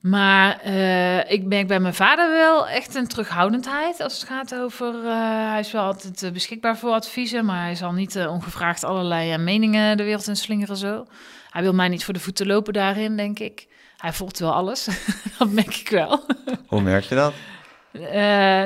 [0.00, 4.94] Maar eh, ik merk bij mijn vader wel echt een terughoudendheid als het gaat over.
[5.06, 9.38] eh, hij is wel altijd eh, beschikbaar voor adviezen, maar hij zal niet ongevraagd allerlei
[9.38, 11.06] meningen de wereld in slingeren zo.
[11.50, 13.68] Hij wil mij niet voor de voeten lopen daarin, denk ik.
[13.96, 14.88] Hij volgt wel alles,
[15.38, 16.24] dat merk ik wel.
[16.66, 17.32] Hoe merk je dat?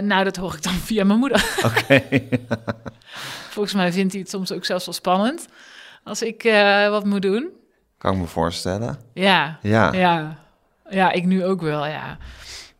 [0.02, 1.54] Nou, dat hoor ik dan via mijn moeder.
[1.64, 2.02] Oké.
[3.54, 5.46] Volgens mij vindt hij het soms ook zelfs wel spannend
[6.04, 6.42] als ik
[6.90, 7.50] wat moet doen.
[7.98, 8.98] kan ik me voorstellen.
[9.14, 9.92] Ja, Ja.
[9.92, 10.38] ja,
[10.94, 12.18] ja, ik nu ook wel, ja.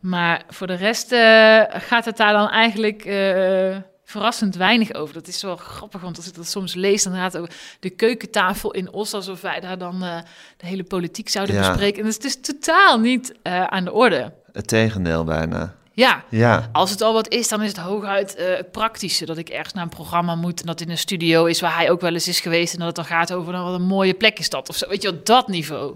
[0.00, 5.14] Maar voor de rest eh, gaat het daar dan eigenlijk eh, verrassend weinig over.
[5.14, 7.90] Dat is wel grappig, want als ik dat soms lees, dan gaat het over de
[7.90, 10.16] keukentafel in Os, alsof wij daar dan eh,
[10.56, 11.68] de hele politiek zouden Ja.
[11.68, 11.98] bespreken.
[11.98, 14.32] En dat is dus totaal niet aan de orde.
[14.52, 15.74] Het tegendeel bijna.
[15.92, 16.68] Ja, Ja.
[16.72, 19.24] Als het al wat is, dan is het hooguit eh, het praktische.
[19.26, 21.90] Dat ik ergens naar een programma moet en dat in een studio is waar hij
[21.90, 22.72] ook wel eens is geweest.
[22.72, 24.88] En dat het dan gaat over nou, wat een mooie plek is dat of zo.
[24.88, 25.94] Weet je wel, dat niveau.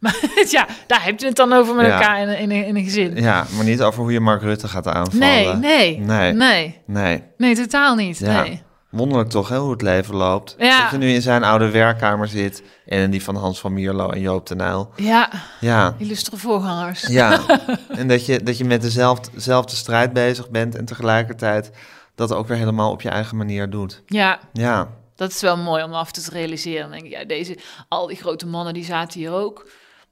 [0.00, 0.16] Maar
[0.50, 1.92] ja, daar heb je het dan over met Ja.
[1.92, 3.16] elkaar in, een- in, een- in een gezin.
[3.16, 5.18] Ja, maar niet over hoe je Mark Rutte gaat aanvallen.
[5.18, 6.32] nee, nee, Nee.
[6.32, 7.54] nee, nee, Nee.
[7.54, 8.18] totaal niet.
[8.18, 8.42] Ja.
[8.42, 8.62] Nee.
[8.90, 10.54] Wonderlijk toch, hè, hoe het leven loopt.
[10.58, 10.82] Ja.
[10.82, 14.10] Dat je nu in zijn oude werkkamer zit en in die van Hans van Mierlo
[14.10, 14.90] en Joop den Uyl.
[14.96, 15.28] Ja,
[15.60, 17.02] Ja, illustre voorgangers.
[17.06, 17.40] ja.
[17.88, 21.70] en dat je, dat je met dezelfde, dezelfde strijd bezig bent en tegelijkertijd
[22.14, 24.02] dat ook weer helemaal op je eigen manier doet.
[24.06, 26.80] Ja, Ja, dat is wel mooi om af te realiseren.
[26.82, 29.70] Dan denk ik, ja, deze, al die grote mannen die zaten hier ook.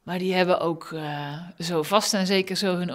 [0.09, 2.93] Maar die hebben ook eh, zo vast en zeker zo hun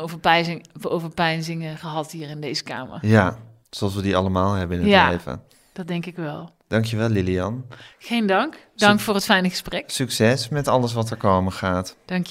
[0.82, 2.99] overpeinzingen gehad hier in deze kamer.
[3.01, 3.38] ja.
[3.70, 5.09] Zoals we die allemaal hebben in het Ja.
[5.09, 5.42] leven.
[5.74, 6.50] Dat denk ik wel.
[6.67, 7.66] Dankjewel Lilian.
[8.00, 8.67] Geen dank.
[8.75, 9.89] Dank voor het fijne gesprek.
[9.92, 11.96] Succes met alles wat er komen gaat.
[12.05, 12.25] Dank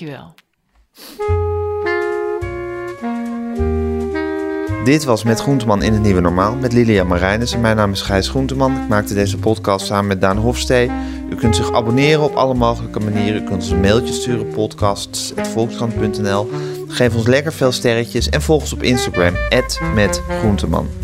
[4.84, 7.60] Dit was Met Groenteman in het Nieuwe Normaal met Lilian Marijnissen.
[7.60, 8.82] Mijn naam is Gijs Groenteman.
[8.82, 10.90] Ik maakte deze podcast samen met Daan Hofstee.
[11.30, 13.42] U kunt zich abonneren op alle mogelijke manieren.
[13.42, 16.50] U kunt ons een mailtje sturen, podcasts.volkskrant.nl.
[16.88, 19.34] Geef ons lekker veel sterretjes en volg ons op Instagram,
[19.94, 21.01] met Groenteman.